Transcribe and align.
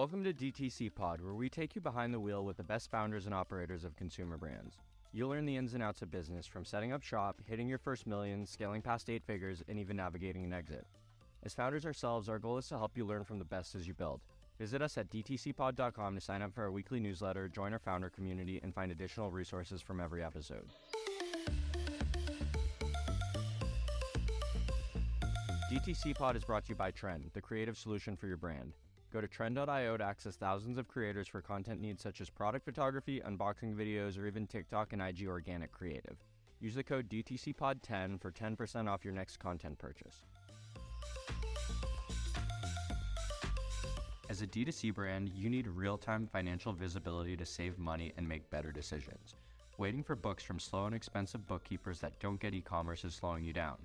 Welcome 0.00 0.24
to 0.24 0.32
DTC 0.32 0.94
Pod, 0.94 1.20
where 1.20 1.34
we 1.34 1.50
take 1.50 1.74
you 1.74 1.82
behind 1.82 2.14
the 2.14 2.20
wheel 2.20 2.42
with 2.42 2.56
the 2.56 2.64
best 2.64 2.90
founders 2.90 3.26
and 3.26 3.34
operators 3.34 3.84
of 3.84 3.96
consumer 3.96 4.38
brands. 4.38 4.78
You'll 5.12 5.28
learn 5.28 5.44
the 5.44 5.58
ins 5.58 5.74
and 5.74 5.82
outs 5.82 6.00
of 6.00 6.10
business 6.10 6.46
from 6.46 6.64
setting 6.64 6.90
up 6.90 7.02
shop, 7.02 7.42
hitting 7.46 7.68
your 7.68 7.76
first 7.76 8.06
million, 8.06 8.46
scaling 8.46 8.80
past 8.80 9.10
eight 9.10 9.22
figures, 9.22 9.62
and 9.68 9.78
even 9.78 9.98
navigating 9.98 10.42
an 10.46 10.54
exit. 10.54 10.86
As 11.42 11.52
founders 11.52 11.84
ourselves, 11.84 12.30
our 12.30 12.38
goal 12.38 12.56
is 12.56 12.66
to 12.68 12.78
help 12.78 12.96
you 12.96 13.04
learn 13.04 13.24
from 13.24 13.38
the 13.38 13.44
best 13.44 13.74
as 13.74 13.86
you 13.86 13.92
build. 13.92 14.22
Visit 14.58 14.80
us 14.80 14.96
at 14.96 15.10
dtcpod.com 15.10 16.14
to 16.14 16.20
sign 16.22 16.40
up 16.40 16.54
for 16.54 16.62
our 16.62 16.72
weekly 16.72 16.98
newsletter, 16.98 17.46
join 17.46 17.74
our 17.74 17.78
founder 17.78 18.08
community, 18.08 18.58
and 18.62 18.74
find 18.74 18.90
additional 18.90 19.30
resources 19.30 19.82
from 19.82 20.00
every 20.00 20.24
episode. 20.24 20.70
DTC 25.70 26.16
Pod 26.16 26.36
is 26.36 26.44
brought 26.44 26.64
to 26.64 26.70
you 26.70 26.74
by 26.74 26.90
Trend, 26.90 27.28
the 27.34 27.42
creative 27.42 27.76
solution 27.76 28.16
for 28.16 28.28
your 28.28 28.38
brand. 28.38 28.72
Go 29.12 29.20
to 29.20 29.26
trend.io 29.26 29.96
to 29.96 30.04
access 30.04 30.36
thousands 30.36 30.78
of 30.78 30.86
creators 30.86 31.26
for 31.26 31.42
content 31.42 31.80
needs 31.80 32.00
such 32.00 32.20
as 32.20 32.30
product 32.30 32.64
photography, 32.64 33.20
unboxing 33.20 33.74
videos, 33.74 34.16
or 34.16 34.26
even 34.26 34.46
TikTok 34.46 34.92
and 34.92 35.02
IG 35.02 35.26
organic 35.26 35.72
creative. 35.72 36.16
Use 36.60 36.76
the 36.76 36.84
code 36.84 37.08
DTCPOD10 37.08 38.20
for 38.20 38.30
10% 38.30 38.88
off 38.88 39.04
your 39.04 39.14
next 39.14 39.38
content 39.38 39.78
purchase. 39.78 40.24
As 44.28 44.42
a 44.42 44.46
D2C 44.46 44.94
brand, 44.94 45.30
you 45.34 45.50
need 45.50 45.66
real 45.66 45.98
time 45.98 46.28
financial 46.30 46.72
visibility 46.72 47.36
to 47.36 47.44
save 47.44 47.80
money 47.80 48.12
and 48.16 48.28
make 48.28 48.48
better 48.48 48.70
decisions. 48.70 49.34
Waiting 49.76 50.04
for 50.04 50.14
books 50.14 50.44
from 50.44 50.60
slow 50.60 50.86
and 50.86 50.94
expensive 50.94 51.48
bookkeepers 51.48 51.98
that 51.98 52.16
don't 52.20 52.38
get 52.38 52.54
e 52.54 52.60
commerce 52.60 53.04
is 53.04 53.14
slowing 53.14 53.42
you 53.42 53.52
down. 53.52 53.78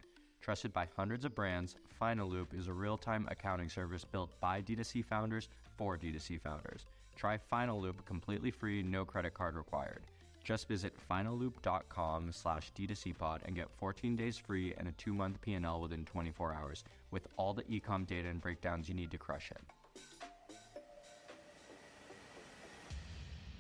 Trusted 0.46 0.72
by 0.74 0.88
hundreds 0.96 1.26
of 1.26 1.34
brands, 1.34 1.76
Finaloop 2.00 2.54
is 2.56 2.68
a 2.68 2.74
real 2.74 3.00
time 3.00 3.28
accounting 3.32 3.68
service 3.68 4.06
built 4.06 4.30
by 4.40 4.62
D2C 4.62 5.04
founders 5.04 5.50
for 5.76 5.98
D2C 5.98 6.40
founders. 6.40 6.86
Try 7.16 7.40
Finaloop 7.52 8.06
completely 8.06 8.52
free, 8.52 8.84
no 8.84 9.06
credit 9.06 9.34
card 9.34 9.56
required. 9.56 10.04
Just 10.44 10.68
visit 10.68 10.94
finaloop.com 11.10 12.32
slash 12.32 12.72
D2CPod 12.78 13.40
and 13.46 13.56
get 13.56 13.72
14 13.80 14.16
days 14.16 14.38
free 14.38 14.76
and 14.78 14.88
a 14.88 14.92
two-month 14.92 15.42
P&L 15.42 15.82
within 15.82 16.06
24 16.06 16.54
hours 16.54 16.84
with 17.10 17.28
all 17.38 17.56
the 17.56 17.64
ecom 17.64 18.06
data 18.06 18.30
and 18.30 18.40
breakdowns 18.40 18.88
you 18.88 18.94
need 18.94 19.10
to 19.10 19.18
crush 19.18 19.50
it. 19.50 19.64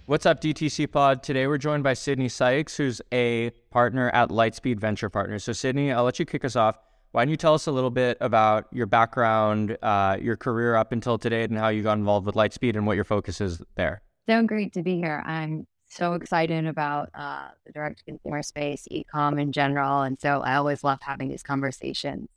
What's 0.07 0.27
up, 0.27 0.39
DTC 0.39 0.91
Pod? 0.91 1.23
Today 1.23 1.47
we're 1.47 1.57
joined 1.57 1.83
by 1.83 1.95
Sydney 1.95 2.29
Sykes, 2.29 2.77
who's 2.77 3.01
a 3.11 3.49
partner 3.71 4.11
at 4.11 4.29
Lightspeed 4.29 4.79
Venture 4.79 5.09
Partners. 5.09 5.43
So, 5.43 5.51
Sydney, 5.51 5.91
I'll 5.91 6.03
let 6.03 6.19
you 6.19 6.27
kick 6.27 6.45
us 6.45 6.55
off. 6.55 6.77
Why 7.11 7.25
don't 7.25 7.31
you 7.31 7.37
tell 7.37 7.55
us 7.55 7.65
a 7.65 7.71
little 7.71 7.89
bit 7.89 8.15
about 8.21 8.67
your 8.71 8.85
background, 8.85 9.75
uh, 9.81 10.17
your 10.21 10.37
career 10.37 10.75
up 10.75 10.91
until 10.91 11.17
today, 11.17 11.43
and 11.43 11.57
how 11.57 11.69
you 11.69 11.81
got 11.81 11.97
involved 11.97 12.27
with 12.27 12.35
Lightspeed 12.35 12.75
and 12.75 12.85
what 12.85 12.93
your 12.93 13.03
focus 13.03 13.41
is 13.41 13.63
there? 13.77 14.03
So 14.29 14.43
great 14.43 14.73
to 14.73 14.83
be 14.83 14.97
here. 14.97 15.23
I'm 15.25 15.65
so 15.87 16.13
excited 16.13 16.67
about 16.67 17.09
uh, 17.15 17.47
the 17.65 17.71
direct 17.71 18.05
consumer 18.05 18.43
space, 18.43 18.87
e-com 18.91 19.39
in 19.39 19.51
general, 19.51 20.03
and 20.03 20.19
so 20.19 20.41
I 20.41 20.57
always 20.57 20.83
love 20.83 20.99
having 21.01 21.29
these 21.29 21.41
conversations. 21.41 22.29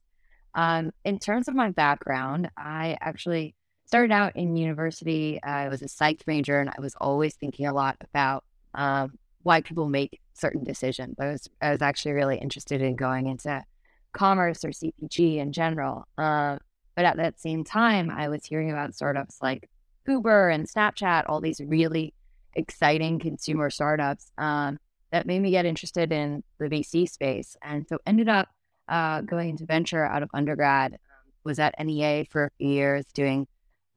Um, 0.54 0.90
in 1.04 1.18
terms 1.18 1.48
of 1.48 1.54
my 1.54 1.70
background, 1.70 2.50
I 2.56 2.96
actually 3.02 3.56
started 3.88 4.12
out 4.12 4.36
in 4.36 4.54
university. 4.54 5.42
I 5.42 5.68
was 5.68 5.80
a 5.80 5.88
psych 5.88 6.22
major, 6.26 6.60
and 6.60 6.68
I 6.68 6.80
was 6.80 6.94
always 7.00 7.34
thinking 7.34 7.66
a 7.66 7.72
lot 7.72 7.96
about 8.02 8.44
um, 8.74 9.18
why 9.42 9.62
people 9.62 9.88
make 9.88 10.20
certain 10.34 10.62
decisions. 10.62 11.16
I 11.18 11.28
was 11.28 11.48
I 11.60 11.70
was 11.70 11.80
actually 11.82 12.12
really 12.12 12.36
interested 12.36 12.82
in 12.82 12.96
going 12.96 13.26
into 13.26 13.64
commerce 14.12 14.62
or 14.62 14.68
CPG 14.68 15.38
in 15.38 15.52
general. 15.52 16.06
Uh, 16.18 16.58
but 16.96 17.06
at 17.06 17.16
that 17.16 17.40
same 17.40 17.64
time, 17.64 18.10
I 18.10 18.28
was 18.28 18.44
hearing 18.44 18.70
about 18.70 18.94
startups 18.94 19.38
like 19.40 19.70
Uber 20.06 20.50
and 20.50 20.68
Snapchat, 20.68 21.24
all 21.26 21.40
these 21.40 21.60
really 21.60 22.12
exciting 22.54 23.18
consumer 23.18 23.70
startups 23.70 24.30
um, 24.36 24.78
that 25.12 25.26
made 25.26 25.40
me 25.40 25.50
get 25.50 25.64
interested 25.64 26.12
in 26.12 26.42
the 26.58 26.66
VC 26.66 27.08
space. 27.08 27.56
And 27.62 27.86
so 27.88 27.98
ended 28.06 28.28
up 28.28 28.48
uh, 28.88 29.22
going 29.22 29.50
into 29.50 29.64
venture 29.64 30.04
out 30.04 30.22
of 30.22 30.28
undergrad. 30.34 30.98
Was 31.44 31.58
at 31.58 31.74
NEA 31.82 32.26
for 32.28 32.44
a 32.44 32.50
few 32.58 32.68
years 32.68 33.06
doing 33.14 33.46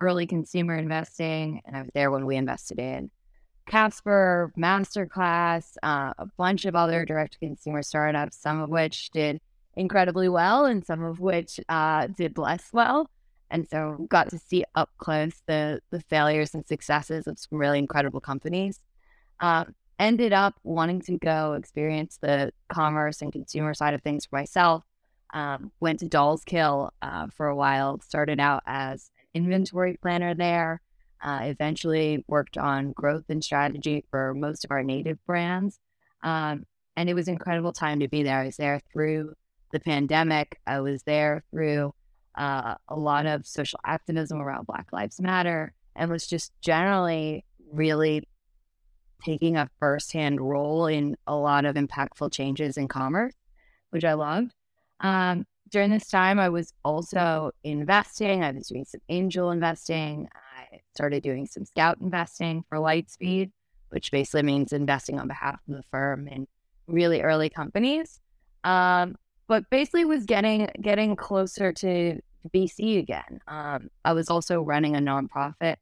early 0.02 0.26
consumer 0.26 0.76
investing, 0.76 1.62
and 1.66 1.78
I 1.78 1.82
was 1.82 1.92
there 1.94 2.12
when 2.12 2.26
we 2.26 2.36
invested 2.36 2.80
in 2.80 3.12
Casper, 3.68 4.52
Masterclass, 4.58 5.78
uh, 5.84 6.14
a 6.18 6.26
bunch 6.38 6.66
of 6.66 6.76
other 6.76 7.06
direct 7.06 7.40
consumer 7.40 7.84
startups, 7.84 8.38
some 8.38 8.60
of 8.60 8.70
which 8.70 9.12
did 9.12 9.40
incredibly 9.76 10.28
well 10.28 10.66
and 10.66 10.86
some 10.86 11.04
of 11.04 11.20
which 11.20 11.60
uh, 11.70 12.08
did 12.08 12.38
less 12.38 12.70
well. 12.74 13.10
And 13.50 13.68
so 13.68 14.08
got 14.10 14.30
to 14.30 14.40
see 14.40 14.64
up 14.76 14.90
close 14.98 15.42
the 15.46 15.82
the 15.92 16.00
failures 16.02 16.54
and 16.54 16.66
successes 16.66 17.28
of 17.28 17.38
some 17.38 17.60
really 17.60 17.80
incredible 17.80 18.22
companies. 18.22 18.80
Uh, 19.40 19.66
ended 20.00 20.34
up 20.34 20.56
wanting 20.64 21.02
to 21.02 21.18
go 21.18 21.54
experience 21.54 22.18
the 22.22 22.52
commerce 22.70 23.22
and 23.22 23.32
consumer 23.32 23.74
side 23.74 23.94
of 23.94 24.02
things 24.02 24.26
for 24.26 24.38
myself. 24.38 24.84
Um, 25.34 25.72
went 25.80 26.00
to 26.00 26.08
Dolls 26.08 26.44
Kill 26.44 26.92
uh, 27.02 27.28
for 27.28 27.48
a 27.48 27.56
while. 27.56 28.00
Started 28.02 28.40
out 28.40 28.64
as 28.66 29.12
inventory 29.34 29.98
planner 30.02 30.34
there. 30.34 30.82
Uh, 31.24 31.42
eventually 31.44 32.26
worked 32.28 32.58
on 32.58 32.94
growth 32.94 33.26
and 33.30 33.44
strategy 33.44 34.04
for 34.10 34.34
most 34.34 34.66
of 34.66 34.72
our 34.72 34.82
native 34.82 35.24
brands. 35.28 35.80
Um, 36.24 36.66
and 36.96 37.10
it 37.10 37.14
was 37.14 37.28
incredible 37.28 37.74
time 37.74 38.00
to 38.00 38.08
be 38.08 38.24
there. 38.24 38.40
I 38.40 38.46
was 38.46 38.58
there 38.58 38.82
through 38.92 39.34
the 39.72 39.80
pandemic. 39.80 40.60
I 40.66 40.80
was 40.80 41.04
there 41.04 41.44
through 41.52 41.94
uh, 42.36 42.76
a 42.88 42.96
lot 42.96 43.26
of 43.26 43.46
social 43.46 43.80
activism 43.86 44.42
around 44.42 44.66
Black 44.66 44.88
Lives 44.92 45.22
Matter 45.22 45.74
and 45.96 46.10
was 46.10 46.26
just 46.26 46.52
generally 46.62 47.46
really 47.72 48.28
taking 49.24 49.56
a 49.56 49.70
firsthand 49.80 50.42
role 50.42 50.88
in 50.88 51.16
a 51.28 51.36
lot 51.36 51.66
of 51.66 51.76
impactful 51.76 52.32
changes 52.32 52.78
in 52.78 52.88
commerce, 52.88 53.36
which 53.92 54.04
I 54.04 54.14
loved. 54.14 54.54
Um, 55.00 55.46
during 55.72 55.90
this 55.90 56.08
time, 56.08 56.40
I 56.40 56.50
was 56.50 56.74
also 56.84 57.52
investing. 57.64 58.44
I 58.44 58.52
was 58.52 58.68
doing 58.68 58.86
some 58.86 59.02
angel 59.10 59.52
investing. 59.52 60.28
I 60.36 60.80
started 60.94 61.24
doing 61.24 61.48
some 61.48 61.66
scout 61.66 61.98
investing 62.02 62.64
for 62.70 62.78
Lightspeed, 62.78 63.52
which 63.90 64.12
basically 64.12 64.44
means 64.44 64.74
investing 64.74 65.20
on 65.20 65.28
behalf 65.28 65.60
of 65.68 65.76
the 65.76 65.84
firm 65.90 66.28
in 66.28 66.48
really 66.88 67.22
early 67.22 67.50
companies. 67.50 68.20
Um, 68.64 69.16
but 69.48 69.70
basically 69.70 70.06
was 70.06 70.26
getting 70.26 70.70
getting 70.82 71.16
closer 71.16 71.74
to 71.74 72.20
VC 72.54 73.00
again. 73.00 73.40
Um, 73.48 73.90
I 74.06 74.14
was 74.14 74.30
also 74.30 74.62
running 74.62 74.96
a 74.96 75.00
nonprofit 75.00 75.78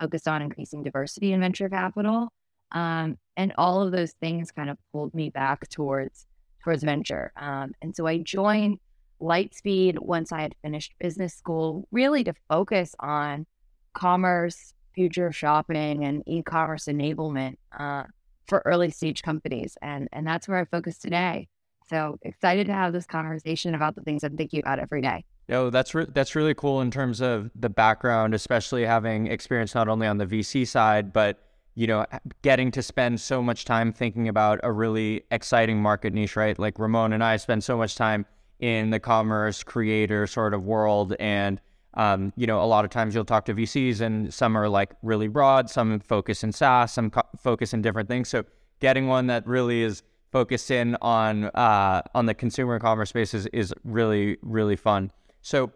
focused 0.00 0.26
on 0.26 0.42
increasing 0.42 0.82
diversity 0.82 1.32
in 1.32 1.40
venture 1.40 1.68
capital, 1.68 2.28
um, 2.72 3.18
and 3.36 3.52
all 3.56 3.82
of 3.82 3.92
those 3.92 4.12
things 4.12 4.50
kind 4.50 4.68
of 4.68 4.78
pulled 4.92 5.14
me 5.14 5.30
back 5.30 5.68
towards 5.68 6.26
towards 6.62 6.82
venture. 6.82 7.30
Um, 7.36 7.72
and 7.82 7.94
so 7.94 8.06
I 8.06 8.18
joined 8.18 8.78
Lightspeed 9.20 9.98
once 10.00 10.32
I 10.32 10.42
had 10.42 10.54
finished 10.62 10.94
business 10.98 11.34
school, 11.34 11.86
really 11.90 12.24
to 12.24 12.34
focus 12.48 12.94
on 13.00 13.46
commerce, 13.94 14.74
future 14.94 15.32
shopping, 15.32 16.04
and 16.04 16.22
e-commerce 16.26 16.84
enablement 16.86 17.56
uh, 17.78 18.04
for 18.46 18.62
early 18.64 18.90
stage 18.90 19.22
companies, 19.22 19.76
and 19.82 20.08
and 20.12 20.26
that's 20.26 20.48
where 20.48 20.58
I 20.58 20.64
focus 20.64 20.98
today. 20.98 21.48
So 21.88 22.18
excited 22.22 22.66
to 22.68 22.72
have 22.72 22.92
this 22.92 23.06
conversation 23.06 23.74
about 23.74 23.94
the 23.94 24.02
things 24.02 24.24
I'm 24.24 24.36
thinking 24.36 24.60
about 24.60 24.78
every 24.78 25.02
day. 25.02 25.24
Yo, 25.48 25.70
that's 25.70 25.94
re- 25.94 26.06
that's 26.08 26.34
really 26.34 26.54
cool 26.54 26.80
in 26.80 26.90
terms 26.90 27.20
of 27.20 27.50
the 27.54 27.68
background, 27.68 28.34
especially 28.34 28.84
having 28.84 29.26
experience 29.26 29.74
not 29.74 29.88
only 29.88 30.06
on 30.06 30.18
the 30.18 30.26
VC 30.26 30.66
side, 30.66 31.12
but 31.12 31.38
you 31.74 31.86
know, 31.86 32.06
getting 32.42 32.70
to 32.70 32.82
spend 32.82 33.20
so 33.20 33.42
much 33.42 33.64
time 33.64 33.92
thinking 33.92 34.28
about 34.28 34.60
a 34.62 34.70
really 34.70 35.24
exciting 35.30 35.82
market 35.82 36.14
niche, 36.14 36.36
right? 36.36 36.58
Like 36.58 36.78
Ramon 36.78 37.12
and 37.12 37.22
I 37.22 37.36
spend 37.36 37.64
so 37.64 37.76
much 37.76 37.96
time 37.96 38.26
in 38.64 38.88
the 38.88 38.98
commerce 38.98 39.62
creator 39.62 40.26
sort 40.26 40.54
of 40.54 40.64
world, 40.64 41.14
and 41.20 41.60
um, 41.92 42.32
you 42.34 42.46
know, 42.46 42.62
a 42.62 42.64
lot 42.64 42.86
of 42.86 42.90
times 42.90 43.14
you'll 43.14 43.26
talk 43.26 43.44
to 43.44 43.54
VCs, 43.54 44.00
and 44.00 44.32
some 44.32 44.56
are 44.56 44.70
like 44.70 44.92
really 45.02 45.28
broad, 45.28 45.68
some 45.68 46.00
focus 46.00 46.42
in 46.42 46.50
SaaS, 46.50 46.90
some 46.90 47.10
co- 47.10 47.28
focus 47.38 47.74
in 47.74 47.82
different 47.82 48.08
things. 48.08 48.30
So 48.30 48.44
getting 48.80 49.06
one 49.06 49.26
that 49.26 49.46
really 49.46 49.82
is 49.82 50.02
focused 50.32 50.70
in 50.70 50.96
on 51.02 51.44
uh, 51.44 52.00
on 52.14 52.24
the 52.24 52.32
consumer 52.32 52.78
commerce 52.78 53.10
space 53.10 53.34
is, 53.34 53.46
is 53.48 53.74
really 53.84 54.38
really 54.40 54.76
fun. 54.76 55.12
So 55.42 55.70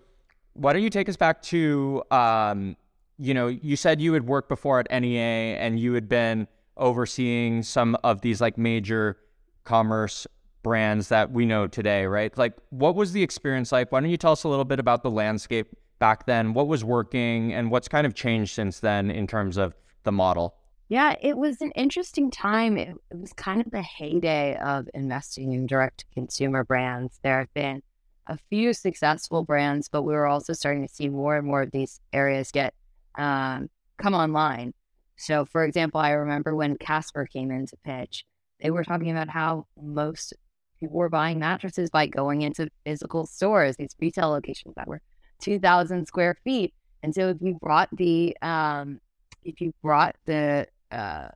why 0.55 0.73
don't 0.73 0.83
you 0.83 0.91
take 0.91 1.11
us 1.11 1.17
back 1.17 1.43
to 1.43 2.03
um, 2.11 2.75
you 3.19 3.35
know 3.35 3.49
you 3.49 3.77
said 3.77 4.01
you 4.01 4.15
had 4.15 4.27
worked 4.27 4.49
before 4.49 4.81
at 4.81 4.91
NEA 4.91 5.59
and 5.61 5.79
you 5.79 5.93
had 5.93 6.09
been 6.09 6.49
overseeing 6.79 7.63
some 7.63 7.99
of 8.03 8.23
these 8.23 8.41
like 8.41 8.57
major 8.57 9.19
commerce 9.65 10.27
brands 10.69 11.09
that 11.09 11.33
we 11.33 11.47
know 11.47 11.67
today, 11.67 12.05
right? 12.05 12.37
Like 12.37 12.55
what 12.69 12.95
was 12.95 13.13
the 13.13 13.23
experience 13.23 13.73
like? 13.73 13.91
Why 13.91 14.01
don't 14.01 14.11
you 14.11 14.19
tell 14.19 14.33
us 14.33 14.45
a 14.45 14.49
little 14.49 14.67
bit 14.67 14.79
about 14.79 15.03
the 15.03 15.11
landscape 15.11 15.75
back 15.99 16.27
then? 16.27 16.53
What 16.53 16.69
was 16.69 16.85
working 16.85 17.55
and 17.55 17.71
what's 17.71 17.89
kind 17.89 18.07
of 18.07 18.15
changed 18.15 18.55
since 18.55 18.81
then 18.81 19.11
in 19.11 19.27
terms 19.27 19.57
of 19.57 19.75
the 20.05 20.13
model? 20.13 20.55
Yeah, 20.91 21.17
it 21.23 21.39
was 21.39 21.63
an 21.63 21.71
interesting 21.71 22.31
time. 22.31 22.77
It, 22.77 22.97
it 23.11 23.19
was 23.19 23.33
kind 23.33 23.63
of 23.63 23.71
the 23.71 23.81
heyday 23.81 24.57
of 24.57 24.91
investing 24.93 25.55
in 25.55 25.67
direct 25.67 26.01
to 26.01 26.05
consumer 26.13 26.65
brands. 26.65 27.19
There 27.23 27.39
have 27.39 27.55
been 27.55 27.83
a 28.27 28.37
few 28.51 28.75
successful 28.75 29.45
brands, 29.45 29.89
but 29.89 30.03
we 30.03 30.13
were 30.13 30.27
also 30.27 30.53
starting 30.53 30.87
to 30.87 30.93
see 30.93 31.09
more 31.09 31.37
and 31.37 31.47
more 31.47 31.63
of 31.63 31.71
these 31.71 31.99
areas 32.13 32.51
get 32.53 32.75
um, 33.17 33.71
come 33.97 34.15
online. 34.15 34.75
So, 35.17 35.47
for 35.47 35.65
example, 35.65 36.01
I 36.01 36.11
remember 36.11 36.55
when 36.55 36.77
Casper 36.77 37.27
came 37.27 37.51
into 37.51 37.77
pitch, 37.85 38.25
they 38.61 38.71
were 38.71 38.85
talking 38.85 39.11
about 39.11 39.29
how 39.29 39.67
most 39.81 40.35
people 40.81 40.97
were 40.97 41.09
buying 41.09 41.39
mattresses 41.39 41.91
by 41.91 42.07
going 42.07 42.43
into 42.43 42.71
physical 42.85 43.27
stores, 43.27 43.77
these 43.77 43.95
retail 44.01 44.31
locations 44.31 44.75
that 44.77 44.89
were 44.89 45.01
2,000 45.41 46.07
square 46.07 46.37
feet. 46.45 46.75
And 47.03 47.15
so, 47.15 47.29
if 47.29 47.37
you 47.41 47.55
brought 47.61 47.89
the 47.93 48.37
um, 48.43 49.01
if 49.45 49.61
you 49.61 49.73
brought 49.83 50.17
the 50.27 50.67
uh, 50.91 51.29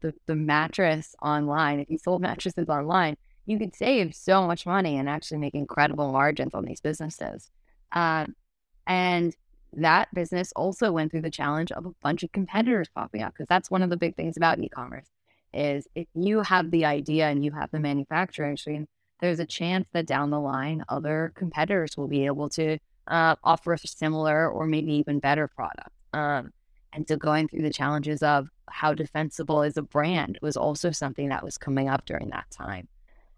the 0.00 0.14
the 0.26 0.34
mattress 0.34 1.14
online, 1.22 1.78
if 1.78 1.88
you 1.90 1.98
sold 1.98 2.22
mattresses 2.22 2.68
online, 2.68 3.16
you 3.46 3.58
could 3.58 3.74
save 3.76 4.14
so 4.14 4.46
much 4.46 4.66
money 4.66 4.96
and 4.96 5.08
actually 5.08 5.38
make 5.38 5.54
incredible 5.54 6.10
margins 6.10 6.54
on 6.54 6.64
these 6.64 6.80
businesses. 6.80 7.50
Um, 7.92 8.34
and 8.86 9.34
that 9.74 10.12
business 10.14 10.52
also 10.56 10.92
went 10.92 11.10
through 11.10 11.22
the 11.22 11.30
challenge 11.30 11.72
of 11.72 11.86
a 11.86 11.92
bunch 12.02 12.22
of 12.22 12.32
competitors 12.32 12.88
popping 12.94 13.22
up 13.22 13.32
because 13.32 13.48
that's 13.48 13.70
one 13.70 13.82
of 13.82 13.90
the 13.90 13.96
big 13.96 14.16
things 14.16 14.36
about 14.36 14.58
e-commerce 14.58 15.06
is 15.54 15.86
if 15.94 16.06
you 16.14 16.42
have 16.42 16.70
the 16.70 16.84
idea 16.84 17.28
and 17.28 17.44
you 17.44 17.52
have 17.52 17.70
the 17.70 17.80
manufacturing 17.80 18.56
stream, 18.56 18.86
there's 19.20 19.40
a 19.40 19.46
chance 19.46 19.86
that 19.92 20.06
down 20.06 20.30
the 20.30 20.40
line 20.40 20.84
other 20.88 21.32
competitors 21.34 21.96
will 21.96 22.08
be 22.08 22.26
able 22.26 22.48
to 22.50 22.78
uh, 23.06 23.36
offer 23.44 23.72
a 23.74 23.78
similar 23.78 24.50
or 24.50 24.66
maybe 24.66 24.92
even 24.94 25.18
better 25.18 25.48
product. 25.48 25.90
Um, 26.12 26.50
and 26.92 27.06
so 27.08 27.16
going 27.16 27.48
through 27.48 27.62
the 27.62 27.72
challenges 27.72 28.22
of 28.22 28.48
how 28.68 28.94
defensible 28.94 29.62
is 29.62 29.76
a 29.76 29.82
brand 29.82 30.38
was 30.42 30.56
also 30.56 30.90
something 30.90 31.28
that 31.28 31.44
was 31.44 31.58
coming 31.58 31.88
up 31.88 32.04
during 32.06 32.30
that 32.30 32.50
time. 32.50 32.88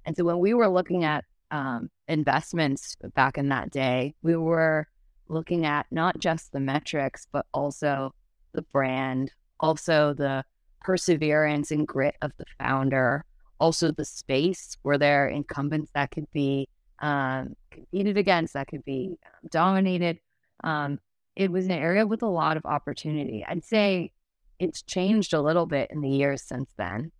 And 0.04 0.16
so 0.16 0.24
when 0.24 0.38
we 0.38 0.54
were 0.54 0.69
looking 0.69 1.04
at 1.04 1.24
um, 1.50 1.90
investments 2.08 2.96
back 3.14 3.38
in 3.38 3.48
that 3.48 3.70
day, 3.70 4.14
we 4.22 4.36
were 4.36 4.86
looking 5.28 5.64
at 5.64 5.86
not 5.90 6.19
just 6.19 6.52
the 6.52 6.60
metrics, 6.60 7.26
but 7.32 7.46
also 7.52 8.14
the 8.52 8.62
brand, 8.62 9.32
also 9.58 10.14
the 10.14 10.44
perseverance 10.86 11.72
and 11.72 11.86
grit 11.86 12.14
of 12.22 12.30
the 12.38 12.44
founder, 12.60 13.24
also 13.58 13.90
the 13.90 14.04
space 14.04 14.76
where 14.82 14.96
there 14.96 15.24
are 15.24 15.28
incumbents 15.28 15.90
that 15.94 16.12
could 16.12 16.30
be 16.32 16.68
um, 17.00 17.54
competed 17.72 18.16
against, 18.16 18.54
that 18.54 18.68
could 18.68 18.84
be 18.84 19.18
um, 19.26 19.48
dominated. 19.50 20.20
Um, 20.62 21.00
it 21.34 21.50
was 21.50 21.64
an 21.64 21.72
area 21.72 22.06
with 22.06 22.22
a 22.22 22.28
lot 22.28 22.56
of 22.56 22.64
opportunity. 22.64 23.44
I'd 23.46 23.64
say 23.64 24.12
it's 24.60 24.80
changed 24.82 25.34
a 25.34 25.42
little 25.42 25.66
bit 25.66 25.90
in 25.90 26.00
the 26.00 26.08
years 26.08 26.40
since 26.40 26.70
then 26.78 27.10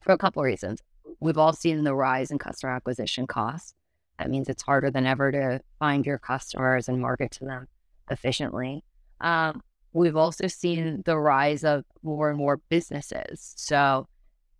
for 0.00 0.12
a 0.12 0.18
couple 0.18 0.40
of 0.40 0.46
reasons. 0.46 0.80
We've 1.20 1.38
all 1.38 1.52
seen 1.52 1.84
the 1.84 1.94
rise 1.94 2.30
in 2.30 2.38
customer 2.38 2.72
acquisition 2.72 3.26
costs. 3.26 3.74
That 4.18 4.30
means 4.30 4.48
it's 4.48 4.62
harder 4.62 4.90
than 4.90 5.04
ever 5.06 5.30
to 5.30 5.60
find 5.78 6.06
your 6.06 6.18
customers 6.18 6.88
and 6.88 6.98
market 6.98 7.30
to 7.32 7.44
them 7.44 7.68
efficiently. 8.10 8.84
Um, 9.20 9.62
we've 9.92 10.16
also 10.16 10.46
seen 10.46 11.02
the 11.04 11.18
rise 11.18 11.64
of 11.64 11.84
more 12.02 12.30
and 12.30 12.38
more 12.38 12.60
businesses. 12.68 13.54
So 13.56 14.08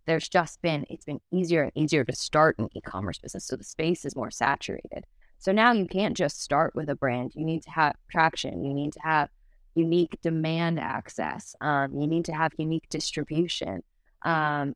there's 0.05 0.29
just 0.29 0.61
been, 0.61 0.85
it's 0.89 1.05
been 1.05 1.21
easier 1.31 1.63
and 1.63 1.71
easier 1.75 2.03
to 2.03 2.15
start 2.15 2.57
an 2.59 2.69
e 2.75 2.81
commerce 2.81 3.17
business. 3.17 3.45
So 3.45 3.55
the 3.55 3.63
space 3.63 4.05
is 4.05 4.15
more 4.15 4.31
saturated. 4.31 5.05
So 5.39 5.51
now 5.51 5.71
you 5.71 5.87
can't 5.87 6.15
just 6.15 6.41
start 6.41 6.75
with 6.75 6.89
a 6.89 6.95
brand. 6.95 7.33
You 7.35 7.45
need 7.45 7.63
to 7.63 7.71
have 7.71 7.95
traction. 8.09 8.63
You 8.63 8.73
need 8.73 8.93
to 8.93 8.99
have 9.03 9.29
unique 9.75 10.17
demand 10.21 10.79
access. 10.79 11.55
Um, 11.59 11.99
you 11.99 12.07
need 12.07 12.25
to 12.25 12.33
have 12.33 12.53
unique 12.57 12.87
distribution. 12.89 13.83
Um, 14.21 14.75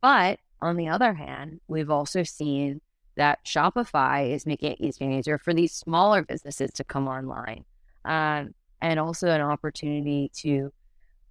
but 0.00 0.40
on 0.60 0.76
the 0.76 0.88
other 0.88 1.14
hand, 1.14 1.60
we've 1.68 1.90
also 1.90 2.22
seen 2.22 2.80
that 3.16 3.44
Shopify 3.44 4.32
is 4.32 4.46
making 4.46 4.72
it 4.72 4.80
easier 4.80 5.06
and 5.06 5.18
easier 5.18 5.38
for 5.38 5.52
these 5.52 5.72
smaller 5.72 6.22
businesses 6.22 6.72
to 6.72 6.84
come 6.84 7.08
online. 7.08 7.64
Um, 8.04 8.54
and 8.80 8.98
also 8.98 9.28
an 9.28 9.40
opportunity 9.40 10.30
to 10.36 10.72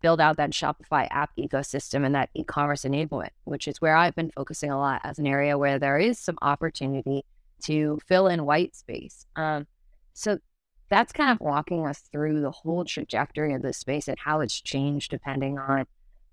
build 0.01 0.21
out 0.21 0.37
that 0.37 0.51
Shopify 0.51 1.07
app 1.09 1.31
ecosystem 1.37 2.05
and 2.05 2.13
that 2.15 2.29
e 2.33 2.43
commerce 2.43 2.83
enablement, 2.83 3.29
which 3.45 3.67
is 3.67 3.81
where 3.81 3.95
I've 3.95 4.15
been 4.15 4.31
focusing 4.31 4.71
a 4.71 4.77
lot 4.77 5.01
as 5.03 5.19
an 5.19 5.27
area 5.27 5.57
where 5.57 5.79
there 5.79 5.97
is 5.97 6.19
some 6.19 6.37
opportunity 6.41 7.25
to 7.63 7.99
fill 8.05 8.27
in 8.27 8.45
white 8.45 8.75
space. 8.75 9.25
Um, 9.35 9.65
so 10.13 10.39
that's 10.89 11.11
kind 11.11 11.31
of 11.31 11.39
walking 11.39 11.85
us 11.85 12.03
through 12.11 12.41
the 12.41 12.51
whole 12.51 12.85
trajectory 12.85 13.53
of 13.53 13.61
this 13.61 13.77
space 13.77 14.07
and 14.07 14.17
how 14.19 14.39
it's 14.41 14.59
changed 14.61 15.11
depending 15.11 15.57
on 15.57 15.85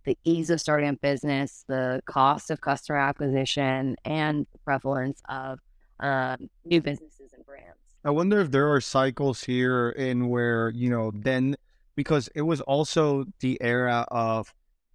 the 0.05 0.19
ease 0.25 0.51
of 0.51 0.61
starting 0.61 0.91
a 0.91 0.93
business, 0.93 1.65
the 1.67 2.03
cost 2.05 2.51
of 2.51 2.61
customer 2.61 2.99
acquisition, 2.99 3.97
and 4.05 4.47
the 4.53 4.59
prevalence 4.59 5.23
of 5.29 5.59
um, 6.01 6.51
new 6.65 6.81
businesses 6.81 7.33
and 7.33 7.45
brands. 7.47 7.79
I 8.05 8.11
wonder 8.11 8.41
if 8.41 8.51
there 8.51 8.71
are 8.71 8.81
cycles 8.83 9.45
here 9.45 9.91
in 9.91 10.29
where, 10.29 10.71
you 10.71 10.91
know, 10.91 11.11
then 11.15 11.57
because 11.97 12.29
it 12.35 12.43
was 12.43 12.61
also 12.61 13.25
the 13.41 13.57
era 13.63 14.07
of, 14.09 14.53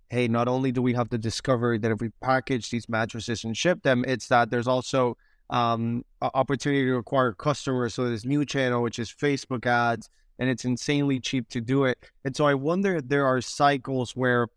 hey, 0.10 0.28
not 0.28 0.48
only 0.48 0.72
do 0.72 0.82
we 0.82 0.94
have 0.94 1.10
the 1.10 1.18
discovery 1.18 1.80
that 1.80 1.92
if 1.92 2.02
we 2.02 2.10
package 2.22 2.70
these 2.70 2.88
mattresses 2.88 3.44
and 3.44 3.58
ship 3.58 3.82
them, 3.82 4.06
it's 4.08 4.28
that 4.28 4.52
there's 4.52 4.68
also 4.68 5.18
um, 5.50 6.06
opportunity 6.22 6.86
to 6.86 6.98
acquire 6.98 7.34
customers. 7.34 7.96
So 7.96 8.10
this 8.10 8.26
new 8.26 8.46
channel, 8.46 8.84
which 8.84 9.00
is 9.00 9.12
Facebook 9.12 9.66
ads, 9.66 10.10
and 10.38 10.48
it's 10.48 10.66
insanely 10.66 11.20
cheap 11.20 11.50
to 11.50 11.62
do 11.62 11.86
it. 11.86 11.98
And 12.26 12.36
so 12.36 12.46
I 12.46 12.54
wonder 12.54 12.98
if 12.98 13.08
there 13.08 13.26
are 13.26 13.42
cycles 13.42 14.16
where, 14.16 14.50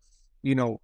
you 0.43 0.53
know, 0.53 0.79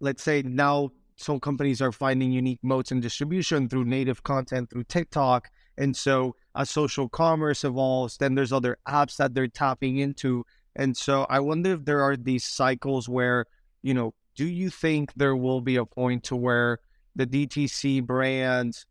let's 0.00 0.22
say 0.22 0.42
now 0.42 0.90
some 1.16 1.40
companies 1.40 1.80
are 1.80 1.92
finding 1.92 2.32
unique 2.32 2.60
modes 2.62 2.92
in 2.92 3.00
distribution 3.00 3.68
through 3.68 3.86
native 3.86 4.22
content 4.24 4.68
through 4.68 4.84
TikTok. 4.84 5.48
And 5.76 5.96
so 5.96 6.36
as 6.54 6.70
social 6.70 7.08
commerce 7.08 7.64
evolves, 7.64 8.16
then 8.16 8.34
there's 8.34 8.52
other 8.52 8.78
apps 8.86 9.16
that 9.16 9.34
they're 9.34 9.48
tapping 9.48 9.98
into. 9.98 10.44
And 10.76 10.96
so 10.96 11.26
I 11.28 11.40
wonder 11.40 11.74
if 11.74 11.84
there 11.84 12.02
are 12.02 12.16
these 12.16 12.44
cycles 12.44 13.08
where, 13.08 13.46
you 13.82 13.94
know, 13.94 14.14
do 14.36 14.46
you 14.46 14.70
think 14.70 15.12
there 15.14 15.36
will 15.36 15.60
be 15.60 15.76
a 15.76 15.84
point 15.84 16.24
to 16.24 16.36
where 16.36 16.78
the 17.14 17.26
DTC 17.26 18.04
brands 18.04 18.86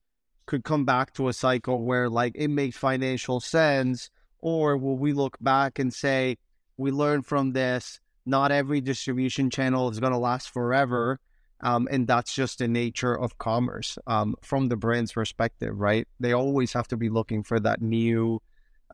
could 0.45 0.63
come 0.63 0.85
back 0.85 1.13
to 1.13 1.27
a 1.27 1.33
cycle 1.33 1.83
where 1.83 2.09
like 2.09 2.33
it 2.35 2.50
makes 2.50 2.77
financial 2.77 3.39
sense? 3.39 4.09
Or 4.39 4.77
will 4.77 4.97
we 4.97 5.13
look 5.13 5.38
back 5.39 5.79
and 5.79 5.94
say 5.94 6.38
we 6.77 6.91
learned 6.91 7.25
from 7.25 7.53
this. 7.53 8.00
Not 8.25 8.51
every 8.51 8.81
distribution 8.81 9.50
channel 9.50 9.89
is 9.89 10.00
going 10.00 10.13
to 10.13 10.18
last 10.18 10.50
forever 10.50 11.19
um, 11.63 11.88
and 11.89 12.07
that's 12.07 12.33
just 12.33 12.60
the 12.60 12.68
nature 12.68 13.18
of 13.18 13.38
commerce 13.38 13.98
um, 14.07 14.36
from 14.42 14.69
the 14.69 14.77
brand's 14.77 15.13
perspective 15.13 15.80
right 15.80 16.07
they 16.19 16.33
always 16.33 16.74
have 16.74 16.88
to 16.88 16.98
be 16.98 17.10
looking 17.10 17.44
for 17.44 17.60
that 17.60 17.81
new 17.81 18.39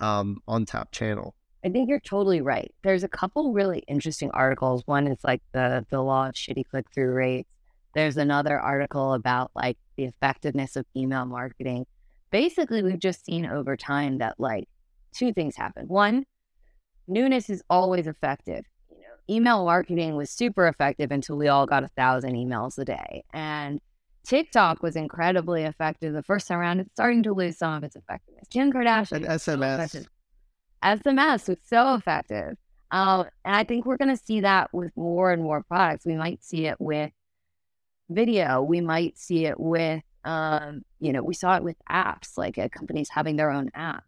um, 0.02 0.42
untapped 0.48 0.94
channel 0.94 1.36
I 1.62 1.68
think 1.68 1.90
you're 1.90 2.00
totally 2.00 2.40
right. 2.40 2.74
There's 2.84 3.04
a 3.04 3.10
couple 3.10 3.52
really 3.52 3.80
interesting 3.80 4.32
articles. 4.32 4.82
One 4.86 5.08
is 5.08 5.18
like 5.26 5.42
the 5.52 5.86
the 5.90 6.02
law 6.02 6.30
of 6.30 6.34
shitty 6.34 6.64
click 6.72 6.86
through 6.94 7.12
rates, 7.12 7.50
there's 7.96 8.18
another 8.18 8.60
article 8.60 9.14
about 9.14 9.52
like 9.56 9.78
the 9.98 10.06
effectiveness 10.06 10.76
of 10.76 10.86
email 10.96 11.26
marketing. 11.26 11.86
Basically, 12.32 12.84
we've 12.84 13.00
just 13.00 13.26
seen 13.26 13.46
over 13.46 13.76
time 13.76 14.20
that 14.20 14.36
like 14.38 14.70
two 15.14 15.34
things 15.34 15.56
happen. 15.56 15.88
One, 15.88 16.26
newness 17.08 17.50
is 17.50 17.64
always 17.70 18.06
effective. 18.06 18.64
Email 19.30 19.66
marketing 19.66 20.16
was 20.16 20.30
super 20.30 20.68
effective 20.68 21.12
until 21.12 21.38
we 21.38 21.48
all 21.48 21.66
got 21.66 21.84
a 21.84 21.88
thousand 21.90 22.34
emails 22.34 22.78
a 22.78 22.86
day. 22.86 23.24
And 23.34 23.80
TikTok 24.24 24.84
was 24.84 24.96
incredibly 24.96 25.64
effective 25.64 26.14
the 26.14 26.24
first 26.24 26.48
time 26.48 26.60
around. 26.60 26.80
It's 26.80 26.92
starting 26.92 27.24
to 27.24 27.34
lose 27.34 27.58
some 27.58 27.74
of 27.74 27.84
its 27.84 27.96
effectiveness. 27.96 28.48
Kim 28.50 28.72
Kardashian. 28.72 29.18
And 29.18 29.26
SMS. 29.26 30.08
SMS 30.84 31.50
was 31.50 31.58
so 31.66 31.96
effective. 31.96 32.56
Um, 32.92 33.26
and 33.46 33.56
I 33.56 33.64
think 33.64 33.86
we're 33.86 33.98
going 33.98 34.16
to 34.16 34.24
see 34.24 34.42
that 34.42 34.74
with 34.74 34.96
more 34.96 35.32
and 35.32 35.44
more 35.44 35.64
products. 35.64 36.06
We 36.06 36.16
might 36.16 36.44
see 36.44 36.66
it 36.66 36.80
with 36.80 37.12
video. 38.10 38.62
We 38.62 38.82
might 38.82 39.18
see 39.18 39.46
it 39.46 39.60
with, 39.60 40.02
um, 40.26 40.82
you 41.00 41.14
know, 41.14 41.22
we 41.22 41.34
saw 41.34 41.56
it 41.56 41.64
with 41.64 41.78
apps, 41.90 42.38
like 42.38 42.58
uh, 42.58 42.70
companies 42.70 43.10
having 43.10 43.36
their 43.36 43.52
own 43.52 43.70
apps. 43.76 44.02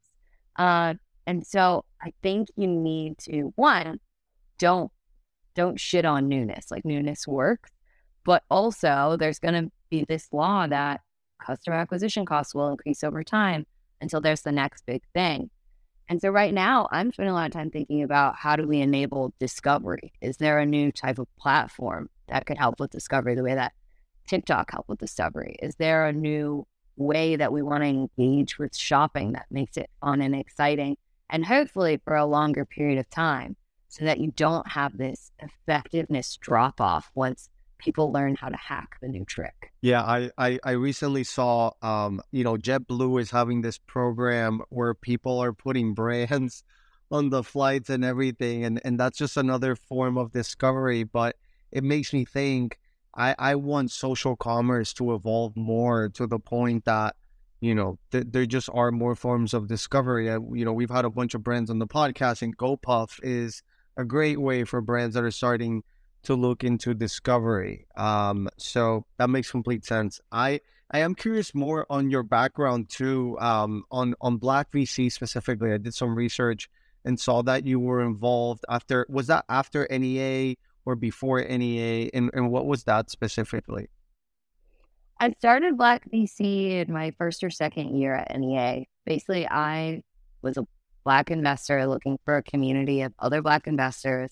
Uh, 0.55 0.95
and 1.27 1.45
so 1.45 1.85
I 2.01 2.13
think 2.23 2.47
you 2.55 2.67
need 2.67 3.17
to 3.19 3.53
one, 3.55 3.99
don't 4.57 4.91
don't 5.55 5.79
shit 5.79 6.05
on 6.05 6.27
newness. 6.27 6.71
Like 6.71 6.85
newness 6.85 7.27
works, 7.27 7.71
but 8.23 8.43
also 8.49 9.17
there's 9.19 9.39
going 9.39 9.65
to 9.65 9.71
be 9.89 10.05
this 10.07 10.27
law 10.31 10.67
that 10.67 11.01
customer 11.39 11.77
acquisition 11.77 12.25
costs 12.25 12.53
will 12.53 12.69
increase 12.69 13.03
over 13.03 13.23
time 13.23 13.65
until 13.99 14.21
there's 14.21 14.41
the 14.41 14.51
next 14.51 14.85
big 14.85 15.03
thing. 15.13 15.49
And 16.09 16.19
so 16.19 16.29
right 16.29 16.53
now, 16.53 16.89
I'm 16.91 17.11
spending 17.11 17.31
a 17.31 17.35
lot 17.35 17.45
of 17.45 17.53
time 17.53 17.71
thinking 17.71 18.03
about 18.03 18.35
how 18.35 18.55
do 18.55 18.67
we 18.67 18.81
enable 18.81 19.33
discovery? 19.39 20.11
Is 20.21 20.37
there 20.37 20.59
a 20.59 20.65
new 20.65 20.91
type 20.91 21.19
of 21.19 21.27
platform 21.37 22.09
that 22.27 22.45
could 22.45 22.57
help 22.57 22.79
with 22.79 22.91
discovery 22.91 23.35
the 23.35 23.43
way 23.43 23.55
that 23.55 23.73
TikTok 24.27 24.71
helped 24.71 24.89
with 24.89 24.99
discovery? 24.99 25.55
Is 25.61 25.75
there 25.75 26.05
a 26.05 26.13
new 26.13 26.67
way 26.97 27.35
that 27.35 27.53
we 27.53 27.61
want 27.61 27.83
to 27.83 27.87
engage 27.87 28.59
with 28.59 28.75
shopping 28.75 29.33
that 29.33 29.45
makes 29.49 29.77
it 29.77 29.89
fun 30.01 30.21
and 30.21 30.35
exciting 30.35 30.97
and 31.29 31.45
hopefully 31.45 31.99
for 32.03 32.15
a 32.15 32.25
longer 32.25 32.65
period 32.65 32.99
of 32.99 33.09
time 33.09 33.55
so 33.91 34.05
that 34.05 34.19
you 34.21 34.31
don't 34.37 34.65
have 34.69 34.97
this 34.97 35.33
effectiveness 35.39 36.37
drop 36.37 36.79
off 36.79 37.11
once 37.13 37.49
people 37.77 38.09
learn 38.09 38.35
how 38.35 38.47
to 38.47 38.55
hack 38.55 38.95
the 39.01 39.09
new 39.09 39.25
trick. 39.25 39.73
Yeah, 39.81 40.01
I, 40.01 40.31
I, 40.37 40.59
I 40.63 40.71
recently 40.71 41.25
saw, 41.25 41.71
um, 41.81 42.21
you 42.31 42.45
know, 42.45 42.55
JetBlue 42.55 43.19
is 43.19 43.31
having 43.31 43.61
this 43.61 43.77
program 43.77 44.61
where 44.69 44.93
people 44.93 45.39
are 45.39 45.51
putting 45.51 45.93
brands 45.93 46.63
on 47.11 47.31
the 47.31 47.43
flights 47.43 47.89
and 47.89 48.05
everything, 48.05 48.63
and 48.63 48.79
and 48.85 48.97
that's 48.97 49.17
just 49.17 49.35
another 49.35 49.75
form 49.75 50.17
of 50.17 50.31
discovery. 50.31 51.03
But 51.03 51.35
it 51.71 51.83
makes 51.83 52.13
me 52.13 52.23
think. 52.25 52.79
I 53.13 53.35
I 53.37 53.55
want 53.55 53.91
social 53.91 54.37
commerce 54.37 54.93
to 54.93 55.13
evolve 55.13 55.57
more 55.57 56.07
to 56.13 56.27
the 56.27 56.39
point 56.39 56.85
that 56.85 57.17
you 57.59 57.75
know, 57.75 57.99
th- 58.11 58.27
there 58.29 58.45
just 58.45 58.69
are 58.73 58.89
more 58.89 59.15
forms 59.15 59.53
of 59.53 59.67
discovery. 59.67 60.29
Uh, 60.29 60.39
you 60.53 60.63
know, 60.63 60.71
we've 60.71 60.89
had 60.89 61.03
a 61.03 61.09
bunch 61.09 61.35
of 61.35 61.43
brands 61.43 61.69
on 61.69 61.79
the 61.79 61.87
podcast, 61.87 62.41
and 62.41 62.57
GoPuff 62.57 63.19
is 63.21 63.61
a 63.97 64.05
great 64.05 64.39
way 64.39 64.63
for 64.63 64.81
brands 64.81 65.15
that 65.15 65.23
are 65.23 65.31
starting 65.31 65.83
to 66.23 66.35
look 66.35 66.63
into 66.63 66.93
discovery. 66.93 67.87
Um, 67.95 68.49
so 68.57 69.05
that 69.17 69.29
makes 69.29 69.51
complete 69.51 69.85
sense. 69.85 70.21
I 70.31 70.61
I 70.91 70.99
am 70.99 71.15
curious 71.15 71.55
more 71.55 71.85
on 71.89 72.11
your 72.11 72.23
background 72.23 72.89
too, 72.89 73.37
um, 73.39 73.83
on 73.91 74.13
on 74.21 74.37
Black 74.37 74.71
VC 74.71 75.11
specifically. 75.11 75.71
I 75.73 75.77
did 75.77 75.93
some 75.93 76.15
research 76.15 76.69
and 77.05 77.19
saw 77.19 77.41
that 77.43 77.65
you 77.65 77.79
were 77.79 78.01
involved 78.01 78.65
after. 78.69 79.05
Was 79.09 79.27
that 79.27 79.45
after 79.49 79.87
NEA 79.89 80.55
or 80.85 80.95
before 80.95 81.41
NEA, 81.41 82.09
and 82.13 82.29
and 82.33 82.51
what 82.51 82.65
was 82.65 82.83
that 82.83 83.09
specifically? 83.09 83.89
I 85.19 85.33
started 85.37 85.77
Black 85.77 86.09
VC 86.09 86.81
in 86.81 86.91
my 86.91 87.11
first 87.11 87.43
or 87.43 87.51
second 87.51 87.95
year 87.95 88.15
at 88.15 88.37
NEA. 88.37 88.85
Basically, 89.05 89.47
I 89.47 90.03
was 90.41 90.57
a 90.57 90.67
Black 91.03 91.31
investor 91.31 91.85
looking 91.87 92.19
for 92.25 92.37
a 92.37 92.43
community 92.43 93.01
of 93.01 93.13
other 93.19 93.41
Black 93.41 93.67
investors, 93.67 94.31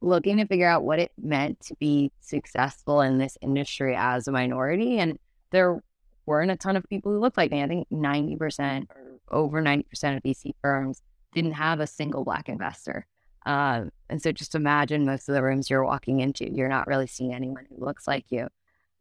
looking 0.00 0.36
to 0.38 0.46
figure 0.46 0.68
out 0.68 0.84
what 0.84 0.98
it 0.98 1.12
meant 1.16 1.60
to 1.60 1.74
be 1.76 2.10
successful 2.20 3.00
in 3.00 3.18
this 3.18 3.38
industry 3.40 3.94
as 3.96 4.28
a 4.28 4.32
minority. 4.32 4.98
And 4.98 5.18
there 5.50 5.82
weren't 6.26 6.50
a 6.50 6.56
ton 6.56 6.76
of 6.76 6.84
people 6.88 7.12
who 7.12 7.18
looked 7.18 7.36
like 7.36 7.50
me. 7.50 7.62
I 7.62 7.68
think 7.68 7.88
90% 7.90 8.86
or 8.90 9.20
over 9.30 9.62
90% 9.62 9.84
of 10.16 10.22
VC 10.22 10.52
firms 10.60 11.02
didn't 11.34 11.52
have 11.52 11.80
a 11.80 11.86
single 11.86 12.24
Black 12.24 12.48
investor. 12.48 13.06
Uh, 13.44 13.84
and 14.08 14.22
so 14.22 14.30
just 14.30 14.54
imagine 14.54 15.04
most 15.04 15.28
of 15.28 15.34
the 15.34 15.42
rooms 15.42 15.68
you're 15.68 15.84
walking 15.84 16.20
into, 16.20 16.48
you're 16.48 16.68
not 16.68 16.86
really 16.86 17.06
seeing 17.06 17.34
anyone 17.34 17.66
who 17.68 17.84
looks 17.84 18.06
like 18.06 18.26
you. 18.30 18.48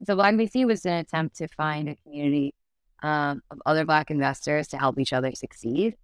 So 0.05 0.15
Black 0.15 0.33
VC 0.33 0.65
was 0.65 0.85
an 0.85 0.93
attempt 0.93 1.35
to 1.37 1.47
find 1.49 1.89
a 1.89 1.95
community 1.95 2.55
um, 3.03 3.43
of 3.51 3.61
other 3.65 3.85
Black 3.85 4.09
investors 4.09 4.67
to 4.69 4.77
help 4.77 4.99
each 4.99 5.13
other 5.13 5.31
succeed. 5.33 5.95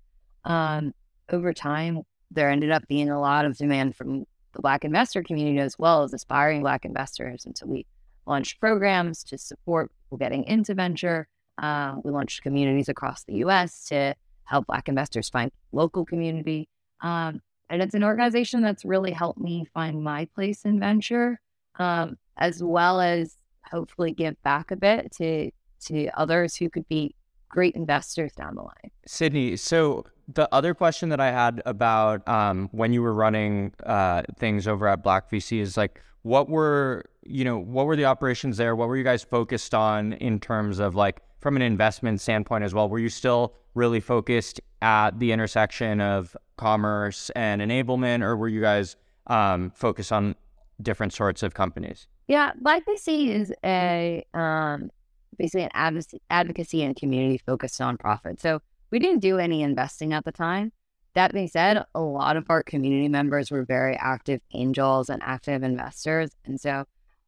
Um, 0.45 0.93
over 1.29 1.53
time, 1.53 2.01
there 2.31 2.49
ended 2.49 2.71
up 2.71 2.87
being 2.87 3.09
a 3.09 3.19
lot 3.19 3.45
of 3.45 3.57
demand 3.57 3.95
from 3.95 4.25
the 4.53 4.61
Black 4.61 4.83
investor 4.83 5.23
community 5.23 5.59
as 5.59 5.77
well 5.77 6.03
as 6.03 6.13
aspiring 6.13 6.61
Black 6.61 6.85
investors. 6.85 7.45
And 7.45 7.57
so 7.57 7.65
we 7.65 7.85
launched 8.25 8.59
programs 8.59 9.23
to 9.25 9.37
support 9.37 9.91
people 10.03 10.17
getting 10.17 10.43
into 10.45 10.73
venture. 10.73 11.27
Uh, 11.57 11.95
we 12.03 12.11
launched 12.11 12.41
communities 12.43 12.89
across 12.89 13.23
the 13.23 13.35
US 13.35 13.85
to 13.85 14.15
help 14.43 14.67
Black 14.67 14.89
investors 14.89 15.29
find 15.29 15.51
local 15.71 16.05
community. 16.05 16.67
Um, 17.01 17.41
and 17.69 17.81
it's 17.81 17.93
an 17.93 18.03
organization 18.03 18.61
that's 18.61 18.85
really 18.85 19.11
helped 19.11 19.39
me 19.39 19.65
find 19.73 20.03
my 20.03 20.25
place 20.33 20.63
in 20.65 20.79
venture, 20.79 21.39
um, 21.79 22.17
as 22.37 22.63
well 22.63 23.01
as 23.01 23.35
hopefully 23.69 24.11
give 24.11 24.41
back 24.43 24.71
a 24.71 24.75
bit 24.75 25.11
to 25.13 25.51
to 25.79 26.07
others 26.17 26.55
who 26.55 26.69
could 26.69 26.87
be 26.87 27.13
great 27.49 27.75
investors 27.75 28.33
down 28.33 28.55
the 28.55 28.61
line. 28.61 28.91
Sydney, 29.05 29.55
so 29.57 30.05
the 30.27 30.53
other 30.53 30.73
question 30.73 31.09
that 31.09 31.19
I 31.19 31.31
had 31.31 31.61
about 31.65 32.27
um, 32.27 32.69
when 32.71 32.91
you 32.91 33.01
were 33.01 33.13
running 33.13 33.73
uh, 33.85 34.23
things 34.37 34.67
over 34.67 34.87
at 34.87 35.01
Black 35.01 35.31
VC 35.31 35.59
is 35.59 35.77
like, 35.77 36.01
what 36.23 36.49
were 36.49 37.05
you 37.23 37.45
know 37.45 37.57
what 37.57 37.85
were 37.85 37.95
the 37.95 38.05
operations 38.05 38.57
there? 38.57 38.75
What 38.75 38.87
were 38.89 38.97
you 38.97 39.03
guys 39.03 39.23
focused 39.23 39.73
on 39.73 40.13
in 40.13 40.39
terms 40.39 40.79
of 40.79 40.95
like 40.95 41.21
from 41.39 41.55
an 41.55 41.61
investment 41.61 42.19
standpoint 42.19 42.63
as 42.63 42.73
well? 42.73 42.89
Were 42.89 42.99
you 42.99 43.09
still 43.09 43.53
really 43.75 43.99
focused 43.99 44.59
at 44.81 45.17
the 45.19 45.31
intersection 45.31 46.01
of 46.01 46.35
commerce 46.57 47.29
and 47.35 47.61
enablement, 47.61 48.23
or 48.23 48.35
were 48.35 48.49
you 48.49 48.59
guys 48.59 48.97
um, 49.27 49.71
focused 49.71 50.11
on 50.11 50.35
different 50.81 51.13
sorts 51.13 51.43
of 51.43 51.53
companies? 51.53 52.07
Yeah, 52.27 52.51
Black 52.59 52.85
VC 52.85 53.29
is 53.29 53.53
a 53.63 54.25
um, 54.33 54.89
basically 55.37 55.63
an 55.63 56.19
advocacy, 56.29 56.83
and 56.83 56.95
community 56.95 57.37
focused 57.37 57.79
nonprofit. 57.79 58.41
So 58.41 58.61
we 58.91 58.99
didn't 58.99 59.19
do 59.19 59.37
any 59.37 59.61
investing 59.61 60.13
at 60.13 60.25
the 60.25 60.31
time. 60.31 60.71
That 61.13 61.33
being 61.33 61.47
said, 61.47 61.83
a 61.95 61.99
lot 61.99 62.37
of 62.37 62.45
our 62.49 62.61
community 62.61 63.07
members 63.07 63.49
were 63.49 63.65
very 63.65 63.95
active 63.95 64.41
angels 64.53 65.09
and 65.09 65.21
active 65.23 65.63
investors. 65.63 66.31
And 66.45 66.59
so 66.59 66.85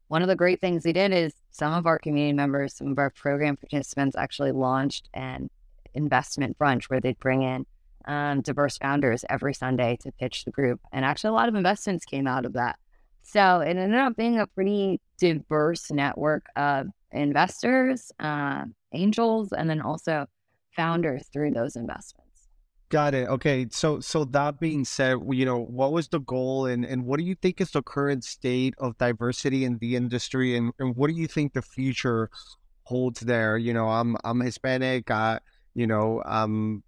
one 0.09 0.21
of 0.21 0.27
the 0.27 0.35
great 0.35 0.61
things 0.61 0.85
we 0.85 0.93
did 0.93 1.11
is 1.11 1.33
some 1.51 1.73
of 1.73 1.87
our 1.87 1.97
community 1.97 2.33
members, 2.33 2.75
some 2.75 2.91
of 2.91 2.99
our 2.99 3.09
program 3.09 3.57
participants 3.57 4.15
actually 4.15 4.51
launched 4.51 5.09
an 5.13 5.49
investment 5.93 6.57
brunch 6.57 6.85
where 6.85 6.99
they'd 6.99 7.19
bring 7.19 7.41
in 7.41 7.65
um, 8.05 8.41
diverse 8.41 8.77
founders 8.77 9.25
every 9.29 9.53
Sunday 9.53 9.97
to 10.01 10.11
pitch 10.11 10.45
the 10.45 10.51
group. 10.51 10.79
And 10.91 11.03
actually, 11.03 11.29
a 11.29 11.33
lot 11.33 11.49
of 11.49 11.55
investments 11.55 12.05
came 12.05 12.27
out 12.27 12.45
of 12.45 12.53
that. 12.53 12.77
So 13.21 13.59
it 13.59 13.77
ended 13.77 13.99
up 13.99 14.15
being 14.15 14.39
a 14.39 14.47
pretty 14.47 14.99
diverse 15.19 15.91
network 15.91 16.45
of 16.55 16.87
investors, 17.11 18.11
uh, 18.19 18.65
angels, 18.93 19.51
and 19.51 19.69
then 19.69 19.81
also 19.81 20.25
founders 20.79 21.27
through 21.33 21.51
those 21.51 21.75
investments. 21.75 22.47
Got 22.87 23.13
it. 23.13 23.27
Okay. 23.27 23.67
So 23.69 23.99
so 23.99 24.23
that 24.25 24.59
being 24.59 24.85
said, 24.85 25.17
you 25.29 25.45
know, 25.45 25.59
what 25.59 25.91
was 25.91 26.07
the 26.07 26.21
goal 26.21 26.65
and, 26.65 26.85
and 26.85 27.05
what 27.05 27.19
do 27.19 27.25
you 27.25 27.35
think 27.35 27.59
is 27.59 27.71
the 27.71 27.83
current 27.83 28.23
state 28.23 28.75
of 28.77 28.97
diversity 28.97 29.65
in 29.65 29.77
the 29.79 29.95
industry 29.95 30.55
and, 30.55 30.71
and 30.79 30.95
what 30.95 31.09
do 31.09 31.15
you 31.15 31.27
think 31.27 31.53
the 31.53 31.61
future 31.61 32.29
holds 32.83 33.19
there? 33.19 33.57
You 33.57 33.73
know, 33.73 33.89
I'm 33.89 34.15
I'm 34.23 34.39
Hispanic, 34.39 35.11
uh, 35.11 35.39
you 35.75 35.85
know, 35.85 36.23
um 36.25 36.83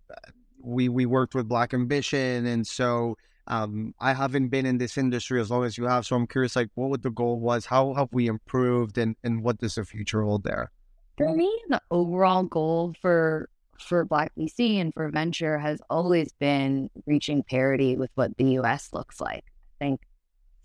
we 0.63 0.87
we 0.87 1.05
worked 1.05 1.35
with 1.35 1.49
Black 1.49 1.73
Ambition 1.73 2.45
and 2.45 2.65
so 2.65 3.17
um, 3.47 3.93
I 3.99 4.13
haven't 4.13 4.47
been 4.47 4.65
in 4.65 4.77
this 4.77 4.97
industry 4.97 5.41
as 5.41 5.51
long 5.51 5.65
as 5.65 5.77
you 5.77 5.85
have, 5.85 6.05
so 6.05 6.15
I'm 6.15 6.27
curious, 6.27 6.55
like, 6.55 6.69
what 6.75 6.89
would 6.91 7.01
the 7.03 7.09
goal 7.09 7.39
was? 7.39 7.65
How 7.65 7.93
have 7.95 8.07
we 8.13 8.27
improved, 8.27 8.97
and 8.97 9.15
and 9.25 9.43
what 9.43 9.57
does 9.57 9.75
the 9.75 9.83
future 9.83 10.21
hold 10.21 10.43
there? 10.43 10.71
For 11.17 11.35
me, 11.35 11.51
the 11.67 11.81
overall 11.89 12.43
goal 12.43 12.93
for 13.01 13.49
for 13.81 14.05
Black 14.05 14.31
VC 14.37 14.79
and 14.79 14.93
for 14.93 15.09
venture 15.09 15.57
has 15.57 15.81
always 15.89 16.31
been 16.33 16.89
reaching 17.05 17.43
parity 17.43 17.95
with 17.95 18.11
what 18.15 18.35
the 18.37 18.51
U.S. 18.53 18.89
looks 18.93 19.19
like. 19.19 19.43
I 19.79 19.85
think 19.85 20.01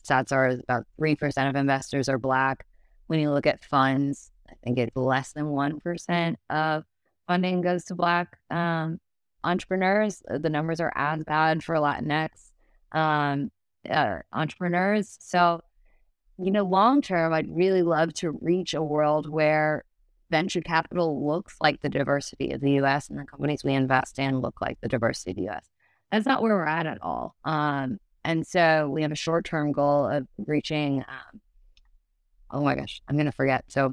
stats 0.04 0.32
are 0.32 0.48
about 0.48 0.84
three 0.96 1.16
percent 1.16 1.48
of 1.48 1.56
investors 1.56 2.08
are 2.08 2.18
Black. 2.18 2.64
When 3.06 3.20
you 3.20 3.30
look 3.30 3.46
at 3.46 3.64
funds, 3.64 4.30
I 4.48 4.54
think 4.64 4.78
it's 4.78 4.96
less 4.96 5.32
than 5.32 5.48
one 5.48 5.80
percent 5.80 6.38
of 6.50 6.84
funding 7.26 7.60
goes 7.60 7.84
to 7.86 7.94
Black 7.94 8.38
um, 8.50 9.00
entrepreneurs. 9.44 10.22
The 10.28 10.50
numbers 10.50 10.80
are 10.80 10.92
as 10.94 11.24
bad 11.24 11.62
for 11.62 11.76
Latinx 11.76 12.28
um, 12.92 13.50
uh, 13.88 14.18
entrepreneurs. 14.32 15.16
So, 15.20 15.60
you 16.38 16.50
know, 16.50 16.64
long 16.64 17.02
term, 17.02 17.32
I'd 17.32 17.54
really 17.54 17.82
love 17.82 18.12
to 18.14 18.32
reach 18.40 18.74
a 18.74 18.82
world 18.82 19.28
where 19.28 19.84
venture 20.30 20.60
capital 20.60 21.26
looks 21.26 21.56
like 21.60 21.80
the 21.80 21.88
diversity 21.88 22.52
of 22.52 22.60
the 22.60 22.72
US 22.72 23.08
and 23.08 23.18
the 23.18 23.24
companies 23.24 23.62
we 23.64 23.72
invest 23.72 24.18
in 24.18 24.40
look 24.40 24.60
like 24.60 24.78
the 24.80 24.88
diversity 24.88 25.30
of 25.32 25.36
the 25.36 25.48
US. 25.50 25.70
That's 26.10 26.26
not 26.26 26.42
where 26.42 26.54
we're 26.54 26.66
at 26.66 26.86
at 26.86 27.02
all. 27.02 27.36
Um, 27.44 27.98
and 28.24 28.46
so 28.46 28.88
we 28.88 29.02
have 29.02 29.12
a 29.12 29.16
short 29.16 29.44
term 29.44 29.72
goal 29.72 30.06
of 30.06 30.26
reaching, 30.46 30.98
um, 31.00 31.40
oh 32.50 32.60
my 32.60 32.74
gosh, 32.74 33.00
I'm 33.08 33.16
going 33.16 33.26
to 33.26 33.32
forget. 33.32 33.64
So 33.68 33.92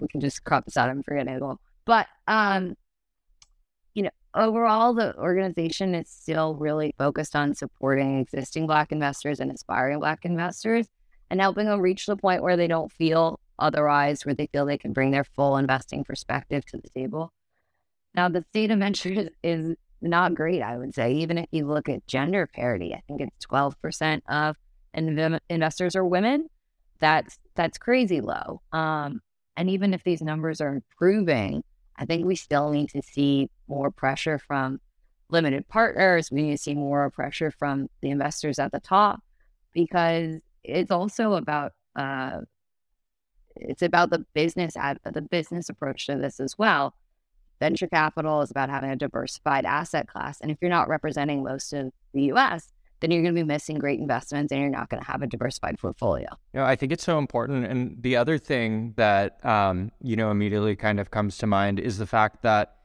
we 0.00 0.08
can 0.08 0.20
just 0.20 0.44
crop 0.44 0.64
this 0.64 0.76
out. 0.76 0.88
I'm 0.88 1.02
forgetting 1.02 1.34
the 1.34 1.40
goal. 1.40 1.58
But 1.84 2.06
um, 2.26 2.74
you 3.94 4.02
know, 4.02 4.10
overall, 4.34 4.92
the 4.94 5.16
organization 5.16 5.94
is 5.94 6.08
still 6.08 6.54
really 6.54 6.94
focused 6.98 7.34
on 7.34 7.54
supporting 7.54 8.20
existing 8.20 8.66
Black 8.66 8.92
investors 8.92 9.40
and 9.40 9.50
aspiring 9.50 10.00
Black 10.00 10.24
investors 10.24 10.86
and 11.30 11.40
helping 11.40 11.66
them 11.66 11.80
reach 11.80 12.06
the 12.06 12.16
point 12.16 12.42
where 12.42 12.56
they 12.56 12.66
don't 12.66 12.92
feel 12.92 13.40
otherwise, 13.58 14.24
where 14.24 14.34
they 14.34 14.46
feel 14.46 14.66
they 14.66 14.78
can 14.78 14.92
bring 14.92 15.10
their 15.10 15.24
full 15.24 15.56
investing 15.56 16.04
perspective 16.04 16.64
to 16.66 16.78
the 16.78 16.88
table. 16.88 17.32
Now, 18.14 18.28
the 18.28 18.44
state 18.50 18.70
of 18.70 18.78
ventures 18.80 19.28
is 19.42 19.76
not 20.00 20.34
great, 20.34 20.62
I 20.62 20.76
would 20.76 20.94
say. 20.94 21.12
Even 21.14 21.38
if 21.38 21.48
you 21.50 21.66
look 21.66 21.88
at 21.88 22.06
gender 22.06 22.46
parity, 22.46 22.94
I 22.94 23.02
think 23.06 23.20
it's 23.20 23.46
12% 23.46 24.22
of 24.28 24.56
inv- 24.96 25.40
investors 25.48 25.96
are 25.96 26.04
women. 26.04 26.48
That's 26.98 27.38
that's 27.54 27.78
crazy 27.78 28.20
low. 28.20 28.62
Um, 28.72 29.20
and 29.56 29.70
even 29.70 29.94
if 29.94 30.04
these 30.04 30.22
numbers 30.22 30.60
are 30.60 30.68
improving, 30.68 31.62
I 31.96 32.04
think 32.04 32.26
we 32.26 32.36
still 32.36 32.70
need 32.70 32.90
to 32.90 33.02
see 33.02 33.50
more 33.68 33.90
pressure 33.90 34.38
from 34.38 34.80
limited 35.28 35.66
partners. 35.68 36.30
We 36.30 36.42
need 36.42 36.56
to 36.56 36.62
see 36.62 36.74
more 36.74 37.10
pressure 37.10 37.50
from 37.50 37.88
the 38.00 38.10
investors 38.10 38.58
at 38.58 38.72
the 38.72 38.80
top 38.80 39.20
because 39.72 40.40
it's 40.62 40.90
also 40.90 41.34
about 41.34 41.72
uh, 41.94 42.40
it's 43.60 43.82
about 43.82 44.10
the 44.10 44.24
business 44.34 44.76
ad, 44.76 44.98
the 45.04 45.22
business 45.22 45.68
approach 45.68 46.06
to 46.06 46.16
this 46.16 46.40
as 46.40 46.56
well. 46.58 46.94
Venture 47.58 47.86
capital 47.86 48.42
is 48.42 48.50
about 48.50 48.68
having 48.68 48.90
a 48.90 48.96
diversified 48.96 49.64
asset 49.64 50.08
class, 50.08 50.40
and 50.40 50.50
if 50.50 50.58
you're 50.60 50.70
not 50.70 50.88
representing 50.88 51.42
most 51.42 51.72
of 51.72 51.90
the 52.12 52.22
U.S., 52.24 52.72
then 53.00 53.10
you're 53.10 53.22
going 53.22 53.34
to 53.34 53.40
be 53.40 53.46
missing 53.46 53.78
great 53.78 54.00
investments 54.00 54.52
and 54.52 54.60
you're 54.60 54.70
not 54.70 54.88
going 54.88 55.02
to 55.02 55.06
have 55.06 55.22
a 55.22 55.26
diversified 55.26 55.78
portfolio. 55.78 56.28
You 56.52 56.60
know, 56.60 56.66
I 56.66 56.76
think 56.76 56.92
it's 56.92 57.04
so 57.04 57.18
important. 57.18 57.66
And 57.66 58.02
the 58.02 58.16
other 58.16 58.38
thing 58.38 58.94
that, 58.96 59.44
um, 59.44 59.92
you 60.00 60.16
know, 60.16 60.30
immediately 60.30 60.76
kind 60.76 60.98
of 60.98 61.10
comes 61.10 61.36
to 61.38 61.46
mind 61.46 61.78
is 61.78 61.98
the 61.98 62.06
fact 62.06 62.42
that 62.42 62.76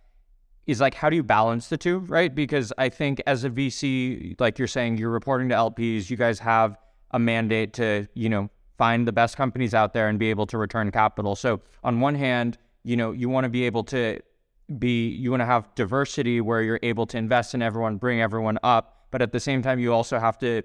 is 0.67 0.79
like 0.79 0.93
how 0.93 1.09
do 1.09 1.15
you 1.15 1.23
balance 1.23 1.67
the 1.67 1.77
two, 1.77 1.99
right? 1.99 2.33
Because 2.33 2.71
I 2.77 2.89
think 2.89 3.21
as 3.25 3.43
a 3.43 3.49
VC, 3.49 4.39
like 4.39 4.59
you're 4.59 4.67
saying, 4.67 4.97
you're 4.97 5.09
reporting 5.09 5.49
to 5.49 5.55
LPs, 5.55 6.09
you 6.09 6.17
guys 6.17 6.39
have 6.39 6.77
a 7.11 7.19
mandate 7.19 7.73
to, 7.73 8.07
you 8.13 8.29
know, 8.29 8.49
find 8.81 9.07
the 9.07 9.11
best 9.11 9.37
companies 9.37 9.75
out 9.75 9.93
there 9.93 10.07
and 10.09 10.17
be 10.17 10.31
able 10.31 10.47
to 10.47 10.57
return 10.57 10.89
capital. 10.89 11.35
So 11.35 11.61
on 11.83 11.99
one 11.99 12.15
hand, 12.15 12.57
you 12.83 12.97
know, 12.97 13.11
you 13.11 13.29
want 13.29 13.43
to 13.43 13.49
be 13.49 13.63
able 13.65 13.83
to 13.95 14.19
be 14.79 15.09
you 15.09 15.29
want 15.29 15.41
to 15.41 15.45
have 15.45 15.63
diversity 15.75 16.41
where 16.41 16.63
you're 16.63 16.79
able 16.81 17.05
to 17.05 17.15
invest 17.15 17.53
in 17.53 17.61
everyone, 17.61 17.97
bring 17.97 18.21
everyone 18.21 18.57
up, 18.63 19.05
but 19.11 19.21
at 19.21 19.31
the 19.31 19.39
same 19.39 19.61
time 19.61 19.77
you 19.77 19.93
also 19.93 20.17
have 20.17 20.39
to 20.39 20.63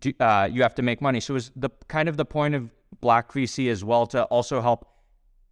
do, 0.00 0.12
uh, 0.18 0.48
you 0.50 0.62
have 0.62 0.74
to 0.74 0.82
make 0.82 1.00
money. 1.00 1.20
So 1.20 1.36
is 1.36 1.52
the 1.54 1.70
kind 1.86 2.08
of 2.08 2.16
the 2.16 2.24
point 2.24 2.56
of 2.56 2.72
Black 3.00 3.30
VC 3.32 3.70
as 3.70 3.84
well 3.84 4.04
to 4.08 4.24
also 4.24 4.60
help 4.60 4.88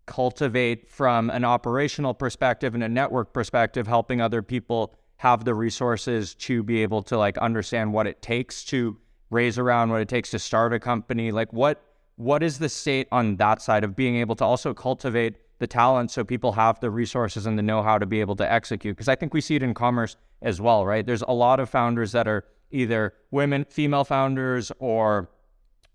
cultivate 0.06 0.90
from 0.90 1.30
an 1.30 1.44
operational 1.44 2.14
perspective 2.14 2.74
and 2.74 2.82
a 2.82 2.88
network 2.88 3.32
perspective, 3.32 3.86
helping 3.86 4.20
other 4.20 4.42
people 4.42 4.92
have 5.18 5.44
the 5.44 5.54
resources 5.54 6.34
to 6.46 6.64
be 6.64 6.82
able 6.82 7.02
to 7.04 7.16
like 7.16 7.38
understand 7.38 7.92
what 7.92 8.08
it 8.08 8.20
takes 8.20 8.64
to 8.64 8.96
raise 9.30 9.58
around, 9.58 9.90
what 9.90 10.00
it 10.00 10.08
takes 10.08 10.30
to 10.30 10.38
start 10.38 10.72
a 10.72 10.78
company. 10.78 11.32
Like 11.32 11.52
what 11.52 11.82
what 12.16 12.42
is 12.42 12.58
the 12.58 12.68
state 12.68 13.08
on 13.12 13.36
that 13.36 13.60
side 13.60 13.84
of 13.84 13.94
being 13.94 14.16
able 14.16 14.34
to 14.36 14.44
also 14.44 14.72
cultivate 14.72 15.36
the 15.58 15.66
talent 15.66 16.10
so 16.10 16.24
people 16.24 16.52
have 16.52 16.80
the 16.80 16.90
resources 16.90 17.44
and 17.44 17.58
the 17.58 17.62
know-how 17.62 17.98
to 17.98 18.06
be 18.06 18.20
able 18.20 18.36
to 18.36 18.50
execute? 18.50 18.96
Because 18.96 19.08
I 19.08 19.14
think 19.14 19.34
we 19.34 19.40
see 19.42 19.56
it 19.56 19.62
in 19.62 19.74
commerce 19.74 20.16
as 20.40 20.60
well, 20.60 20.86
right? 20.86 21.04
There's 21.04 21.22
a 21.22 21.32
lot 21.32 21.60
of 21.60 21.68
founders 21.68 22.12
that 22.12 22.26
are 22.26 22.44
either 22.70 23.14
women, 23.30 23.66
female 23.68 24.04
founders, 24.04 24.72
or 24.78 25.28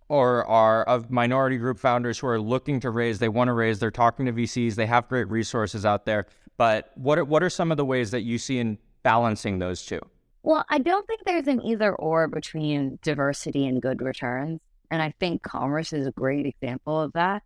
or 0.09 0.45
are 0.45 0.83
of 0.83 1.09
minority 1.09 1.57
group 1.57 1.79
founders 1.79 2.19
who 2.19 2.27
are 2.27 2.39
looking 2.39 2.81
to 2.81 2.89
raise, 2.89 3.17
they 3.17 3.29
want 3.29 3.47
to 3.47 3.53
raise, 3.53 3.79
they're 3.79 3.89
talking 3.89 4.25
to 4.25 4.33
VCs, 4.33 4.75
they 4.75 4.85
have 4.85 5.07
great 5.07 5.29
resources 5.29 5.85
out 5.85 6.05
there. 6.05 6.27
But 6.57 6.91
what 6.95 7.17
are, 7.17 7.23
what 7.23 7.41
are 7.41 7.49
some 7.49 7.71
of 7.71 7.77
the 7.77 7.85
ways 7.85 8.11
that 8.11 8.23
you 8.23 8.37
see 8.37 8.59
in 8.59 8.77
balancing 9.03 9.59
those 9.59 9.85
two? 9.85 10.01
Well, 10.43 10.65
I 10.69 10.79
don't 10.79 11.05
think 11.07 11.21
there's 11.25 11.47
an 11.47 11.61
either 11.61 11.93
or 11.95 12.27
between 12.27 12.97
diversity 13.01 13.67
and 13.67 13.81
good 13.81 14.01
returns. 14.01 14.59
And 14.89 15.01
I 15.01 15.13
think 15.19 15.43
commerce 15.43 15.93
is 15.93 16.07
a 16.07 16.11
great 16.11 16.45
example 16.45 16.99
of 16.99 17.13
that. 17.13 17.43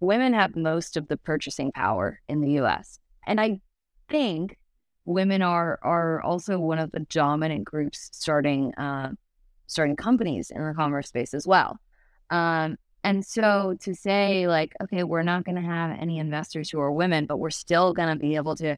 Women 0.00 0.34
have 0.34 0.54
most 0.54 0.96
of 0.96 1.08
the 1.08 1.16
purchasing 1.16 1.72
power 1.72 2.20
in 2.28 2.40
the 2.40 2.60
US. 2.60 2.98
And 3.26 3.40
I 3.40 3.60
think 4.08 4.58
women 5.06 5.42
are 5.42 5.78
are 5.82 6.20
also 6.22 6.58
one 6.58 6.78
of 6.78 6.92
the 6.92 7.00
dominant 7.00 7.64
groups 7.64 8.10
starting 8.12 8.74
uh, 8.74 9.12
starting 9.66 9.96
companies 9.96 10.50
in 10.50 10.64
the 10.64 10.74
commerce 10.74 11.08
space 11.08 11.34
as 11.34 11.46
well. 11.46 11.78
Um, 12.30 12.76
and 13.02 13.24
so 13.24 13.76
to 13.80 13.94
say 13.94 14.46
like, 14.46 14.74
okay, 14.82 15.04
we're 15.04 15.22
not 15.22 15.44
going 15.44 15.56
to 15.56 15.62
have 15.62 15.96
any 15.98 16.18
investors 16.18 16.70
who 16.70 16.80
are 16.80 16.92
women, 16.92 17.26
but 17.26 17.38
we're 17.38 17.50
still 17.50 17.92
going 17.92 18.08
to 18.08 18.16
be 18.16 18.36
able 18.36 18.56
to 18.56 18.76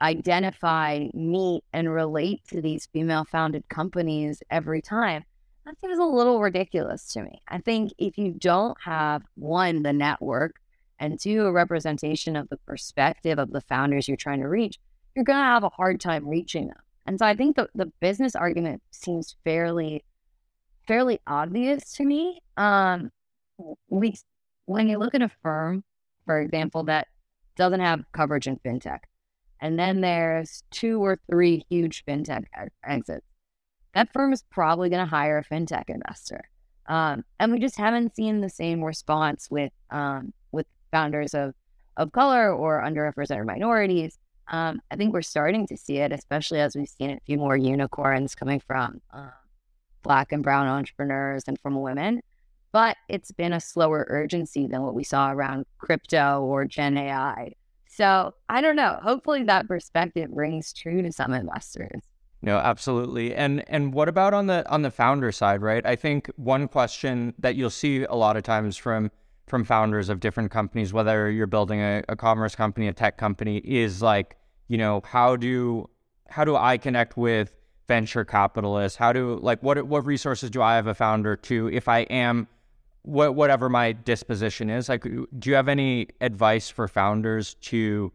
identify, 0.00 1.06
meet, 1.14 1.64
and 1.72 1.92
relate 1.92 2.42
to 2.48 2.60
these 2.60 2.86
female 2.92 3.24
founded 3.24 3.68
companies 3.68 4.42
every 4.50 4.82
time. 4.82 5.24
That 5.64 5.80
seems 5.80 5.98
a 5.98 6.04
little 6.04 6.40
ridiculous 6.40 7.08
to 7.14 7.22
me. 7.22 7.40
I 7.48 7.58
think 7.58 7.92
if 7.98 8.18
you 8.18 8.32
don't 8.32 8.76
have 8.84 9.22
one, 9.34 9.82
the 9.82 9.92
network, 9.92 10.56
and 10.98 11.20
two, 11.20 11.44
a 11.44 11.52
representation 11.52 12.36
of 12.36 12.48
the 12.48 12.56
perspective 12.58 13.38
of 13.38 13.50
the 13.50 13.60
founders 13.62 14.08
you're 14.08 14.16
trying 14.16 14.40
to 14.40 14.48
reach, 14.48 14.78
you're 15.14 15.24
going 15.24 15.38
to 15.38 15.42
have 15.42 15.64
a 15.64 15.68
hard 15.68 16.00
time 16.00 16.28
reaching 16.28 16.68
them. 16.68 16.78
And 17.06 17.18
so 17.18 17.26
I 17.26 17.34
think 17.34 17.56
the, 17.56 17.68
the 17.74 17.92
business 18.00 18.34
argument 18.34 18.82
seems 18.90 19.36
fairly 19.44 20.04
fairly 20.86 21.20
obvious 21.26 21.92
to 21.94 22.04
me. 22.04 22.40
Um, 22.56 23.10
we 23.88 24.14
when 24.66 24.88
you 24.88 24.98
look 24.98 25.14
at 25.14 25.22
a 25.22 25.30
firm, 25.42 25.84
for 26.24 26.40
example, 26.40 26.84
that 26.84 27.08
doesn't 27.56 27.80
have 27.80 28.04
coverage 28.12 28.46
in 28.46 28.56
fintech, 28.58 29.00
and 29.60 29.78
then 29.78 30.00
there's 30.00 30.62
two 30.70 31.02
or 31.02 31.18
three 31.30 31.64
huge 31.68 32.04
fintech 32.04 32.44
exits, 32.84 33.26
that 33.94 34.12
firm 34.12 34.32
is 34.32 34.44
probably 34.50 34.90
going 34.90 35.04
to 35.04 35.10
hire 35.10 35.38
a 35.38 35.44
fintech 35.44 35.84
investor. 35.88 36.42
Um, 36.88 37.24
and 37.40 37.50
we 37.50 37.58
just 37.58 37.76
haven't 37.76 38.14
seen 38.14 38.40
the 38.40 38.48
same 38.48 38.82
response 38.82 39.48
with 39.50 39.72
um, 39.90 40.32
with 40.52 40.66
founders 40.92 41.34
of 41.34 41.54
of 41.96 42.12
color 42.12 42.52
or 42.52 42.82
underrepresented 42.82 43.46
minorities. 43.46 44.18
Um, 44.48 44.80
I 44.90 44.96
think 44.96 45.12
we're 45.12 45.22
starting 45.22 45.66
to 45.68 45.76
see 45.76 45.98
it, 45.98 46.12
especially 46.12 46.60
as 46.60 46.76
we've 46.76 46.88
seen 46.88 47.10
a 47.10 47.20
few 47.26 47.38
more 47.38 47.56
unicorns 47.56 48.34
coming 48.34 48.60
from 48.60 49.00
uh, 49.12 49.30
Black 50.02 50.30
and 50.30 50.42
Brown 50.42 50.68
entrepreneurs 50.68 51.44
and 51.48 51.58
from 51.58 51.80
women. 51.80 52.20
But 52.70 52.96
it's 53.08 53.32
been 53.32 53.54
a 53.54 53.60
slower 53.60 54.06
urgency 54.08 54.66
than 54.66 54.82
what 54.82 54.94
we 54.94 55.02
saw 55.02 55.32
around 55.32 55.66
crypto 55.78 56.42
or 56.42 56.64
Gen 56.66 56.98
AI. 56.98 57.52
So 57.96 58.34
I 58.50 58.60
don't 58.60 58.76
know. 58.76 58.98
Hopefully 59.02 59.42
that 59.44 59.66
perspective 59.66 60.28
rings 60.30 60.74
true 60.74 61.00
to 61.00 61.10
some 61.10 61.32
investors. 61.32 62.02
No, 62.42 62.58
absolutely. 62.58 63.34
And 63.34 63.64
and 63.68 63.94
what 63.94 64.10
about 64.10 64.34
on 64.34 64.48
the 64.48 64.68
on 64.68 64.82
the 64.82 64.90
founder 64.90 65.32
side, 65.32 65.62
right? 65.62 65.84
I 65.86 65.96
think 65.96 66.30
one 66.36 66.68
question 66.68 67.32
that 67.38 67.56
you'll 67.56 67.70
see 67.70 68.04
a 68.04 68.14
lot 68.14 68.36
of 68.36 68.42
times 68.42 68.76
from 68.76 69.10
from 69.46 69.64
founders 69.64 70.10
of 70.10 70.20
different 70.20 70.50
companies, 70.50 70.92
whether 70.92 71.30
you're 71.30 71.46
building 71.46 71.80
a, 71.80 72.02
a 72.08 72.16
commerce 72.16 72.54
company, 72.54 72.86
a 72.86 72.92
tech 72.92 73.16
company, 73.16 73.58
is 73.58 74.02
like, 74.02 74.36
you 74.68 74.76
know, 74.76 75.00
how 75.06 75.34
do 75.34 75.88
how 76.28 76.44
do 76.44 76.54
I 76.54 76.76
connect 76.76 77.16
with 77.16 77.56
venture 77.88 78.26
capitalists? 78.26 78.98
How 78.98 79.14
do 79.14 79.38
like 79.40 79.62
what 79.62 79.86
what 79.86 80.04
resources 80.04 80.50
do 80.50 80.60
I 80.60 80.74
have 80.74 80.86
a 80.86 80.94
founder 80.94 81.34
to 81.34 81.68
if 81.68 81.88
I 81.88 82.00
am 82.00 82.46
what 83.06 83.36
whatever 83.36 83.68
my 83.68 83.92
disposition 83.92 84.68
is? 84.68 84.88
Like 84.88 85.02
do 85.04 85.50
you 85.50 85.54
have 85.54 85.68
any 85.68 86.08
advice 86.20 86.68
for 86.68 86.88
founders 86.88 87.54
to 87.54 88.12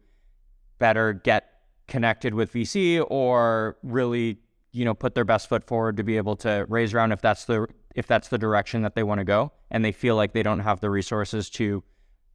better 0.78 1.14
get 1.14 1.48
connected 1.88 2.34
with 2.34 2.52
VC 2.52 3.04
or 3.08 3.78
really, 3.82 4.38
you 4.72 4.84
know, 4.84 4.94
put 4.94 5.14
their 5.14 5.24
best 5.24 5.48
foot 5.48 5.64
forward 5.64 5.96
to 5.96 6.02
be 6.02 6.18
able 6.18 6.36
to 6.36 6.66
raise 6.68 6.92
around 6.92 7.12
if 7.12 7.22
that's 7.22 7.46
the 7.46 7.66
if 7.94 8.06
that's 8.06 8.28
the 8.28 8.38
direction 8.38 8.82
that 8.82 8.94
they 8.94 9.02
want 9.02 9.18
to 9.18 9.24
go 9.24 9.50
and 9.70 9.84
they 9.84 9.92
feel 9.92 10.14
like 10.14 10.32
they 10.34 10.42
don't 10.42 10.60
have 10.60 10.80
the 10.80 10.90
resources 10.90 11.48
to 11.50 11.82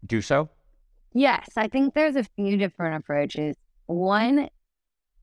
do 0.05 0.21
so? 0.21 0.49
Yes, 1.13 1.49
I 1.57 1.67
think 1.67 1.93
there's 1.93 2.15
a 2.15 2.23
few 2.23 2.57
different 2.57 2.97
approaches. 2.97 3.55
One, 3.85 4.49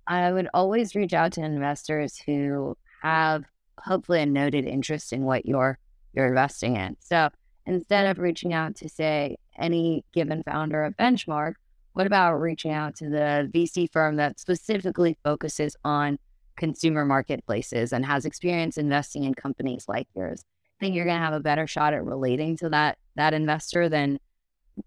I 0.07 0.33
would 0.33 0.49
always 0.55 0.94
reach 0.94 1.14
out 1.14 1.33
to 1.33 1.42
investors 1.42 2.16
who 2.25 2.77
have 3.03 3.44
hopefully 3.79 4.20
a 4.20 4.27
noted 4.27 4.66
interest 4.66 5.12
in 5.12 5.25
what 5.25 5.47
you're 5.47 5.79
you're 6.14 6.27
investing 6.27 6.77
in. 6.77 6.96
So 7.00 7.29
instead 7.66 8.07
of 8.07 8.18
reaching 8.18 8.53
out 8.53 8.77
to 8.77 8.88
say 8.88 9.37
any 9.59 10.05
given 10.12 10.42
founder 10.42 10.85
of 10.85 10.96
Benchmark, 10.96 11.55
what 11.92 12.07
about 12.07 12.35
reaching 12.35 12.72
out 12.72 12.96
to 12.96 13.09
the 13.09 13.50
VC 13.55 13.90
firm 13.90 14.16
that 14.16 14.40
specifically 14.40 15.16
focuses 15.22 15.77
on 15.85 16.18
consumer 16.57 17.05
marketplaces 17.05 17.92
and 17.92 18.05
has 18.05 18.24
experience 18.24 18.79
investing 18.79 19.24
in 19.24 19.35
companies 19.35 19.87
like 19.88 20.09
yours. 20.14 20.44
I 20.79 20.85
think 20.85 20.94
you're 20.94 21.05
going 21.05 21.18
to 21.18 21.24
have 21.24 21.35
a 21.35 21.40
better 21.40 21.66
shot 21.66 21.94
at 21.94 22.05
relating 22.05 22.57
to 22.59 22.68
that 22.70 22.98
that 23.16 23.35
investor 23.35 23.88
than 23.88 24.18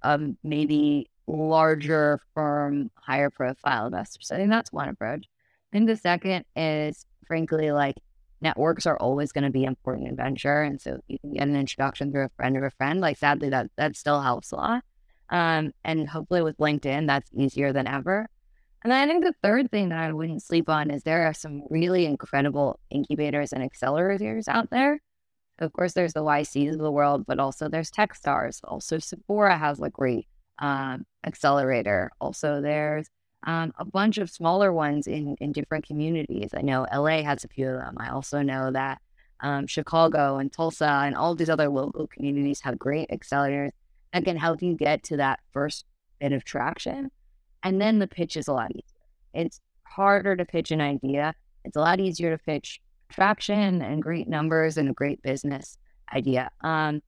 um, 0.04 0.38
maybe 0.44 1.10
larger 1.28 2.20
firm, 2.34 2.92
higher 2.96 3.30
profile 3.30 3.86
investors. 3.86 4.28
So 4.28 4.36
I 4.36 4.38
think 4.38 4.50
that's 4.50 4.72
one 4.72 4.90
approach. 4.90 5.26
I 5.72 5.78
think 5.78 5.88
the 5.88 5.96
second 5.96 6.46
is 6.56 7.06
frankly 7.26 7.72
like 7.72 7.96
networks 8.42 8.86
are 8.86 8.98
always 8.98 9.32
going 9.32 9.44
to 9.44 9.50
be 9.50 9.64
important 9.64 10.08
in 10.08 10.16
venture, 10.16 10.62
and 10.62 10.80
so 10.80 11.00
you 11.08 11.18
can 11.20 11.34
get 11.34 11.48
an 11.48 11.56
introduction 11.56 12.12
through 12.12 12.26
a 12.26 12.30
friend 12.38 12.58
of 12.58 12.64
a 12.64 12.70
friend. 12.72 13.02
Like 13.02 13.18
sadly, 13.18 13.50
that 13.50 13.72
that 13.78 13.96
still 13.96 14.22
helps 14.22 14.52
a 14.52 14.56
lot. 14.56 14.84
Um, 15.30 15.74
and 15.84 16.08
hopefully 16.08 16.42
with 16.42 16.58
LinkedIn, 16.58 17.08
that's 17.08 17.30
easier 17.34 17.74
than 17.74 17.88
ever. 17.88 18.28
And 18.84 18.92
then 18.92 19.10
I 19.10 19.12
think 19.12 19.26
the 19.26 19.34
third 19.44 19.72
thing 19.72 19.90
that 19.90 20.00
I 20.00 20.14
wouldn't 20.14 20.44
sleep 20.44 20.70
on 20.70 20.92
is 20.92 21.04
there 21.04 21.28
are 21.28 21.34
some 21.34 21.64
really 21.70 22.06
incredible 22.06 22.80
incubators 22.90 23.52
and 23.52 23.70
accelerators 23.70 24.48
out 24.48 24.70
there. 24.70 25.02
Of 25.60 25.74
course, 25.74 25.94
there's 25.94 26.14
the 26.14 26.24
YCs 26.24 26.74
of 26.74 26.80
the 26.80 26.92
world, 26.92 27.26
but 27.26 27.40
also 27.40 27.68
there's 27.68 27.92
Techstars. 27.92 28.60
Also, 28.64 29.00
Sephora 29.00 29.58
has 29.58 29.82
a 29.82 29.90
great 29.90 30.28
um, 30.60 31.06
accelerator. 31.26 32.12
Also, 32.22 32.62
there's 32.62 33.10
um, 33.44 33.74
a 33.78 33.86
bunch 33.86 34.18
of 34.18 34.30
smaller 34.30 34.74
ones 34.74 35.08
in, 35.08 35.36
in 35.40 35.52
different 35.52 35.86
communities. 35.86 36.50
I 36.56 36.62
know 36.62 36.88
LA 36.94 37.22
has 37.24 37.44
a 37.44 37.48
few 37.48 37.70
of 37.70 37.80
them. 37.80 37.96
I 38.00 38.10
also 38.10 38.42
know 38.42 38.72
that 38.72 39.00
um, 39.42 39.68
Chicago 39.68 40.38
and 40.38 40.52
Tulsa 40.52 41.02
and 41.06 41.16
all 41.16 41.36
these 41.36 41.50
other 41.50 41.70
local 41.70 42.08
communities 42.08 42.62
have 42.62 42.80
great 42.80 43.10
accelerators 43.10 43.72
that 44.14 44.26
can 44.26 44.38
help 44.38 44.62
you 44.62 44.74
get 44.74 45.04
to 45.04 45.18
that 45.18 45.40
first 45.52 45.86
bit 46.20 46.32
of 46.32 46.44
traction. 46.44 47.12
And 47.64 47.80
then 47.80 48.00
the 48.00 48.08
pitch 48.08 48.36
is 48.36 48.48
a 48.48 48.54
lot 48.54 48.72
easier. 48.72 48.84
It's 49.34 49.62
harder 49.84 50.36
to 50.36 50.46
pitch 50.46 50.72
an 50.72 50.82
idea. 50.82 51.36
It's 51.64 51.78
a 51.78 51.82
lot 51.82 52.00
easier 52.00 52.36
to 52.36 52.44
pitch 52.44 52.82
traction 53.10 53.82
and 53.82 54.02
great 54.02 54.28
numbers 54.28 54.78
and 54.78 54.90
a 54.90 54.94
great 54.94 55.22
business 55.22 55.78
idea. 56.14 56.50
Um, 56.62 57.02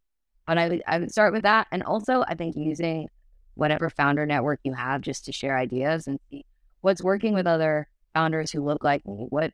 but 0.46 0.58
I 0.58 0.70
would, 0.70 0.84
I 0.88 1.00
would 1.00 1.12
start 1.12 1.34
with 1.34 1.44
that. 1.44 1.68
And 1.72 1.84
also, 1.84 2.24
I 2.28 2.36
think 2.36 2.56
using 2.56 3.08
whatever 3.60 3.90
founder 3.90 4.26
network 4.26 4.60
you 4.64 4.74
have 4.74 5.02
just 5.02 5.26
to 5.26 5.32
share 5.32 5.58
ideas 5.58 6.08
and 6.08 6.20
see 6.30 6.46
what's 6.82 7.04
working 7.04 7.34
with 7.34 7.46
other 7.46 7.88
founders 8.14 8.52
who 8.52 8.64
look 8.64 8.84
like 8.84 9.06
me, 9.06 9.28
what 9.30 9.52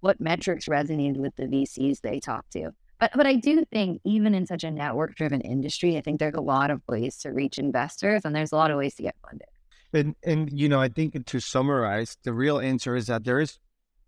what 0.00 0.20
metrics 0.20 0.66
resonated 0.66 1.16
with 1.16 1.34
the 1.36 1.44
VCs 1.44 2.00
they 2.00 2.20
talk 2.20 2.48
to. 2.50 2.72
But 2.98 3.12
but 3.14 3.26
I 3.26 3.34
do 3.34 3.64
think 3.70 4.00
even 4.04 4.34
in 4.34 4.46
such 4.46 4.64
a 4.64 4.70
network 4.70 5.14
driven 5.14 5.40
industry, 5.40 5.96
I 5.96 6.00
think 6.00 6.20
there's 6.20 6.34
a 6.34 6.40
lot 6.40 6.70
of 6.70 6.82
ways 6.88 7.18
to 7.18 7.30
reach 7.30 7.58
investors 7.58 8.22
and 8.24 8.34
there's 8.34 8.52
a 8.52 8.56
lot 8.56 8.70
of 8.70 8.78
ways 8.78 8.94
to 8.96 9.02
get 9.02 9.16
funded. 9.22 9.48
And 9.92 10.16
and 10.24 10.50
you 10.52 10.68
know, 10.68 10.80
I 10.80 10.88
think 10.88 11.24
to 11.26 11.40
summarize, 11.40 12.16
the 12.22 12.32
real 12.32 12.58
answer 12.58 12.96
is 12.96 13.06
that 13.06 13.24
there 13.24 13.40
is 13.40 13.58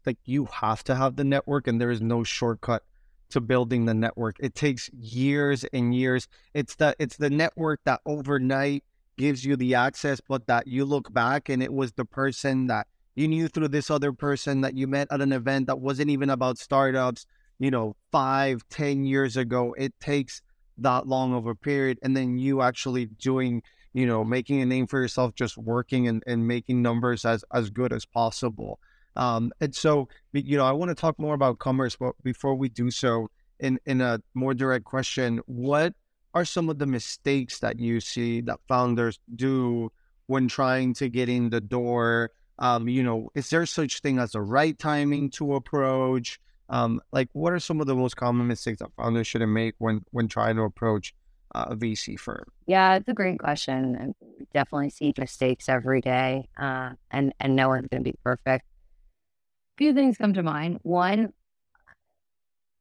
like 0.05 0.19
you 0.25 0.47
have 0.47 0.83
to 0.85 0.95
have 0.95 1.17
the 1.17 1.25
network 1.25 1.67
and 1.67 1.81
there 1.81 1.91
is 1.91 2.01
no 2.01 2.25
shortcut 2.25 2.85
to 3.31 3.41
building 3.41 3.85
the 3.85 3.95
network. 3.95 4.37
It 4.41 4.55
takes 4.55 4.89
years 4.93 5.65
and 5.73 5.95
years. 5.95 6.29
It's 6.55 6.77
the 6.77 6.95
it's 6.99 7.17
the 7.17 7.31
network 7.31 7.81
that 7.85 8.01
overnight 8.07 8.85
gives 9.17 9.45
you 9.45 9.57
the 9.57 9.75
access, 9.75 10.21
but 10.21 10.47
that 10.47 10.67
you 10.67 10.85
look 10.85 11.13
back 11.13 11.49
and 11.49 11.63
it 11.63 11.73
was 11.73 11.93
the 11.93 12.05
person 12.05 12.67
that 12.69 12.87
you 13.15 13.29
knew 13.29 13.49
through 13.49 13.69
this 13.69 13.91
other 13.91 14.13
person 14.13 14.61
that 14.61 14.77
you 14.77 14.87
met 14.87 15.09
at 15.11 15.21
an 15.21 15.33
event 15.33 15.67
that 15.67 15.81
wasn't 15.81 16.11
even 16.11 16.31
about 16.31 16.59
startups, 16.59 17.27
you 17.59 17.71
know, 17.71 17.97
five, 18.13 18.63
ten 18.69 19.05
years 19.05 19.37
ago. 19.37 19.75
It 19.79 19.95
takes 20.01 20.43
that 20.79 21.07
long 21.07 21.33
of 21.33 21.47
a 21.47 21.55
period 21.55 21.99
and 22.03 22.17
then 22.17 22.37
you 22.39 22.61
actually 22.61 23.07
doing 23.07 23.63
you 23.97 24.05
know, 24.05 24.23
making 24.23 24.61
a 24.61 24.67
name 24.67 24.87
for 24.87 25.01
yourself, 25.01 25.35
just 25.35 25.57
working 25.57 26.07
and, 26.07 26.23
and 26.27 26.47
making 26.47 26.83
numbers 26.83 27.25
as, 27.25 27.43
as 27.55 27.71
good 27.71 27.95
as 27.95 28.05
possible. 28.05 28.79
Um, 29.17 29.51
and 29.63 29.75
so, 29.75 30.11
you 30.35 30.59
know, 30.59 30.67
I 30.67 30.73
want 30.73 30.91
to 30.91 30.95
talk 30.95 31.19
more 31.19 31.33
about 31.33 31.59
commerce, 31.59 31.97
but 31.97 32.13
before 32.23 32.55
we 32.55 32.69
do 32.69 32.91
so, 32.91 33.31
in, 33.59 33.81
in 33.87 34.03
a 34.03 34.21
more 34.35 34.53
direct 34.53 34.85
question, 34.85 35.41
what 35.47 35.95
are 36.37 36.45
some 36.45 36.69
of 36.69 36.79
the 36.79 36.87
mistakes 36.87 37.61
that 37.61 37.81
you 37.81 37.99
see 37.99 38.43
that 38.43 38.61
founders 38.69 39.19
do 39.37 39.91
when 40.27 40.47
trying 40.49 40.93
to 40.93 41.09
get 41.09 41.31
in 41.31 41.49
the 41.49 41.63
door? 41.63 42.31
Um, 42.59 42.91
you 42.91 43.03
know, 43.03 43.31
is 43.35 43.49
there 43.49 43.65
such 43.65 44.01
thing 44.01 44.19
as 44.19 44.35
a 44.35 44.43
right 44.43 44.79
timing 44.79 45.31
to 45.31 45.55
approach? 45.55 46.39
Um, 46.69 47.01
like, 47.11 47.31
what 47.33 47.55
are 47.55 47.59
some 47.59 47.81
of 47.81 47.87
the 47.87 47.95
most 47.95 48.19
common 48.19 48.47
mistakes 48.49 48.81
that 48.81 48.91
founders 48.99 49.27
shouldn't 49.27 49.51
make 49.51 49.77
when 49.79 50.05
when 50.11 50.29
trying 50.29 50.57
to 50.57 50.63
approach 50.63 51.15
uh, 51.55 51.69
a 51.71 51.77
VC 51.77 52.21
firm? 52.21 52.45
Yeah, 52.67 52.97
it's 52.97 53.09
a 53.09 53.15
great 53.15 53.39
question. 53.39 53.97
I 53.99 54.27
definitely 54.53 54.91
see 54.91 55.15
mistakes 55.17 55.71
every 55.71 56.03
day, 56.03 56.49
uh, 56.59 56.91
and 57.11 57.33
and 57.41 57.57
no 57.57 57.69
one's 57.69 57.89
going 57.89 58.05
to 58.05 58.11
be 58.11 58.19
perfect. 58.23 58.67
A 58.67 59.79
few 59.79 59.95
things 59.95 60.19
come 60.19 60.35
to 60.35 60.43
mind. 60.43 60.81
One, 60.83 61.33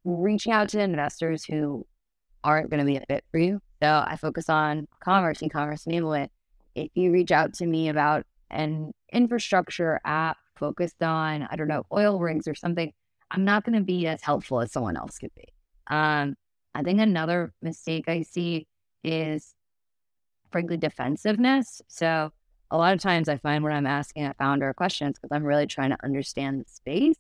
reaching 0.04 0.52
out 0.52 0.68
to 0.70 0.82
investors 0.82 1.46
who 1.46 1.86
aren't 2.46 2.70
going 2.70 2.80
to 2.80 2.86
be 2.86 2.96
a 2.96 3.06
fit 3.08 3.26
for 3.32 3.40
you. 3.40 3.60
So 3.82 4.04
I 4.08 4.16
focus 4.16 4.50
on 4.50 4.88
commerce, 5.02 5.42
and 5.42 5.52
commerce 5.52 5.86
enablement. 5.86 6.30
If 6.76 6.92
you 6.94 7.12
reach 7.12 7.32
out 7.32 7.54
to 7.56 7.66
me 7.66 7.90
about 7.90 8.26
an 8.52 8.94
infrastructure 9.12 10.00
app 10.06 10.38
focused 10.56 11.02
on, 11.02 11.48
I 11.50 11.56
don't 11.56 11.68
know, 11.68 11.86
oil 11.92 12.20
rigs 12.20 12.48
or 12.48 12.56
something, 12.56 12.94
I'm 13.32 13.44
not 13.44 13.66
going 13.66 13.78
to 13.78 13.84
be 13.84 14.08
as 14.08 14.22
helpful 14.22 14.62
as 14.62 14.72
someone 14.72 14.96
else 14.96 15.18
could 15.18 15.34
be. 15.36 15.48
Um, 15.88 16.36
I 16.76 16.84
think 16.84 17.00
another 17.00 17.54
mistake 17.62 18.08
I 18.08 18.22
see 18.22 18.68
is 19.04 19.56
frankly 20.52 20.78
defensiveness. 20.78 21.82
So 21.88 22.32
a 22.70 22.78
lot 22.78 22.94
of 22.94 23.00
times 23.00 23.28
I 23.28 23.38
find 23.38 23.64
when 23.64 23.74
I'm 23.74 23.88
asking 23.88 24.26
a 24.26 24.34
founder 24.36 24.74
questions 24.74 25.18
because 25.18 25.36
I'm 25.36 25.44
really 25.44 25.68
trying 25.68 25.90
to 25.90 25.98
understand 26.04 26.62
the 26.62 26.70
space 26.70 27.18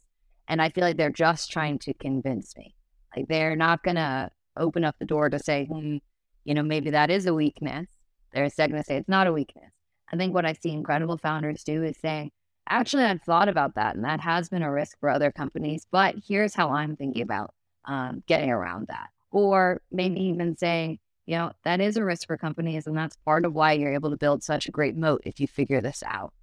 and 0.48 0.62
I 0.62 0.70
feel 0.70 0.84
like 0.84 0.98
they're 0.98 1.10
just 1.10 1.52
trying 1.52 1.80
to 1.80 1.94
convince 1.94 2.56
me. 2.56 2.76
Like 3.16 3.28
they're 3.28 3.56
not 3.56 3.84
going 3.84 3.96
to 3.96 4.30
open 4.58 4.84
up 4.84 4.96
the 5.00 5.06
door 5.06 5.30
to 5.30 5.40
say, 5.40 5.66
hmm, 5.66 5.98
you 6.44 6.54
know, 6.54 6.64
maybe 6.64 6.92
that 6.92 7.10
is 7.10 7.26
a 7.26 7.34
weakness. 7.34 7.88
They're 8.34 8.44
instead 8.44 8.72
going 8.72 8.82
to 8.82 8.86
say 8.86 8.98
it's 8.98 9.10
not 9.10 9.28
a 9.28 9.34
weakness. 9.34 9.72
I 10.12 10.18
think 10.18 10.34
what 10.34 10.46
I 10.46 10.54
see 10.54 10.72
incredible 10.72 11.18
founders 11.18 11.64
do 11.64 11.84
is 11.84 11.98
saying, 11.98 12.32
actually, 12.70 13.04
I've 13.04 13.22
thought 13.22 13.50
about 13.50 13.76
that 13.76 13.96
and 13.96 14.04
that 14.04 14.20
has 14.22 14.50
been 14.50 14.62
a 14.62 14.72
risk 14.72 15.00
for 15.00 15.10
other 15.10 15.32
companies, 15.32 15.88
but 15.92 16.16
here's 16.28 16.54
how 16.54 16.70
I'm 16.70 16.96
thinking 16.96 17.22
about 17.22 17.54
um, 17.86 18.24
getting 18.28 18.50
around 18.50 18.88
that 18.88 19.10
or 19.32 19.82
maybe 19.92 20.22
even 20.22 20.56
saying, 20.58 21.00
you 21.26 21.36
know, 21.36 21.52
that 21.64 21.82
is 21.82 21.98
a 21.98 22.06
risk 22.06 22.28
for 22.28 22.38
companies. 22.38 22.88
And 22.88 22.98
that's 22.98 23.18
part 23.26 23.46
of 23.46 23.54
why 23.54 23.74
you're 23.74 23.94
able 23.94 24.12
to 24.12 24.18
build 24.18 24.44
such 24.44 24.68
a 24.68 24.72
great 24.72 24.96
moat 24.96 25.22
if 25.26 25.40
you 25.40 25.48
figure 25.48 25.82
this 25.82 26.04
out. 26.06 26.34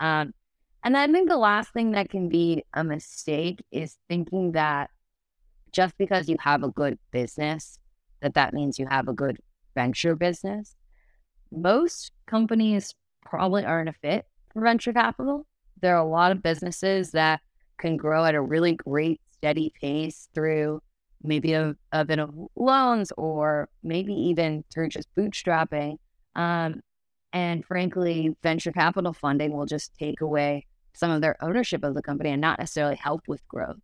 Um, 0.00 0.32
and 0.82 0.96
I 0.96 1.06
think 1.06 1.28
the 1.28 1.36
last 1.36 1.72
thing 1.72 1.92
that 1.92 2.08
can 2.08 2.28
be 2.28 2.64
a 2.72 2.82
mistake 2.82 3.62
is 3.70 3.98
thinking 4.08 4.52
that 4.52 4.90
just 5.72 5.96
because 5.98 6.28
you 6.28 6.36
have 6.40 6.62
a 6.62 6.68
good 6.68 6.98
business, 7.10 7.78
that 8.20 8.34
that 8.34 8.54
means 8.54 8.78
you 8.78 8.86
have 8.86 9.08
a 9.08 9.12
good 9.12 9.38
venture 9.74 10.16
business. 10.16 10.76
Most 11.50 12.12
companies 12.26 12.94
probably 13.24 13.64
aren't 13.64 13.88
a 13.88 13.92
fit 13.92 14.26
for 14.52 14.62
venture 14.62 14.92
capital. 14.92 15.46
There 15.80 15.96
are 15.96 16.04
a 16.04 16.08
lot 16.08 16.32
of 16.32 16.42
businesses 16.42 17.12
that 17.12 17.40
can 17.78 17.96
grow 17.96 18.24
at 18.24 18.34
a 18.34 18.40
really 18.40 18.74
great, 18.74 19.20
steady 19.32 19.72
pace 19.80 20.28
through 20.34 20.82
maybe 21.22 21.52
a, 21.52 21.74
a 21.92 22.04
bit 22.04 22.18
of 22.18 22.34
loans 22.56 23.12
or 23.16 23.68
maybe 23.82 24.12
even 24.12 24.64
through 24.72 24.88
just 24.88 25.08
bootstrapping. 25.14 25.96
Um, 26.34 26.80
and 27.32 27.64
frankly, 27.64 28.36
venture 28.42 28.72
capital 28.72 29.12
funding 29.12 29.52
will 29.52 29.66
just 29.66 29.94
take 29.94 30.20
away 30.20 30.66
some 30.94 31.10
of 31.10 31.20
their 31.20 31.42
ownership 31.42 31.84
of 31.84 31.94
the 31.94 32.02
company 32.02 32.30
and 32.30 32.40
not 32.40 32.58
necessarily 32.58 32.96
help 32.96 33.28
with 33.28 33.46
growth. 33.48 33.78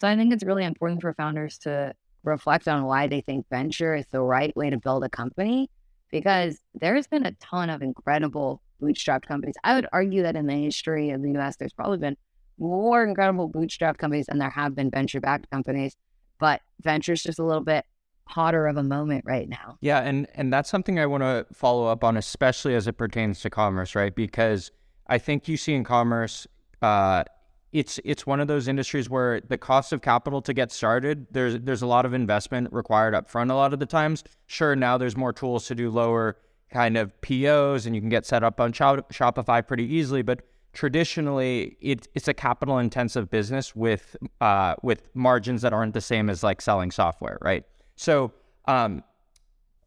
So 0.00 0.08
I 0.08 0.16
think 0.16 0.32
it's 0.32 0.44
really 0.44 0.64
important 0.64 1.00
for 1.02 1.12
founders 1.14 1.58
to 1.58 1.94
reflect 2.22 2.68
on 2.68 2.84
why 2.84 3.06
they 3.06 3.20
think 3.20 3.46
venture 3.50 3.94
is 3.94 4.06
the 4.10 4.20
right 4.20 4.54
way 4.56 4.70
to 4.70 4.78
build 4.78 5.04
a 5.04 5.08
company 5.08 5.70
because 6.10 6.58
there's 6.74 7.06
been 7.06 7.24
a 7.24 7.32
ton 7.32 7.70
of 7.70 7.82
incredible 7.82 8.62
bootstrapped 8.82 9.26
companies. 9.26 9.56
I 9.64 9.74
would 9.74 9.86
argue 9.92 10.22
that 10.22 10.36
in 10.36 10.46
the 10.46 10.54
history 10.54 11.10
of 11.10 11.22
the 11.22 11.38
US, 11.38 11.56
there's 11.56 11.72
probably 11.72 11.98
been 11.98 12.16
more 12.58 13.04
incredible 13.04 13.50
bootstrapped 13.50 13.98
companies 13.98 14.26
than 14.26 14.38
there 14.38 14.50
have 14.50 14.74
been 14.74 14.90
venture 14.90 15.20
backed 15.20 15.50
companies 15.50 15.96
but 16.40 16.62
venture's 16.80 17.22
just 17.22 17.38
a 17.38 17.44
little 17.44 17.62
bit 17.62 17.84
hotter 18.24 18.66
of 18.66 18.76
a 18.76 18.82
moment 18.82 19.24
right 19.26 19.48
now. 19.48 19.76
Yeah, 19.80 20.00
and 20.00 20.26
and 20.34 20.52
that's 20.52 20.68
something 20.68 20.98
I 20.98 21.06
want 21.06 21.22
to 21.22 21.46
follow 21.52 21.86
up 21.86 22.02
on, 22.02 22.16
especially 22.16 22.74
as 22.74 22.88
it 22.88 22.94
pertains 22.94 23.40
to 23.42 23.50
commerce, 23.50 23.94
right? 23.94 24.14
Because 24.14 24.72
I 25.06 25.18
think 25.18 25.46
you 25.46 25.56
see 25.56 25.74
in 25.74 25.84
commerce, 25.84 26.46
uh, 26.82 27.24
it's 27.72 28.00
it's 28.04 28.26
one 28.26 28.40
of 28.40 28.48
those 28.48 28.66
industries 28.68 29.08
where 29.08 29.40
the 29.40 29.58
cost 29.58 29.92
of 29.92 30.02
capital 30.02 30.42
to 30.42 30.52
get 30.52 30.72
started, 30.72 31.26
there's 31.30 31.58
there's 31.60 31.82
a 31.82 31.86
lot 31.86 32.04
of 32.04 32.14
investment 32.14 32.72
required 32.72 33.14
up 33.14 33.28
front 33.28 33.50
a 33.50 33.54
lot 33.54 33.72
of 33.72 33.78
the 33.78 33.86
times. 33.86 34.24
Sure, 34.46 34.74
now 34.74 34.98
there's 34.98 35.16
more 35.16 35.32
tools 35.32 35.66
to 35.66 35.74
do 35.74 35.90
lower 35.90 36.36
kind 36.72 36.96
of 36.96 37.18
POs 37.20 37.86
and 37.86 37.94
you 37.94 38.00
can 38.00 38.10
get 38.10 38.26
set 38.26 38.42
up 38.42 38.60
on 38.60 38.72
Shopify 38.72 39.66
pretty 39.66 39.84
easily, 39.84 40.22
but 40.22 40.42
traditionally 40.72 41.76
it, 41.80 42.06
it's 42.14 42.28
a 42.28 42.34
capital 42.34 42.78
intensive 42.78 43.30
business 43.30 43.74
with 43.74 44.16
uh, 44.40 44.74
with 44.82 45.08
margins 45.14 45.62
that 45.62 45.72
aren't 45.72 45.94
the 45.94 46.00
same 46.00 46.30
as 46.30 46.42
like 46.42 46.60
selling 46.60 46.90
software, 46.90 47.38
right? 47.40 47.64
So 47.96 48.32
um, 48.66 49.04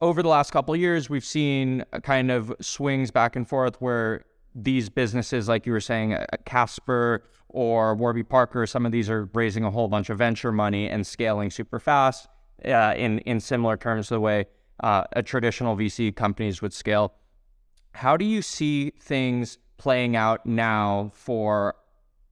over 0.01 0.21
the 0.21 0.29
last 0.29 0.51
couple 0.51 0.75
years, 0.75 1.09
we've 1.09 1.25
seen 1.25 1.83
kind 2.03 2.31
of 2.31 2.53
swings 2.59 3.11
back 3.11 3.35
and 3.35 3.47
forth 3.47 3.81
where 3.81 4.25
these 4.55 4.89
businesses, 4.89 5.47
like 5.47 5.65
you 5.65 5.71
were 5.71 5.81
saying, 5.81 6.13
a 6.13 6.37
Casper 6.45 7.23
or 7.53 7.95
Warby 7.95 8.23
Parker, 8.23 8.67
some 8.67 8.85
of 8.85 8.91
these 8.91 9.09
are 9.09 9.29
raising 9.33 9.63
a 9.63 9.71
whole 9.71 9.87
bunch 9.87 10.09
of 10.09 10.17
venture 10.17 10.51
money 10.51 10.89
and 10.89 11.07
scaling 11.07 11.49
super 11.49 11.79
fast 11.79 12.27
uh, 12.65 12.93
in 12.97 13.19
in 13.19 13.39
similar 13.39 13.77
terms 13.77 14.09
to 14.09 14.15
the 14.15 14.19
way 14.19 14.47
uh, 14.81 15.05
a 15.13 15.23
traditional 15.23 15.77
VC 15.77 16.13
companies 16.13 16.61
would 16.61 16.73
scale. 16.73 17.13
How 17.93 18.17
do 18.17 18.25
you 18.25 18.41
see 18.41 18.91
things? 18.99 19.57
playing 19.83 20.15
out 20.15 20.45
now 20.45 21.11
for 21.13 21.75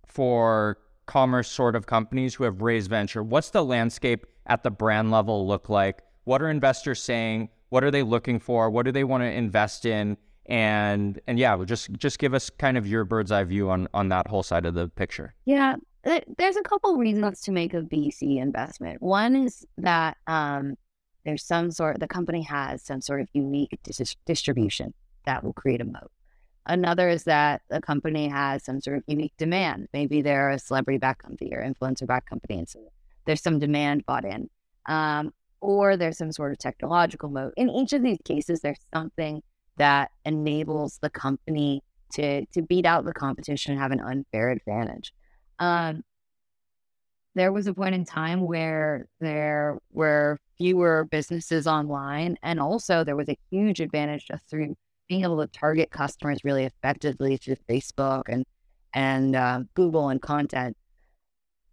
for 0.07 0.77
commerce 1.05 1.49
sort 1.49 1.75
of 1.75 1.85
companies 1.85 2.35
who 2.35 2.45
have 2.45 2.61
raised 2.61 2.89
venture? 2.89 3.21
What's 3.21 3.49
the 3.49 3.63
landscape 3.63 4.25
at 4.45 4.63
the 4.63 4.71
brand 4.71 5.11
level 5.11 5.45
look 5.45 5.67
like? 5.67 6.01
What 6.23 6.41
are 6.41 6.49
investors 6.49 7.01
saying? 7.01 7.49
What 7.67 7.83
are 7.83 7.91
they 7.91 8.03
looking 8.03 8.39
for? 8.39 8.69
What 8.69 8.85
do 8.85 8.93
they 8.93 9.03
want 9.03 9.23
to 9.23 9.31
invest 9.31 9.85
in? 9.85 10.15
And 10.47 11.19
and 11.27 11.37
yeah, 11.37 11.63
just 11.65 11.91
just 11.93 12.19
give 12.19 12.33
us 12.33 12.49
kind 12.49 12.77
of 12.77 12.87
your 12.87 13.05
bird's 13.05 13.31
eye 13.31 13.43
view 13.43 13.69
on 13.69 13.87
on 13.93 14.09
that 14.09 14.27
whole 14.27 14.43
side 14.43 14.65
of 14.65 14.73
the 14.73 14.87
picture. 14.89 15.33
Yeah, 15.45 15.75
there's 16.03 16.55
a 16.55 16.63
couple 16.63 16.97
reasons 16.97 17.41
to 17.41 17.51
make 17.51 17.73
a 17.73 17.81
VC 17.81 18.41
investment. 18.41 19.01
One 19.01 19.35
is 19.35 19.65
that 19.77 20.17
um, 20.27 20.75
there's 21.25 21.43
some 21.43 21.71
sort 21.71 21.99
the 21.99 22.07
company 22.07 22.41
has 22.41 22.83
some 22.83 23.01
sort 23.01 23.21
of 23.21 23.27
unique 23.33 23.79
dis- 23.83 24.15
distribution 24.25 24.93
that 25.25 25.43
will 25.43 25.53
create 25.53 25.81
a 25.81 25.85
moat. 25.85 26.11
Another 26.65 27.09
is 27.09 27.23
that 27.25 27.61
a 27.69 27.81
company 27.81 28.27
has 28.27 28.63
some 28.63 28.81
sort 28.81 28.97
of 28.97 29.03
unique 29.07 29.33
demand. 29.37 29.87
Maybe 29.93 30.21
they're 30.21 30.49
a 30.49 30.59
celebrity 30.59 30.97
back 30.97 31.19
company 31.19 31.51
or 31.53 31.63
influencer 31.63 32.07
back 32.07 32.25
company, 32.25 32.59
and 32.59 32.69
so 32.69 32.79
there's 33.25 33.41
some 33.41 33.59
demand 33.59 34.05
bought 34.05 34.25
in. 34.25 34.49
Um, 34.87 35.33
or 35.59 35.95
there's 35.95 36.17
some 36.17 36.31
sort 36.31 36.51
of 36.51 36.57
technological 36.57 37.29
moat. 37.29 37.53
In 37.55 37.69
each 37.69 37.93
of 37.93 38.01
these 38.01 38.17
cases, 38.25 38.61
there's 38.61 38.79
something 38.91 39.43
that 39.81 40.11
enables 40.25 40.99
the 41.01 41.09
company 41.09 41.81
to 42.13 42.45
to 42.53 42.61
beat 42.61 42.85
out 42.85 43.03
the 43.03 43.13
competition 43.13 43.71
and 43.71 43.81
have 43.81 43.91
an 43.91 43.99
unfair 43.99 44.51
advantage. 44.51 45.11
Um, 45.57 46.03
there 47.33 47.51
was 47.51 47.65
a 47.65 47.73
point 47.73 47.95
in 47.95 48.05
time 48.05 48.41
where 48.41 49.07
there 49.19 49.79
were 49.91 50.37
fewer 50.59 51.07
businesses 51.09 51.65
online, 51.65 52.37
and 52.43 52.59
also 52.59 53.03
there 53.03 53.15
was 53.15 53.27
a 53.27 53.37
huge 53.49 53.79
advantage 53.79 54.27
just 54.27 54.47
through 54.47 54.75
being 55.09 55.23
able 55.23 55.39
to 55.39 55.47
target 55.47 55.89
customers 55.89 56.37
really 56.43 56.65
effectively 56.65 57.37
through 57.37 57.55
Facebook 57.67 58.23
and 58.27 58.45
and 58.93 59.35
uh, 59.35 59.61
Google 59.73 60.09
and 60.09 60.21
content, 60.21 60.77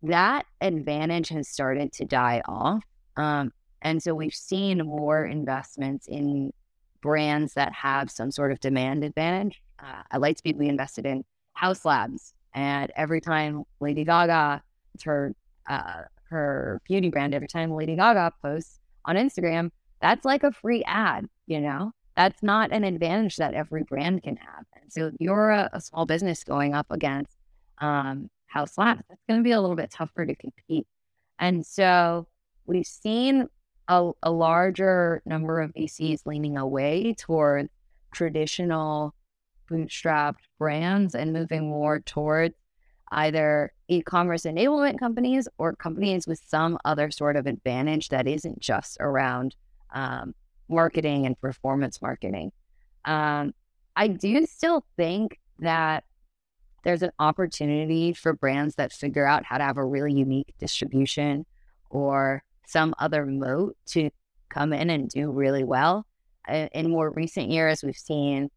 that 0.03 0.47
advantage 0.63 1.29
has 1.29 1.47
started 1.47 1.93
to 1.93 2.07
die 2.07 2.41
off. 2.49 2.83
Um, 3.19 3.53
and 3.83 4.03
so 4.03 4.15
we've 4.15 4.33
seen 4.33 4.79
more 4.79 5.27
investments 5.27 6.07
in 6.09 6.53
brands 7.01 7.55
that 7.55 7.73
have 7.73 8.11
some 8.11 8.31
sort 8.31 8.53
of 8.53 8.61
demand 8.61 9.05
advantage 9.05 9.63
uh, 9.83 10.03
at 10.11 10.21
Lightspeed, 10.21 10.57
we 10.57 10.69
invested 10.69 11.07
in 11.07 11.25
Haus 11.55 11.85
Labs, 11.85 12.35
and 12.55 12.91
every 12.97 13.21
time 13.21 13.65
Lady 13.81 14.05
Gaga, 14.05 14.63
it's 14.95 15.05
her 15.05 15.35
uh, 15.69 16.03
her 16.31 16.81
beauty 16.85 17.11
brand, 17.11 17.35
every 17.35 17.49
time 17.49 17.73
Lady 17.73 17.97
Gaga 17.97 18.33
posts 18.43 18.81
on 19.05 19.17
Instagram, 19.17 19.71
that's 20.01 20.25
like 20.25 20.43
a 20.43 20.53
free 20.53 20.83
ad. 20.87 21.27
You 21.47 21.61
know, 21.61 21.93
that's 22.17 22.43
not 22.43 22.73
an 22.73 22.85
advantage 22.85 23.37
that 23.37 23.55
every 23.55 23.83
brand 23.85 24.23
can 24.23 24.37
have. 24.37 24.65
And 24.81 24.93
so, 24.93 25.11
you're 25.19 25.51
a, 25.51 25.71
a 25.73 25.81
small 25.81 26.07
business 26.07 26.45
going 26.45 26.75
up 26.75 26.87
against 26.91 27.37
um, 27.79 28.31
Haus 28.47 28.77
Labs, 28.79 29.03
that's 29.09 29.23
going 29.29 29.41
to 29.41 29.45
be 29.45 29.53
a 29.53 29.61
little 29.61 29.77
bit 29.77 29.91
tougher 29.91 30.27
to 30.27 30.35
compete. 30.35 30.87
And 31.39 31.65
so, 31.65 32.27
we've 32.67 32.87
seen 32.87 33.49
a, 33.89 34.11
a 34.23 34.31
larger 34.31 35.23
number 35.25 35.61
of 35.61 35.73
VCs 35.73 36.27
leaning 36.27 36.57
away 36.57 37.15
toward 37.15 37.69
traditional 38.13 39.15
bootstrapped 39.71 40.45
brands 40.59 41.15
and 41.15 41.33
moving 41.33 41.69
more 41.69 42.01
toward 42.01 42.55
either 43.11 43.73
e-commerce 43.89 44.43
enablement 44.43 44.99
companies 44.99 45.49
or 45.57 45.75
companies 45.75 46.27
with 46.27 46.41
some 46.47 46.79
other 46.85 47.11
sort 47.11 47.37
of 47.37 47.47
advantage 47.47 48.11
that 48.11 48.27
isn't 48.27 48.61
just 48.61 48.99
around 49.01 49.57
um, 49.95 50.35
marketing 50.69 51.25
and 51.25 51.41
performance 51.41 52.03
marketing. 52.03 52.53
Um, 53.07 53.55
I 53.97 54.09
do 54.09 54.45
still 54.47 54.85
think 54.97 55.39
that 55.61 56.05
there's 56.85 57.03
an 57.03 57.11
opportunity 57.19 58.13
for 58.13 58.33
brands 58.33 58.77
that 58.77 58.93
figure 58.93 59.27
out 59.27 59.45
how 59.45 59.59
to 59.59 59.65
have 59.65 59.79
a 59.79 59.85
really 59.85 60.13
unique 60.13 60.55
distribution 60.59 61.47
or 61.91 62.43
some 62.69 62.95
other 62.99 63.25
moat 63.25 63.77
to 63.87 64.11
come 64.51 64.73
in 64.73 64.91
and 64.91 65.09
do 65.09 65.31
really 65.31 65.65
well. 65.65 66.07
In 66.49 66.91
more 66.91 67.11
recent 67.11 67.51
years, 67.51 67.83
we've 67.83 67.97
seen 67.97 68.51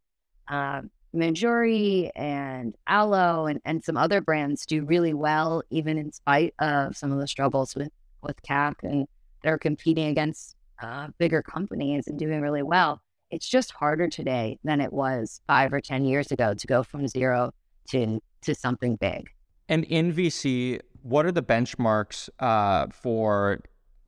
um, 0.48 0.90
Mejuri 1.16 2.10
and 2.16 2.76
Alo 2.88 3.48
and, 3.48 3.60
and 3.66 3.84
some 3.84 3.98
other 3.98 4.22
brands 4.22 4.66
do 4.66 4.84
really 4.84 5.14
well, 5.14 5.64
even 5.70 5.98
in 5.98 6.12
spite 6.12 6.54
of 6.60 6.96
some 6.96 7.12
of 7.12 7.20
the 7.20 7.28
struggles 7.28 7.76
with, 7.76 7.90
with 8.22 8.42
CAC 8.44 8.76
and 8.84 9.08
they're 9.44 9.58
competing 9.58 10.08
against 10.08 10.56
uh, 10.82 11.08
bigger 11.18 11.42
companies 11.42 12.08
and 12.08 12.18
doing 12.18 12.42
really 12.42 12.64
well. 12.64 13.02
It's 13.30 13.48
just 13.48 13.72
harder 13.72 14.08
today 14.08 14.60
than 14.64 14.82
it 14.82 14.92
was 14.92 15.42
five 15.48 15.74
or 15.74 15.82
10 15.82 16.06
years 16.06 16.32
ago 16.32 16.54
to 16.54 16.68
go 16.68 16.84
from 16.84 17.08
zero 17.08 17.54
to, 17.90 18.20
to 18.42 18.56
something 18.56 18.98
big. 18.98 19.30
And 19.70 19.86
in 19.86 20.14
VC, 20.14 20.82
what 21.02 21.26
are 21.26 21.32
the 21.32 21.44
benchmarks 21.44 22.30
uh, 22.40 22.88
for 22.92 23.62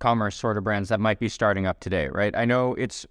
commerce 0.03 0.35
sort 0.35 0.57
of 0.57 0.65
brands 0.65 0.89
that 0.89 0.99
might 0.99 1.17
be 1.17 1.29
starting 1.29 1.65
up 1.65 1.79
today, 1.79 2.09
right? 2.09 2.35
I 2.35 2.43
know 2.43 2.73
it's, 2.73 3.05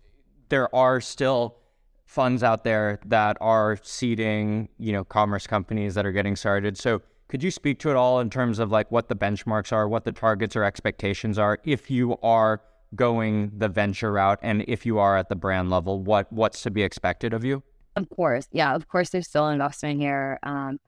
there 0.51 0.73
are 0.75 1.01
still 1.01 1.57
funds 2.05 2.43
out 2.43 2.65
there 2.65 3.01
that 3.07 3.39
are 3.41 3.79
seeding, 3.83 4.69
you 4.77 4.93
know, 4.93 5.03
commerce 5.03 5.47
companies 5.47 5.95
that 5.95 6.05
are 6.05 6.13
getting 6.13 6.37
started. 6.37 6.77
So 6.77 7.01
could 7.29 7.43
you 7.43 7.51
speak 7.51 7.79
to 7.79 7.89
it 7.89 7.97
all 7.97 8.21
in 8.21 8.29
terms 8.29 8.59
of 8.59 8.71
like 8.71 8.93
what 8.93 9.09
the 9.09 9.17
benchmarks 9.17 9.73
are, 9.73 9.89
what 9.89 10.05
the 10.05 10.13
targets 10.13 10.55
or 10.55 10.65
expectations 10.65 11.39
are 11.39 11.59
if 11.65 11.91
you 11.91 12.19
are 12.23 12.61
going 12.95 13.53
the 13.57 13.71
venture 13.71 14.13
route 14.13 14.39
and 14.43 14.63
if 14.69 14.85
you 14.85 14.99
are 14.99 15.17
at 15.17 15.31
the 15.31 15.37
brand 15.37 15.71
level, 15.71 15.99
what 16.03 16.31
what's 16.31 16.63
to 16.65 16.71
be 16.71 16.83
expected 16.83 17.33
of 17.33 17.43
you? 17.43 17.63
Of 17.97 18.11
course. 18.11 18.49
Yeah, 18.53 18.75
of 18.75 18.87
course 18.87 19.09
there's 19.09 19.29
still 19.29 19.49
investment 19.49 19.99
here. 19.99 20.39
Um, 20.43 20.79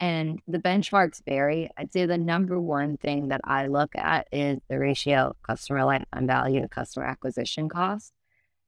and 0.00 0.40
the 0.46 0.58
benchmarks 0.58 1.22
vary. 1.24 1.70
I'd 1.76 1.92
say 1.92 2.06
the 2.06 2.18
number 2.18 2.60
one 2.60 2.96
thing 2.96 3.28
that 3.28 3.40
I 3.44 3.66
look 3.66 3.90
at 3.96 4.28
is 4.30 4.58
the 4.68 4.78
ratio 4.78 5.34
customer 5.42 5.84
lifetime 5.84 6.26
value 6.26 6.60
to 6.60 6.68
customer 6.68 7.06
acquisition 7.06 7.68
cost. 7.68 8.12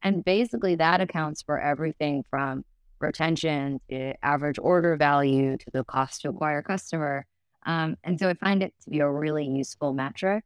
And 0.02 0.24
basically, 0.24 0.76
that 0.76 1.00
accounts 1.00 1.42
for 1.42 1.60
everything 1.60 2.24
from 2.30 2.64
retention 3.00 3.80
to 3.90 4.14
average 4.24 4.58
order 4.60 4.96
value 4.96 5.56
to 5.56 5.70
the 5.72 5.84
cost 5.84 6.22
to 6.22 6.30
acquire 6.30 6.62
customer. 6.62 7.26
Um, 7.66 7.96
and 8.02 8.18
so 8.18 8.28
I 8.28 8.34
find 8.34 8.62
it 8.62 8.74
to 8.84 8.90
be 8.90 9.00
a 9.00 9.10
really 9.10 9.46
useful 9.46 9.92
metric. 9.92 10.44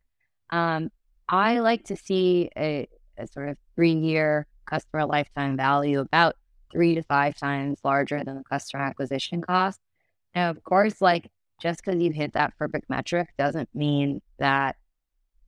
Um, 0.51 0.91
I 1.29 1.61
like 1.61 1.85
to 1.85 1.97
see 1.97 2.51
a, 2.57 2.89
a 3.17 3.27
sort 3.27 3.49
of 3.49 3.57
three 3.75 3.95
year 3.95 4.47
customer 4.67 5.07
lifetime 5.07 5.57
value 5.57 6.01
about 6.01 6.37
three 6.73 6.95
to 6.97 7.03
five 7.03 7.37
times 7.37 7.79
larger 7.85 8.23
than 8.25 8.37
the 8.37 8.45
customer 8.45 8.83
acquisition 8.83 9.41
cost. 9.41 9.79
Now, 10.35 10.51
of 10.51 10.63
course, 10.65 11.01
like 11.01 11.31
just 11.61 11.85
because 11.85 12.03
you 12.03 12.11
hit 12.11 12.33
that 12.35 12.57
perfect 12.59 12.91
metric 12.91 13.29
doesn't 13.39 13.69
mean 13.75 14.21
that 14.39 14.77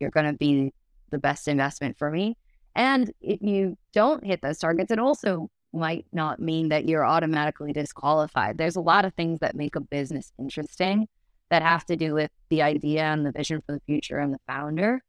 you're 0.01 0.11
going 0.11 0.27
to 0.27 0.33
be 0.33 0.73
the 1.11 1.19
best 1.19 1.49
investment 1.49 1.97
for 1.99 2.11
me. 2.11 2.37
And 2.75 3.11
if 3.21 3.41
you 3.43 3.77
don't 3.93 4.25
hit 4.25 4.43
those 4.43 4.59
targets, 4.59 4.91
it 4.91 4.99
also 4.99 5.51
might 5.73 6.07
not 6.13 6.41
mean 6.41 6.69
that 6.69 6.89
you're 6.89 7.05
automatically 7.05 7.73
disqualified. 7.73 8.59
There's 8.59 8.77
a 8.77 8.81
lot 8.81 9.05
of 9.05 9.15
things 9.15 9.41
that 9.41 9.55
make 9.55 9.77
a 9.77 9.81
business 9.81 10.33
interesting 10.39 11.09
that 11.51 11.63
have 11.63 11.85
to 11.87 11.97
do 11.97 12.15
with 12.15 12.31
the 12.51 12.63
idea 12.63 13.03
and 13.03 13.25
the 13.25 13.33
vision 13.33 13.63
for 13.65 13.73
the 13.73 13.81
future 13.87 14.19
and 14.19 14.33
the 14.33 14.41
founder 14.47 15.03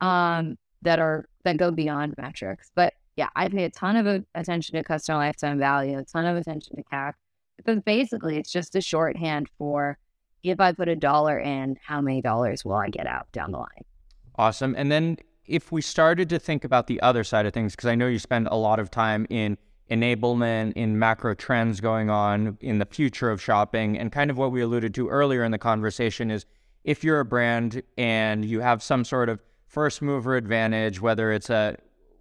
um, 0.00 0.56
that 0.82 0.98
are 0.98 1.26
that 1.44 1.56
go 1.56 1.70
beyond 1.70 2.14
metrics. 2.16 2.70
But 2.74 2.94
yeah, 3.16 3.28
I 3.34 3.48
pay 3.48 3.64
a 3.64 3.70
ton 3.70 3.96
of 3.96 4.24
attention 4.34 4.76
to 4.76 4.84
customer 4.84 5.18
lifetime 5.18 5.58
value, 5.58 5.98
a 5.98 6.04
ton 6.04 6.26
of 6.26 6.36
attention 6.36 6.76
to 6.76 6.82
CAC, 6.84 7.14
because 7.64 7.82
basically 7.82 8.36
it's 8.36 8.50
just 8.50 8.74
a 8.76 8.80
shorthand 8.80 9.48
for 9.58 9.98
if 10.42 10.60
I 10.60 10.72
put 10.72 10.88
a 10.88 10.96
dollar 10.96 11.38
in, 11.38 11.76
how 11.84 12.00
many 12.00 12.22
dollars 12.22 12.64
will 12.64 12.74
I 12.74 12.88
get 12.88 13.06
out 13.06 13.30
down 13.32 13.52
the 13.52 13.58
line? 13.58 13.84
Awesome. 14.36 14.74
And 14.76 14.90
then 14.90 15.18
if 15.46 15.70
we 15.70 15.82
started 15.82 16.28
to 16.30 16.38
think 16.38 16.64
about 16.64 16.86
the 16.86 17.00
other 17.02 17.24
side 17.24 17.46
of 17.46 17.52
things, 17.52 17.76
because 17.76 17.88
I 17.88 17.94
know 17.94 18.06
you 18.06 18.18
spend 18.18 18.48
a 18.50 18.56
lot 18.56 18.78
of 18.78 18.90
time 18.90 19.26
in 19.28 19.58
enablement, 19.90 20.72
in 20.76 20.98
macro 20.98 21.34
trends 21.34 21.80
going 21.80 22.08
on 22.08 22.56
in 22.60 22.78
the 22.78 22.86
future 22.86 23.30
of 23.30 23.42
shopping, 23.42 23.98
and 23.98 24.12
kind 24.12 24.30
of 24.30 24.38
what 24.38 24.52
we 24.52 24.62
alluded 24.62 24.94
to 24.94 25.08
earlier 25.08 25.42
in 25.42 25.50
the 25.50 25.58
conversation 25.58 26.30
is 26.30 26.46
if 26.84 27.04
you're 27.04 27.20
a 27.20 27.24
brand 27.24 27.82
and 27.98 28.44
you 28.44 28.60
have 28.60 28.82
some 28.82 29.04
sort 29.04 29.28
of 29.28 29.40
first 29.66 30.00
mover 30.00 30.36
advantage, 30.36 31.00
whether 31.00 31.32
it's 31.32 31.50
a 31.50 31.76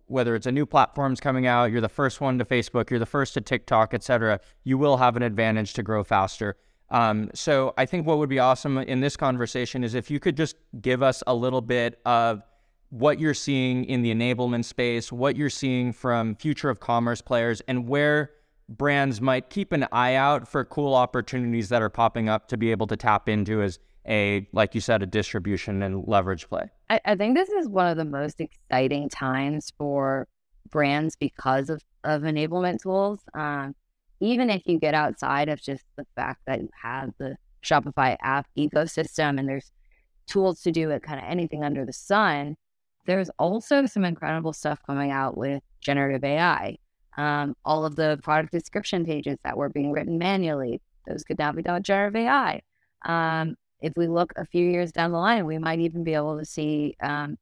whether 0.10 0.36
it's 0.36 0.46
a 0.46 0.52
new 0.52 0.66
platform's 0.66 1.20
coming 1.20 1.48
out, 1.48 1.72
you're 1.72 1.82
the 1.82 1.90
first 1.90 2.20
one 2.20 2.38
to 2.40 2.46
Facebook, 2.46 2.90
you're 2.90 3.00
the 3.00 3.06
first 3.06 3.34
to 3.36 3.42
TikTok, 3.42 3.94
et 3.94 4.04
cetera, 4.04 4.40
you 4.64 4.78
will 4.78 4.98
have 4.98 5.16
an 5.16 5.24
advantage 5.24 5.74
to 5.74 5.84
grow 5.84 6.04
faster. 6.04 6.58
Um, 6.90 7.30
so 7.34 7.74
I 7.78 7.86
think 7.86 8.08
what 8.08 8.18
would 8.18 8.30
be 8.30 8.40
awesome 8.40 8.78
in 8.80 9.00
this 9.00 9.16
conversation 9.16 9.84
is 9.84 9.94
if 9.94 10.10
you 10.10 10.20
could 10.20 10.36
just 10.36 10.56
give 10.82 11.04
us 11.04 11.22
a 11.28 11.36
little 11.36 11.62
bit 11.62 12.00
of 12.06 12.42
what 12.90 13.20
you're 13.20 13.36
seeing 13.36 13.86
in 13.86 14.02
the 14.02 14.14
enablement 14.14 14.66
space, 14.66 15.12
what 15.12 15.36
you're 15.36 15.52
seeing 15.52 15.94
from 15.94 16.36
future 16.36 16.70
of 16.70 16.80
commerce 16.80 17.22
players, 17.22 17.62
and 17.68 17.88
where 17.88 18.32
brands 18.68 19.22
might 19.22 19.50
keep 19.50 19.72
an 19.72 19.88
eye 19.92 20.16
out 20.16 20.48
for 20.48 20.66
cool 20.66 20.96
opportunities 20.96 21.70
that 21.70 21.82
are 21.82 21.90
popping 21.90 22.30
up 22.30 22.48
to 22.48 22.58
be 22.58 22.72
able 22.72 22.88
to 22.88 22.98
tap 22.98 23.30
into 23.30 23.62
as 23.62 23.80
a, 24.10 24.48
like 24.52 24.74
you 24.76 24.82
said, 24.82 25.04
a 25.04 25.06
distribution 25.06 25.84
and 25.84 26.08
leverage 26.08 26.50
play. 26.50 26.70
I, 26.90 27.00
I 27.06 27.16
think 27.16 27.38
this 27.38 27.50
is 27.50 27.70
one 27.70 27.88
of 27.88 27.98
the 27.98 28.06
most 28.06 28.42
exciting 28.42 29.08
times 29.10 29.72
for 29.78 30.28
brands 30.70 31.16
because 31.16 31.70
of, 31.70 31.84
of 32.04 32.24
enablement 32.24 32.82
tools. 32.82 33.20
Um, 33.34 33.76
even 34.20 34.50
if 34.50 34.64
you 34.66 34.80
get 34.80 34.94
outside 34.94 35.48
of 35.48 35.62
just 35.62 35.84
the 35.96 36.06
fact 36.16 36.42
that 36.48 36.62
you 36.62 36.70
have 36.82 37.12
the 37.20 37.38
Shopify 37.64 38.18
app 38.22 38.48
ecosystem 38.58 39.40
and 39.40 39.48
there's 39.48 39.72
tools 40.28 40.62
to 40.62 40.72
do 40.72 40.90
it 40.90 41.04
kind 41.04 41.20
of 41.20 41.26
anything 41.28 41.64
under 41.64 41.86
the 41.86 41.94
sun, 41.94 42.58
there's 43.06 43.30
also 43.40 43.86
some 43.86 44.06
incredible 44.06 44.54
stuff 44.54 44.80
coming 44.86 45.12
out 45.12 45.38
with 45.38 45.62
generative 45.82 46.24
AI. 46.24 46.78
Um, 47.18 47.56
all 47.66 47.86
of 47.86 47.96
the 47.96 48.20
product 48.24 48.52
description 48.52 49.06
pages 49.06 49.38
that 49.44 49.58
were 49.58 49.70
being 49.70 49.92
written 49.92 50.18
manually, 50.18 50.82
those 51.08 51.24
could 51.24 51.40
now 51.40 51.52
be 51.52 51.62
done 51.62 51.84
generative 51.84 52.16
AI. 52.16 52.62
Um, 53.06 53.56
if 53.82 53.94
we 53.96 54.08
look 54.08 54.34
a 54.36 54.46
few 54.46 54.70
years 54.70 54.92
down 54.92 55.12
the 55.12 55.18
line, 55.18 55.46
we 55.46 55.58
might 55.58 55.80
even 55.80 56.04
be 56.04 56.14
able 56.14 56.38
to 56.38 56.46
see 56.46 56.96
um, 57.02 57.38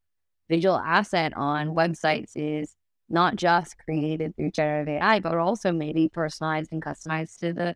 visual 0.49 0.77
asset 0.77 1.33
on 1.35 1.75
websites 1.75 2.31
is 2.35 2.75
not 3.09 3.35
just 3.35 3.77
created 3.79 4.35
through 4.35 4.51
generative 4.51 4.95
AI, 4.95 5.19
but 5.19 5.35
also 5.35 5.71
maybe 5.71 6.09
personalized 6.09 6.71
and 6.71 6.81
customized 6.81 7.39
to 7.39 7.53
the 7.53 7.75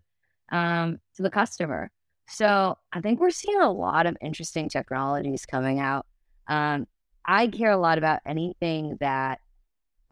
um, 0.56 1.00
to 1.16 1.24
the 1.24 1.30
customer. 1.30 1.90
So 2.28 2.78
I 2.92 3.02
think 3.02 3.20
we're 3.20 3.32
seeing 3.32 3.62
a 3.62 3.72
lot 3.72 4.06
of 4.06 4.18
interesting 4.22 4.70
technologies 4.70 5.46
coming 5.46 5.80
out. 5.80 6.06
Um, 6.48 6.88
I 7.26 7.48
care 7.48 7.72
a 7.72 7.78
lot 7.78 7.98
about 7.98 8.20
anything 8.26 8.98
that 9.00 9.40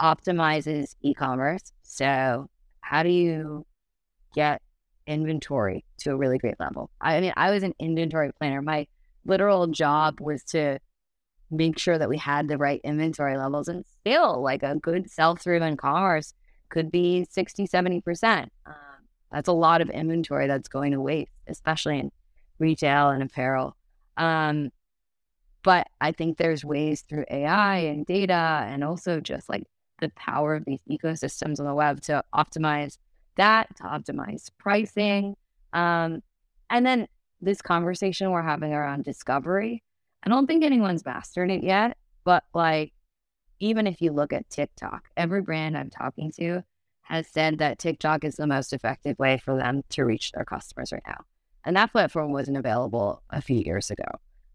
optimizes 0.01 0.95
e-commerce. 1.01 1.73
So 1.81 2.49
how 2.81 3.03
do 3.03 3.09
you 3.09 3.65
get 4.33 4.61
inventory 5.07 5.83
to 5.99 6.11
a 6.11 6.17
really 6.17 6.37
great 6.37 6.59
level? 6.59 6.89
I 7.01 7.19
mean, 7.21 7.33
I 7.35 7.51
was 7.51 7.63
an 7.63 7.73
inventory 7.79 8.31
planner. 8.37 8.61
My 8.61 8.87
literal 9.25 9.67
job 9.67 10.19
was 10.19 10.43
to 10.45 10.79
make 11.51 11.79
sure 11.79 11.97
that 11.97 12.09
we 12.09 12.17
had 12.17 12.47
the 12.47 12.57
right 12.57 12.81
inventory 12.83 13.37
levels 13.37 13.67
and 13.67 13.85
still 13.99 14.41
like 14.41 14.63
a 14.63 14.75
good 14.75 15.09
sell-through 15.09 15.61
in 15.61 15.77
commerce 15.77 16.33
could 16.69 16.91
be 16.91 17.25
60, 17.29 17.67
70%. 17.67 18.47
Um, 18.65 18.73
that's 19.31 19.47
a 19.47 19.53
lot 19.53 19.81
of 19.81 19.89
inventory 19.89 20.47
that's 20.47 20.67
going 20.67 20.91
to 20.91 21.01
waste, 21.01 21.31
especially 21.47 21.99
in 21.99 22.11
retail 22.59 23.09
and 23.09 23.23
apparel. 23.23 23.75
Um, 24.17 24.69
but 25.63 25.87
I 25.99 26.11
think 26.11 26.37
there's 26.37 26.63
ways 26.63 27.03
through 27.07 27.25
AI 27.29 27.77
and 27.77 28.05
data 28.05 28.65
and 28.67 28.83
also 28.83 29.19
just 29.19 29.49
like 29.49 29.63
the 29.99 30.09
power 30.15 30.55
of 30.55 30.65
these 30.65 30.81
ecosystems 30.89 31.59
on 31.59 31.65
the 31.65 31.73
web 31.73 32.01
to 32.01 32.23
optimize 32.33 32.97
that 33.35 33.75
to 33.77 33.83
optimize 33.83 34.49
pricing. 34.57 35.35
Um, 35.73 36.21
and 36.69 36.85
then 36.85 37.07
this 37.41 37.61
conversation 37.61 38.31
we're 38.31 38.41
having 38.41 38.73
around 38.73 39.03
discovery, 39.03 39.83
I 40.23 40.29
don't 40.29 40.47
think 40.47 40.63
anyone's 40.63 41.05
mastered 41.05 41.51
it 41.51 41.63
yet, 41.63 41.97
but 42.23 42.43
like, 42.53 42.93
even 43.59 43.87
if 43.87 44.01
you 44.01 44.11
look 44.11 44.31
at 44.31 44.49
TikTok, 44.49 45.09
every 45.17 45.41
brand 45.41 45.77
I'm 45.77 45.89
talking 45.89 46.31
to 46.37 46.63
has 47.01 47.27
said 47.27 47.57
that 47.57 47.79
TikTok 47.79 48.23
is 48.23 48.35
the 48.35 48.47
most 48.47 48.71
effective 48.71 49.17
way 49.19 49.37
for 49.37 49.57
them 49.57 49.83
to 49.89 50.05
reach 50.05 50.31
their 50.31 50.45
customers 50.45 50.91
right 50.91 51.03
now. 51.07 51.21
And 51.65 51.75
that 51.75 51.91
platform 51.91 52.31
wasn't 52.31 52.57
available 52.57 53.21
a 53.31 53.41
few 53.41 53.57
years 53.57 53.91
ago. 53.91 54.05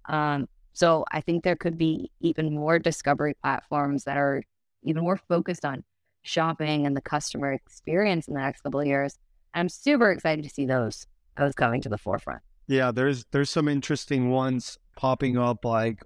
Um, 0.09 0.49
so 0.73 1.05
I 1.13 1.21
think 1.21 1.45
there 1.45 1.57
could 1.57 1.77
be 1.77 2.11
even 2.21 2.55
more 2.55 2.79
discovery 2.79 3.35
platforms 3.43 4.05
that 4.05 4.17
are 4.17 4.43
even 4.83 5.03
more 5.03 5.17
focused 5.17 5.65
on 5.65 5.85
shopping 6.23 6.87
and 6.87 6.97
the 6.97 7.01
customer 7.01 7.53
experience 7.53 8.29
in 8.29 8.35
the 8.35 8.41
next 8.41 8.63
couple 8.63 8.81
of 8.81 8.87
years. 8.87 9.19
I'm 9.55 9.69
super 9.69 10.11
excited 10.11 10.43
to 10.45 10.51
see 10.51 10.67
those 10.67 11.07
those 11.37 11.55
coming 11.55 11.81
to 11.83 11.89
the 11.89 11.99
forefront. 11.99 12.43
Yeah, 12.67 12.91
there's 12.91 13.25
there's 13.31 13.51
some 13.51 13.69
interesting 13.69 14.31
ones 14.31 14.79
popping 14.97 15.39
up. 15.39 15.65
Like 15.65 16.03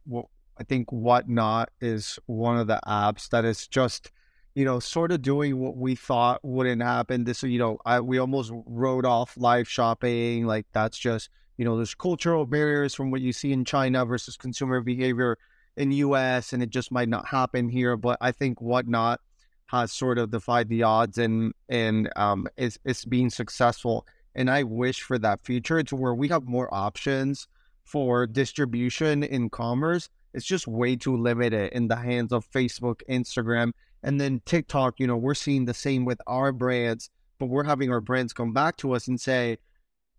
I 0.59 0.65
think 0.65 0.91
Whatnot 0.91 1.71
is 1.81 2.19
one 2.27 2.59
of 2.59 2.67
the 2.67 2.81
apps 2.87 3.29
that 3.31 3.45
is 3.45 3.67
just 3.67 4.11
you 4.55 4.65
know 4.65 4.81
sort 4.81 5.13
of 5.13 5.23
doing 5.23 5.59
what 5.59 5.77
we 5.77 5.95
thought 5.95 6.41
wouldn't 6.43 6.83
happen. 6.83 7.25
This 7.25 7.43
you 7.43 7.59
know 7.59 7.79
I 7.87 8.01
we 8.01 8.19
almost 8.19 8.53
wrote 8.67 9.05
off 9.05 9.37
live 9.37 9.69
shopping. 9.69 10.47
Like 10.47 10.67
that's 10.73 10.99
just 10.99 11.31
you 11.57 11.65
know 11.65 11.77
there's 11.77 11.95
cultural 11.95 12.47
barriers 12.47 12.95
from 12.95 13.11
what 13.11 13.21
you 13.21 13.33
see 13.33 13.53
in 13.53 13.65
China 13.65 14.05
versus 14.05 14.37
consumer 14.37 14.81
behavior 14.81 15.39
in 15.77 15.93
U.S. 15.93 16.53
and 16.53 16.63
it 16.63 16.71
just 16.71 16.91
might 16.91 17.09
not 17.09 17.29
happen 17.29 17.69
here. 17.69 17.97
But 17.97 18.19
I 18.21 18.33
think 18.33 18.61
Whatnot 18.61 19.21
has 19.69 19.93
sort 19.93 20.19
of 20.19 20.31
defied 20.31 20.69
the 20.69 20.83
odds 20.83 21.19
and 21.19 21.53
and 21.69 22.11
um 22.17 22.49
is 22.57 22.79
is 22.85 23.05
being 23.05 23.31
successful 23.31 24.07
and 24.35 24.51
I 24.51 24.63
wish 24.63 25.03
for 25.03 25.19
that 25.19 25.41
future 25.45 25.83
to 25.83 25.97
where 25.97 26.15
we 26.15 26.29
have 26.29 26.45
more 26.45 26.73
options 26.73 27.49
for 27.83 28.27
distribution 28.27 29.25
in 29.25 29.51
commerce. 29.51 30.11
It's 30.33 30.45
just 30.45 30.69
way 30.69 30.95
too 30.95 31.17
limited 31.17 31.73
in 31.73 31.89
the 31.89 31.97
hands 31.97 32.33
of 32.33 32.49
Facebook, 32.49 33.01
Instagram, 33.09 33.73
and 34.03 34.21
then 34.21 34.43
TikTok. 34.45 35.01
You 35.01 35.07
know, 35.07 35.17
we're 35.17 35.35
seeing 35.35 35.65
the 35.65 35.75
same 35.75 36.05
with 36.05 36.21
our 36.27 36.53
brands, 36.53 37.11
but 37.41 37.47
we're 37.47 37.65
having 37.65 37.91
our 37.91 38.01
brands 38.01 38.33
come 38.33 38.53
back 38.53 38.77
to 38.77 38.93
us 38.93 39.09
and 39.09 39.21
say, 39.21 39.59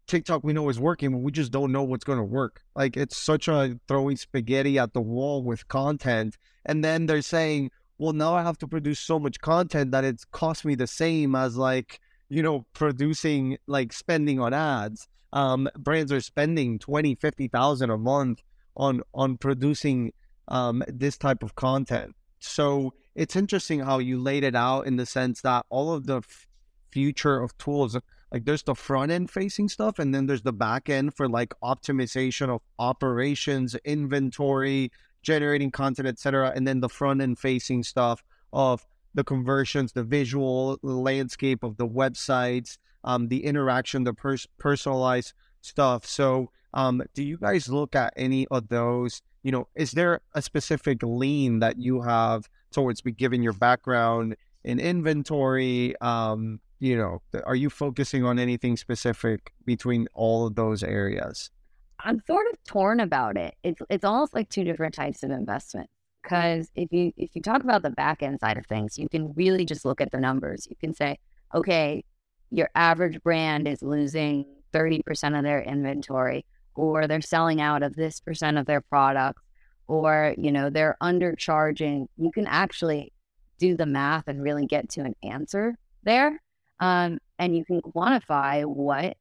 TikTok 0.07 0.43
we 0.43 0.53
know 0.53 0.67
is 0.67 0.79
working, 0.79 1.11
but 1.11 1.19
we 1.19 1.31
just 1.31 1.51
don't 1.51 1.71
know 1.71 1.83
what's 1.83 2.03
going 2.03 2.17
to 2.17 2.23
work. 2.23 2.63
Like 2.75 2.97
it's 2.97 3.15
such 3.15 3.47
a 3.47 3.79
throwing 3.87 4.17
spaghetti 4.17 4.79
at 4.79 4.93
the 4.93 5.01
wall 5.01 5.43
with 5.43 5.67
content. 5.67 6.37
And 6.65 6.83
then 6.83 7.05
they're 7.05 7.21
saying, 7.21 7.71
well, 7.99 8.13
now 8.13 8.33
I 8.33 8.41
have 8.41 8.57
to 8.59 8.67
produce 8.67 8.99
so 8.99 9.19
much 9.19 9.39
content 9.39 9.91
that 9.91 10.03
it's 10.03 10.25
cost 10.25 10.65
me 10.65 10.73
the 10.73 10.87
same 10.87 11.35
as 11.35 11.55
like 11.55 11.99
you 12.29 12.43
know, 12.43 12.65
producing 12.73 13.57
like 13.67 13.91
spending 13.91 14.39
on 14.39 14.53
ads. 14.53 15.07
Um, 15.33 15.67
brands 15.77 16.11
are 16.11 16.21
spending 16.21 16.79
20, 16.79 17.15
50,000 17.15 17.89
a 17.89 17.97
month 17.97 18.41
on, 18.77 19.01
on 19.13 19.37
producing 19.37 20.13
um, 20.47 20.83
this 20.87 21.17
type 21.17 21.43
of 21.43 21.55
content. 21.55 22.15
So 22.39 22.93
it's 23.15 23.35
interesting 23.35 23.81
how 23.81 23.99
you 23.99 24.19
laid 24.19 24.43
it 24.43 24.55
out 24.55 24.87
in 24.87 24.95
the 24.95 25.05
sense 25.05 25.41
that 25.41 25.65
all 25.69 25.93
of 25.93 26.05
the 26.05 26.17
f- 26.17 26.47
future 26.91 27.41
of 27.41 27.55
tools, 27.57 27.97
like 28.31 28.45
there's 28.45 28.63
the 28.63 28.75
front 28.75 29.11
end 29.11 29.29
facing 29.29 29.69
stuff, 29.69 29.99
and 29.99 30.15
then 30.15 30.25
there's 30.25 30.43
the 30.43 30.53
back 30.53 30.89
end 30.89 31.15
for 31.15 31.27
like 31.27 31.53
optimization 31.63 32.49
of 32.49 32.61
operations, 32.79 33.75
inventory, 33.85 34.91
generating 35.21 35.71
content, 35.71 36.07
etc. 36.07 36.51
And 36.55 36.67
then 36.67 36.79
the 36.79 36.89
front 36.89 37.21
end 37.21 37.39
facing 37.39 37.83
stuff 37.83 38.23
of 38.53 38.85
the 39.13 39.23
conversions, 39.23 39.93
the 39.93 40.03
visual 40.03 40.77
landscape 40.81 41.63
of 41.63 41.77
the 41.77 41.87
websites, 41.87 42.77
um, 43.03 43.27
the 43.27 43.43
interaction, 43.43 44.03
the 44.03 44.13
pers- 44.13 44.47
personalized 44.57 45.33
stuff. 45.61 46.05
So, 46.05 46.51
um, 46.73 47.01
do 47.13 47.23
you 47.23 47.37
guys 47.37 47.69
look 47.69 47.95
at 47.95 48.13
any 48.15 48.47
of 48.47 48.67
those? 48.69 49.21
You 49.43 49.51
know, 49.51 49.67
is 49.75 49.91
there 49.91 50.21
a 50.33 50.41
specific 50.41 50.99
lean 51.01 51.59
that 51.59 51.79
you 51.79 52.01
have 52.01 52.49
towards 52.71 53.01
given 53.01 53.41
your 53.41 53.53
background 53.53 54.35
in 54.63 54.79
inventory? 54.79 55.99
Um, 56.01 56.59
you 56.79 56.97
know, 56.97 57.21
are 57.45 57.55
you 57.55 57.69
focusing 57.69 58.23
on 58.23 58.39
anything 58.39 58.77
specific 58.77 59.53
between 59.65 60.07
all 60.13 60.47
of 60.47 60.55
those 60.55 60.83
areas? 60.83 61.51
I'm 61.99 62.21
sort 62.25 62.47
of 62.51 62.63
torn 62.65 62.99
about 62.99 63.37
it. 63.37 63.55
It's 63.63 63.81
it's 63.89 64.05
almost 64.05 64.33
like 64.33 64.49
two 64.49 64.63
different 64.63 64.93
types 64.93 65.23
of 65.23 65.31
investment 65.31 65.89
because 66.23 66.69
if 66.75 66.91
you 66.91 67.11
if 67.17 67.35
you 67.35 67.41
talk 67.41 67.63
about 67.63 67.81
the 67.81 67.89
back 67.89 68.23
end 68.23 68.39
side 68.39 68.57
of 68.57 68.65
things, 68.67 68.97
you 68.97 69.09
can 69.09 69.33
really 69.33 69.65
just 69.65 69.85
look 69.85 70.01
at 70.01 70.11
the 70.11 70.19
numbers. 70.19 70.67
You 70.69 70.75
can 70.77 70.93
say, 70.93 71.19
okay, 71.53 72.03
your 72.51 72.69
average 72.75 73.21
brand 73.21 73.67
is 73.67 73.81
losing 73.81 74.45
30% 74.73 75.37
of 75.37 75.43
their 75.43 75.61
inventory 75.61 76.45
or 76.75 77.07
they're 77.07 77.21
selling 77.21 77.61
out 77.61 77.83
of 77.83 77.95
this 77.95 78.19
percent 78.19 78.57
of 78.57 78.65
their 78.65 78.81
products 78.81 79.41
or 79.87 80.35
you 80.37 80.51
know 80.51 80.69
they're 80.69 80.95
undercharging 81.01 82.05
you 82.17 82.31
can 82.31 82.47
actually 82.47 83.11
do 83.57 83.75
the 83.75 83.85
math 83.85 84.27
and 84.27 84.41
really 84.41 84.65
get 84.65 84.87
to 84.89 85.01
an 85.01 85.15
answer 85.23 85.75
there 86.03 86.41
um, 86.79 87.17
and 87.39 87.57
you 87.57 87.65
can 87.65 87.81
quantify 87.81 88.63
what 88.63 89.17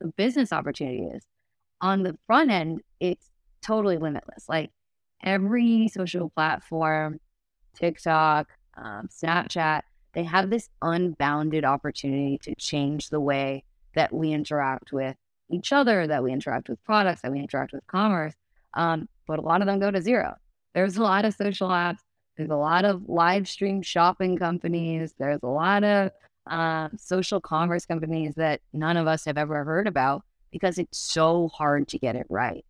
the 0.00 0.08
business 0.16 0.52
opportunity 0.52 1.02
is 1.02 1.24
on 1.80 2.02
the 2.02 2.16
front 2.26 2.50
end 2.50 2.80
it's 3.00 3.30
totally 3.62 3.98
limitless 3.98 4.48
like 4.48 4.70
every 5.22 5.88
social 5.88 6.30
platform, 6.30 7.20
TikTok, 7.74 8.48
um, 8.76 9.08
Snapchat, 9.08 9.82
they 10.14 10.24
have 10.24 10.50
this 10.50 10.68
unbounded 10.82 11.64
opportunity 11.64 12.38
to 12.42 12.54
change 12.56 13.10
the 13.10 13.20
way 13.20 13.64
that 13.94 14.12
we 14.12 14.32
interact 14.32 14.92
with 14.92 15.16
each 15.50 15.72
other, 15.72 16.06
that 16.06 16.22
we 16.22 16.32
interact 16.32 16.68
with 16.68 16.82
products, 16.84 17.22
that 17.22 17.32
we 17.32 17.40
interact 17.40 17.72
with 17.72 17.86
commerce. 17.86 18.34
Um, 18.74 19.08
but 19.26 19.38
a 19.38 19.42
lot 19.42 19.60
of 19.60 19.66
them 19.66 19.80
go 19.80 19.90
to 19.90 20.00
zero. 20.00 20.34
There's 20.74 20.96
a 20.96 21.02
lot 21.02 21.24
of 21.24 21.34
social 21.34 21.68
apps. 21.68 21.98
There's 22.36 22.50
a 22.50 22.56
lot 22.56 22.84
of 22.84 23.08
live 23.08 23.48
stream 23.48 23.82
shopping 23.82 24.36
companies. 24.38 25.14
There's 25.18 25.40
a 25.42 25.48
lot 25.48 25.82
of 25.82 26.10
uh, 26.48 26.88
social 26.96 27.40
commerce 27.40 27.84
companies 27.84 28.34
that 28.36 28.60
none 28.72 28.96
of 28.96 29.06
us 29.06 29.24
have 29.24 29.36
ever 29.36 29.64
heard 29.64 29.86
about 29.86 30.22
because 30.50 30.78
it's 30.78 30.98
so 30.98 31.48
hard 31.48 31.88
to 31.88 31.98
get 31.98 32.16
it 32.16 32.26
right. 32.28 32.64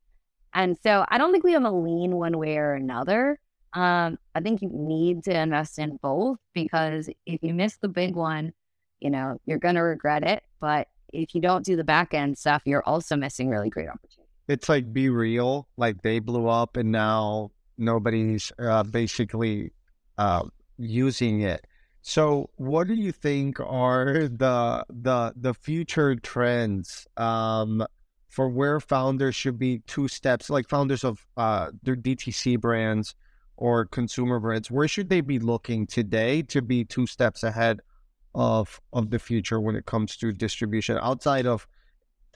And 0.54 0.76
so 0.82 1.04
I 1.08 1.18
don't 1.18 1.32
think 1.32 1.44
we 1.44 1.52
have 1.52 1.64
a 1.64 1.70
lean 1.70 2.16
one 2.16 2.38
way 2.38 2.56
or 2.56 2.74
another. 2.74 3.38
Um, 3.74 4.18
I 4.34 4.40
think 4.40 4.62
you 4.62 4.70
need 4.72 5.24
to 5.24 5.38
invest 5.38 5.78
in 5.78 5.98
both 6.02 6.38
because 6.54 7.10
if 7.26 7.42
you 7.42 7.52
miss 7.52 7.76
the 7.76 7.88
big 7.88 8.14
one, 8.14 8.52
you 9.00 9.10
know, 9.10 9.38
you're 9.44 9.58
going 9.58 9.74
to 9.74 9.82
regret 9.82 10.24
it. 10.24 10.42
But 10.60 10.88
if 11.12 11.34
you 11.34 11.40
don't 11.40 11.64
do 11.64 11.76
the 11.76 11.84
back 11.84 12.14
end 12.14 12.38
stuff, 12.38 12.62
you're 12.64 12.82
also 12.84 13.16
missing 13.16 13.48
really 13.48 13.70
great 13.70 13.88
opportunities. 13.88 14.24
It's 14.48 14.68
like 14.68 14.92
BeReal, 14.92 15.64
like 15.76 16.02
they 16.02 16.18
blew 16.18 16.48
up 16.48 16.76
and 16.76 16.90
now 16.90 17.50
nobody's 17.76 18.50
uh, 18.58 18.82
basically 18.82 19.72
uh, 20.16 20.44
using 20.78 21.42
it. 21.42 21.66
So, 22.02 22.50
what 22.56 22.87
do 22.87 22.94
you 22.94 23.12
think 23.12 23.61
are 23.61 24.28
the 24.28 24.84
the 24.88 25.32
the 25.37 25.54
future 25.54 26.16
trends 26.16 27.06
um, 27.16 27.87
for 28.28 28.48
where 28.48 28.80
founders 28.80 29.34
should 29.34 29.58
be 29.58 29.80
two 29.87 30.08
steps, 30.08 30.48
like 30.48 30.68
founders 30.68 31.04
of 31.04 31.26
uh, 31.37 31.70
their 31.82 31.96
DTC 31.96 32.61
brands 32.61 33.14
or 33.56 33.84
consumer 33.84 34.38
brands, 34.38 34.70
where 34.70 34.88
should 34.88 35.08
they 35.08 35.20
be 35.20 35.38
looking 35.38 35.87
today 35.87 36.42
to 36.42 36.62
be 36.62 36.84
two 36.84 37.06
steps 37.06 37.42
ahead 37.42 37.80
of 38.34 38.80
of 38.92 39.11
the 39.11 39.18
future 39.18 39.61
when 39.61 39.74
it 39.74 39.87
comes 39.87 40.16
to 40.16 40.32
distribution 40.32 40.98
outside 41.02 41.46
of 41.46 41.66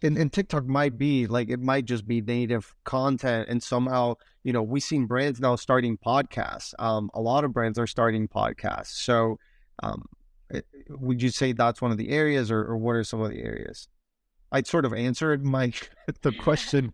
and, 0.02 0.18
and 0.18 0.32
TikTok 0.32 0.66
might 0.66 0.98
be 0.98 1.26
like 1.26 1.48
it 1.48 1.60
might 1.60 1.84
just 1.84 2.06
be 2.06 2.20
native 2.20 2.74
content 2.84 3.48
and 3.48 3.62
somehow 3.62 4.14
you 4.42 4.52
know 4.52 4.62
we've 4.62 4.82
seen 4.82 5.06
brands 5.06 5.38
now 5.38 5.54
starting 5.54 5.96
podcasts 5.96 6.74
um, 6.78 7.10
a 7.14 7.20
lot 7.20 7.44
of 7.44 7.52
brands 7.52 7.78
are 7.78 7.86
starting 7.86 8.26
podcasts. 8.26 8.86
So 8.86 9.38
um, 9.82 10.06
it, 10.50 10.66
would 10.88 11.22
you 11.22 11.30
say 11.30 11.52
that's 11.52 11.82
one 11.82 11.90
of 11.90 11.98
the 11.98 12.10
areas 12.10 12.50
or, 12.50 12.60
or 12.60 12.76
what 12.76 12.96
are 12.96 13.04
some 13.04 13.20
of 13.20 13.30
the 13.30 13.42
areas 13.42 13.88
I 14.52 14.62
sort 14.62 14.84
of 14.84 14.92
answered 14.92 15.44
my 15.44 15.72
the 16.22 16.30
question. 16.32 16.92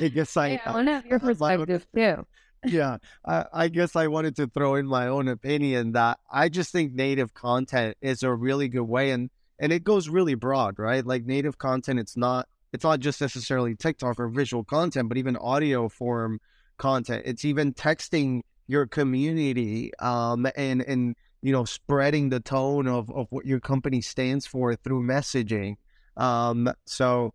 I 0.00 0.08
guess 0.08 0.36
I. 0.36 0.48
Yeah, 0.48 0.62
I 0.66 0.72
want 0.72 0.88
to 0.88 0.94
have 0.94 1.06
your 1.06 1.18
perspective 1.20 1.86
too. 1.94 2.26
yeah, 2.64 2.98
I, 3.24 3.44
I, 3.52 3.68
guess 3.68 3.94
I 3.94 4.08
wanted 4.08 4.34
to 4.36 4.48
throw 4.48 4.74
in 4.74 4.86
my 4.86 5.06
own 5.06 5.28
opinion 5.28 5.92
that 5.92 6.18
I 6.30 6.48
just 6.48 6.72
think 6.72 6.92
native 6.92 7.32
content 7.32 7.96
is 8.02 8.24
a 8.24 8.34
really 8.34 8.68
good 8.68 8.82
way, 8.82 9.12
and 9.12 9.30
and 9.60 9.72
it 9.72 9.84
goes 9.84 10.08
really 10.08 10.34
broad, 10.34 10.78
right? 10.78 11.06
Like 11.06 11.24
native 11.24 11.58
content, 11.58 12.00
it's 12.00 12.16
not 12.16 12.48
it's 12.72 12.84
not 12.84 12.98
just 12.98 13.20
necessarily 13.20 13.76
TikTok 13.76 14.18
or 14.18 14.28
visual 14.28 14.64
content, 14.64 15.08
but 15.08 15.16
even 15.16 15.36
audio 15.36 15.88
form 15.88 16.40
content. 16.76 17.22
It's 17.24 17.44
even 17.44 17.72
texting 17.72 18.40
your 18.66 18.86
community, 18.86 19.92
um, 20.00 20.48
and 20.56 20.82
and 20.82 21.14
you 21.42 21.52
know 21.52 21.64
spreading 21.64 22.28
the 22.28 22.40
tone 22.40 22.86
of 22.86 23.10
of 23.10 23.26
what 23.30 23.46
your 23.46 23.60
company 23.60 24.00
stands 24.00 24.46
for 24.46 24.74
through 24.74 25.02
messaging. 25.02 25.76
Um, 26.18 26.72
so, 26.84 27.32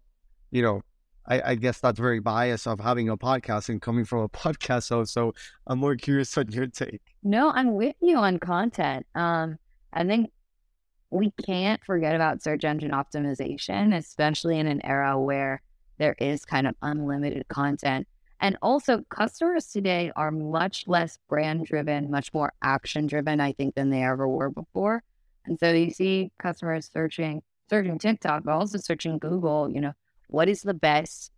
you 0.51 0.62
know, 0.62 0.82
I, 1.26 1.51
I, 1.51 1.56
guess 1.56 1.80
that's 1.80 1.99
very 1.99 2.20
biased 2.20 2.68
of 2.68 2.82
having 2.82 3.08
a 3.08 3.16
podcast 3.16 3.70
and 3.70 3.82
coming 3.82 4.04
from 4.04 4.20
a 4.20 4.30
podcast 4.30 4.84
So, 4.84 5.06
So 5.06 5.34
I'm 5.68 5.80
more 5.80 5.95
curious 5.95 6.38
on 6.38 6.49
your 6.49 6.68
take. 6.68 7.01
No, 7.24 7.49
I'm 7.51 7.76
with 7.76 7.95
you 8.01 8.18
on 8.18 8.39
content. 8.39 9.06
Um, 9.16 9.58
I 9.93 10.04
think 10.04 10.32
we 11.12 11.32
can't 11.45 11.82
forget 11.86 12.14
about 12.14 12.43
search 12.43 12.66
engine 12.66 12.91
optimization, 12.91 13.95
especially 13.95 14.60
in 14.60 14.68
an 14.68 14.86
era 14.86 15.18
where 15.18 15.62
there 15.97 16.16
is 16.20 16.43
kind 16.43 16.68
of 16.68 16.76
unlimited 16.82 17.47
content. 17.47 18.08
And 18.44 18.58
also, 18.62 19.04
customers 19.08 19.68
today 19.68 20.12
are 20.18 20.30
much 20.30 20.84
less 20.86 21.18
brand 21.30 21.66
driven, 21.66 22.12
much 22.12 22.34
more 22.34 22.52
action 22.62 23.08
driven, 23.08 23.39
I 23.39 23.54
think, 23.54 23.74
than 23.74 23.89
they 23.89 24.04
ever 24.04 24.28
were 24.28 24.50
before. 24.50 25.02
And 25.46 25.58
so 25.58 25.72
you 25.72 25.91
see 25.91 26.30
customers 26.39 26.89
searching, 26.91 27.41
searching 27.70 27.98
TikTok, 27.98 28.44
but 28.44 28.52
also 28.52 28.80
searching 28.80 29.18
Google, 29.18 29.70
you 29.70 29.80
know, 29.80 29.94
what 30.28 30.50
is 30.50 30.62
the 30.62 30.74
best 30.74 31.32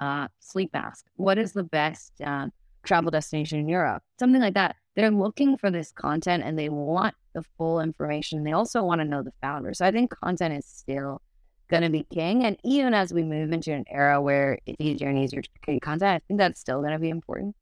uh, 0.00 0.26
sleep 0.40 0.72
mask? 0.72 1.06
What 1.14 1.38
is 1.38 1.52
the 1.52 1.62
best 1.62 2.20
uh, 2.20 2.48
travel 2.82 3.12
destination 3.12 3.60
in 3.60 3.68
Europe? 3.68 4.02
Something 4.18 4.40
like 4.40 4.54
that. 4.54 4.74
They're 4.96 5.12
looking 5.12 5.56
for 5.56 5.70
this 5.70 5.92
content 5.92 6.42
and 6.42 6.58
they 6.58 6.70
want 6.70 7.14
the 7.34 7.44
full 7.56 7.78
information. 7.78 8.42
They 8.42 8.50
also 8.50 8.82
want 8.82 9.00
to 9.00 9.04
know 9.04 9.22
the 9.22 9.32
founder. 9.40 9.74
So 9.74 9.86
I 9.86 9.92
think 9.92 10.10
content 10.10 10.54
is 10.54 10.66
still 10.66 11.22
going 11.68 11.82
to 11.82 11.90
be 11.90 12.04
king. 12.04 12.44
And 12.44 12.56
even 12.64 12.94
as 12.94 13.12
we 13.12 13.22
move 13.22 13.52
into 13.52 13.72
an 13.72 13.84
era 13.88 14.20
where 14.20 14.58
it's 14.66 14.76
easier 14.80 15.08
and 15.08 15.18
easier 15.18 15.42
to 15.42 15.48
create 15.62 15.82
content, 15.82 16.22
I 16.22 16.26
think 16.26 16.38
that's 16.38 16.60
still 16.60 16.80
going 16.80 16.92
to 16.92 16.98
be 16.98 17.10
important. 17.10 17.56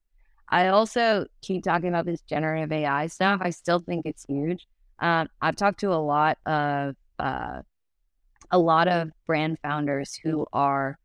I 0.48 0.68
also 0.68 1.26
keep 1.42 1.64
talking 1.64 1.88
about 1.88 2.06
this 2.06 2.20
generative 2.22 2.70
AI 2.70 3.06
stuff. 3.06 3.40
I 3.42 3.50
still 3.50 3.78
think 3.78 4.06
it's 4.06 4.24
huge. 4.26 4.66
Um, 4.98 5.28
I've 5.40 5.56
talked 5.56 5.80
to 5.80 5.92
a 5.92 5.96
lot 5.96 6.38
of 6.46 6.94
uh, 7.18 7.62
a 8.50 8.58
lot 8.58 8.88
of 8.88 9.10
brand 9.26 9.58
founders 9.62 10.14
who 10.14 10.46
are 10.52 10.98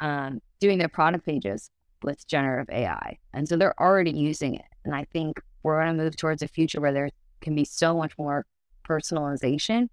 um, 0.00 0.40
doing 0.60 0.78
their 0.78 0.88
product 0.88 1.26
pages 1.26 1.70
with 2.02 2.26
generative 2.26 2.72
AI, 2.72 3.18
and 3.34 3.48
so 3.48 3.56
they're 3.56 3.78
already 3.80 4.12
using 4.12 4.54
it. 4.54 4.64
And 4.84 4.94
I 4.94 5.04
think 5.12 5.40
we're 5.62 5.82
going 5.82 5.96
to 5.96 6.02
move 6.02 6.16
towards 6.16 6.42
a 6.42 6.48
future 6.48 6.80
where 6.80 6.92
there 6.92 7.10
can 7.40 7.54
be 7.54 7.64
so 7.64 7.96
much 7.96 8.16
more 8.16 8.46
personalization. 8.88 9.88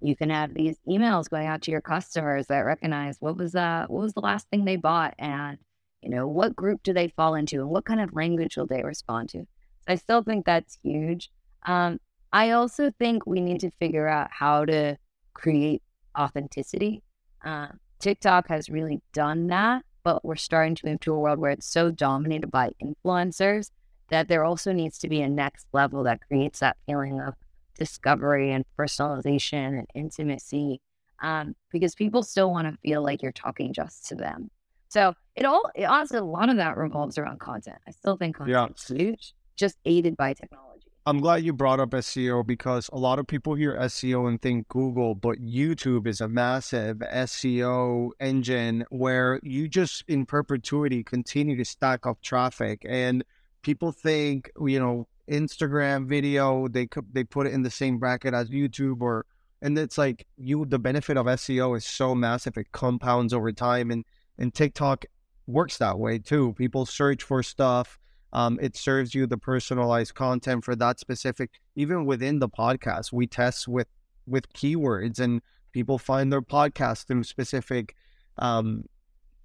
You 0.00 0.16
can 0.16 0.30
have 0.30 0.54
these 0.54 0.76
emails 0.88 1.28
going 1.28 1.46
out 1.46 1.62
to 1.62 1.70
your 1.70 1.80
customers 1.80 2.46
that 2.46 2.60
recognize 2.60 3.16
what 3.20 3.36
was 3.36 3.54
uh 3.54 3.86
what 3.88 4.02
was 4.02 4.14
the 4.14 4.20
last 4.20 4.48
thing 4.48 4.64
they 4.64 4.76
bought 4.76 5.14
and 5.18 5.58
you 6.02 6.10
know 6.10 6.26
what 6.26 6.56
group 6.56 6.82
do 6.82 6.92
they 6.92 7.08
fall 7.08 7.34
into 7.34 7.60
and 7.60 7.68
what 7.68 7.84
kind 7.84 8.00
of 8.00 8.14
language 8.14 8.56
will 8.56 8.66
they 8.66 8.82
respond 8.82 9.28
to. 9.30 9.38
So 9.38 9.88
I 9.88 9.94
still 9.96 10.22
think 10.22 10.46
that's 10.46 10.78
huge. 10.82 11.30
Um, 11.66 12.00
I 12.32 12.50
also 12.50 12.90
think 12.98 13.26
we 13.26 13.40
need 13.40 13.60
to 13.60 13.70
figure 13.72 14.08
out 14.08 14.28
how 14.30 14.64
to 14.64 14.96
create 15.34 15.82
authenticity. 16.18 17.02
Uh, 17.44 17.68
TikTok 17.98 18.48
has 18.48 18.70
really 18.70 19.02
done 19.12 19.48
that, 19.48 19.84
but 20.04 20.24
we're 20.24 20.36
starting 20.36 20.74
to 20.76 20.86
move 20.86 21.00
to 21.00 21.12
a 21.12 21.18
world 21.18 21.38
where 21.38 21.50
it's 21.50 21.66
so 21.66 21.90
dominated 21.90 22.50
by 22.50 22.70
influencers 22.82 23.70
that 24.10 24.28
there 24.28 24.44
also 24.44 24.72
needs 24.72 24.98
to 24.98 25.08
be 25.08 25.20
a 25.20 25.28
next 25.28 25.66
level 25.72 26.02
that 26.04 26.26
creates 26.26 26.60
that 26.60 26.76
feeling 26.86 27.20
of 27.20 27.34
discovery 27.80 28.52
and 28.52 28.64
personalization 28.78 29.78
and 29.78 29.86
intimacy 29.94 30.80
um, 31.22 31.56
because 31.72 31.94
people 31.94 32.22
still 32.22 32.50
want 32.50 32.68
to 32.68 32.76
feel 32.82 33.02
like 33.02 33.22
you're 33.22 33.32
talking 33.32 33.72
just 33.72 34.06
to 34.06 34.14
them. 34.14 34.50
So 34.88 35.14
it 35.34 35.46
all, 35.46 35.70
it 35.74 35.84
honestly, 35.84 36.18
a 36.18 36.24
lot 36.24 36.50
of 36.50 36.56
that 36.56 36.76
revolves 36.76 37.16
around 37.16 37.40
content. 37.40 37.78
I 37.88 37.92
still 37.92 38.16
think 38.16 38.36
content 38.36 38.78
yeah. 38.90 38.96
huge, 38.96 39.34
just 39.56 39.78
aided 39.84 40.16
by 40.16 40.34
technology. 40.34 40.86
I'm 41.06 41.20
glad 41.20 41.42
you 41.42 41.54
brought 41.54 41.80
up 41.80 41.90
SEO 41.90 42.46
because 42.46 42.90
a 42.92 42.98
lot 42.98 43.18
of 43.18 43.26
people 43.26 43.54
hear 43.54 43.74
SEO 43.78 44.28
and 44.28 44.40
think 44.40 44.68
Google, 44.68 45.14
but 45.14 45.38
YouTube 45.38 46.06
is 46.06 46.20
a 46.20 46.28
massive 46.28 46.98
SEO 46.98 48.10
engine 48.20 48.84
where 48.90 49.40
you 49.42 49.66
just 49.66 50.04
in 50.06 50.26
perpetuity 50.26 51.02
continue 51.02 51.56
to 51.56 51.64
stack 51.64 52.06
up 52.06 52.20
traffic. 52.20 52.84
And 52.86 53.24
people 53.62 53.92
think, 53.92 54.50
you 54.60 54.78
know, 54.78 55.08
Instagram 55.30 56.06
video, 56.06 56.68
they 56.68 56.88
they 57.12 57.24
put 57.24 57.46
it 57.46 57.52
in 57.52 57.62
the 57.62 57.70
same 57.70 57.98
bracket 57.98 58.34
as 58.34 58.50
YouTube 58.50 59.00
or 59.00 59.26
and 59.62 59.78
it's 59.78 59.98
like 59.98 60.26
you 60.36 60.64
the 60.64 60.78
benefit 60.78 61.16
of 61.16 61.26
SEO 61.26 61.76
is 61.76 61.84
so 61.84 62.14
massive 62.14 62.56
it 62.56 62.72
compounds 62.72 63.32
over 63.32 63.52
time 63.52 63.90
and 63.90 64.04
and 64.38 64.54
TikTok 64.54 65.04
works 65.46 65.78
that 65.78 65.98
way 65.98 66.18
too. 66.18 66.54
People 66.54 66.86
search 66.86 67.22
for 67.22 67.42
stuff 67.42 67.98
um, 68.32 68.58
it 68.60 68.76
serves 68.76 69.14
you 69.14 69.26
the 69.26 69.38
personalized 69.38 70.14
content 70.14 70.64
for 70.64 70.76
that 70.76 71.00
specific. 71.00 71.60
Even 71.74 72.04
within 72.04 72.38
the 72.38 72.48
podcast, 72.48 73.12
we 73.12 73.26
test 73.26 73.66
with 73.66 73.88
with 74.26 74.52
keywords, 74.52 75.18
and 75.18 75.42
people 75.72 75.98
find 75.98 76.32
their 76.32 76.42
podcast 76.42 77.06
through 77.06 77.24
specific 77.24 77.96
um, 78.38 78.84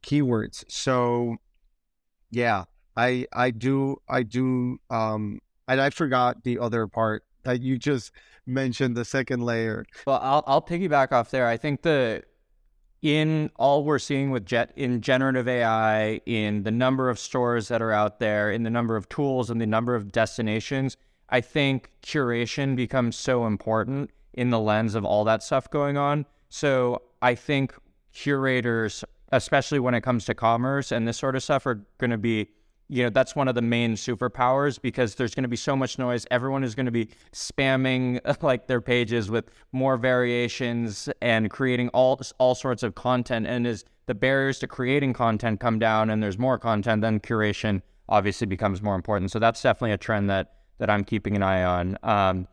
keywords. 0.03 0.63
So, 0.67 1.37
yeah, 2.29 2.65
I 2.95 3.25
I 3.33 3.51
do 3.51 3.97
I 4.07 4.21
do 4.23 4.77
um, 4.89 5.39
and 5.67 5.81
I 5.81 5.89
forgot 5.89 6.43
the 6.43 6.59
other 6.59 6.87
part 6.87 7.23
that 7.43 7.61
you 7.61 7.77
just 7.77 8.11
mentioned, 8.45 8.95
the 8.95 9.05
second 9.05 9.43
layer. 9.43 9.85
Well, 10.05 10.19
I'll 10.21 10.43
I'll 10.47 10.61
piggyback 10.61 11.11
off 11.11 11.31
there. 11.31 11.47
I 11.47 11.57
think 11.57 11.81
the 11.81 12.23
in 13.01 13.51
all 13.57 13.83
we're 13.83 13.99
seeing 13.99 14.31
with 14.31 14.45
jet 14.45 14.71
in 14.75 15.01
generative 15.01 15.47
AI, 15.47 16.21
in 16.25 16.63
the 16.63 16.71
number 16.71 17.09
of 17.09 17.19
stores 17.19 17.67
that 17.67 17.81
are 17.81 17.91
out 17.91 18.19
there, 18.19 18.51
in 18.51 18.63
the 18.63 18.69
number 18.69 18.95
of 18.95 19.07
tools 19.09 19.49
and 19.49 19.61
the 19.61 19.67
number 19.67 19.93
of 19.93 20.11
destinations, 20.11 20.97
I 21.29 21.41
think 21.41 21.91
curation 22.01 22.75
becomes 22.75 23.15
so 23.15 23.45
important 23.45 24.09
in 24.33 24.49
the 24.49 24.59
lens 24.59 24.95
of 24.95 25.05
all 25.05 25.23
that 25.25 25.43
stuff 25.43 25.69
going 25.69 25.97
on. 25.97 26.25
So 26.49 27.03
I 27.21 27.35
think 27.35 27.75
curators, 28.11 29.03
especially 29.31 29.79
when 29.79 29.93
it 29.93 30.01
comes 30.01 30.25
to 30.25 30.33
commerce 30.33 30.91
and 30.91 31.07
this 31.07 31.17
sort 31.17 31.35
of 31.35 31.43
stuff, 31.43 31.65
are 31.65 31.85
going 31.99 32.11
to 32.11 32.17
be 32.17 32.49
you 32.87 33.03
know 33.03 33.09
that's 33.09 33.35
one 33.35 33.47
of 33.47 33.55
the 33.55 33.61
main 33.61 33.95
superpowers 33.95 34.79
because 34.81 35.15
there's 35.15 35.33
going 35.33 35.43
to 35.43 35.49
be 35.49 35.55
so 35.55 35.75
much 35.75 35.97
noise. 35.97 36.25
Everyone 36.29 36.63
is 36.63 36.75
going 36.75 36.85
to 36.85 36.91
be 36.91 37.09
spamming 37.33 38.19
like 38.43 38.67
their 38.67 38.81
pages 38.81 39.29
with 39.29 39.49
more 39.71 39.97
variations 39.97 41.09
and 41.21 41.49
creating 41.49 41.89
all 41.89 42.19
all 42.37 42.55
sorts 42.55 42.83
of 42.83 42.95
content. 42.95 43.47
And 43.47 43.65
as 43.65 43.85
the 44.05 44.15
barriers 44.15 44.59
to 44.59 44.67
creating 44.67 45.13
content 45.13 45.59
come 45.59 45.79
down 45.79 46.09
and 46.09 46.21
there's 46.21 46.37
more 46.37 46.59
content 46.59 47.01
then 47.01 47.19
curation 47.19 47.81
obviously 48.07 48.45
becomes 48.45 48.81
more 48.83 48.93
important. 48.93 49.31
So 49.31 49.39
that's 49.39 49.61
definitely 49.61 49.93
a 49.93 49.97
trend 49.97 50.29
that 50.29 50.53
that 50.77 50.89
i'm 50.89 51.03
keeping 51.03 51.35
an 51.35 51.43
eye 51.43 51.63
on. 51.63 51.97
Um, 52.03 52.47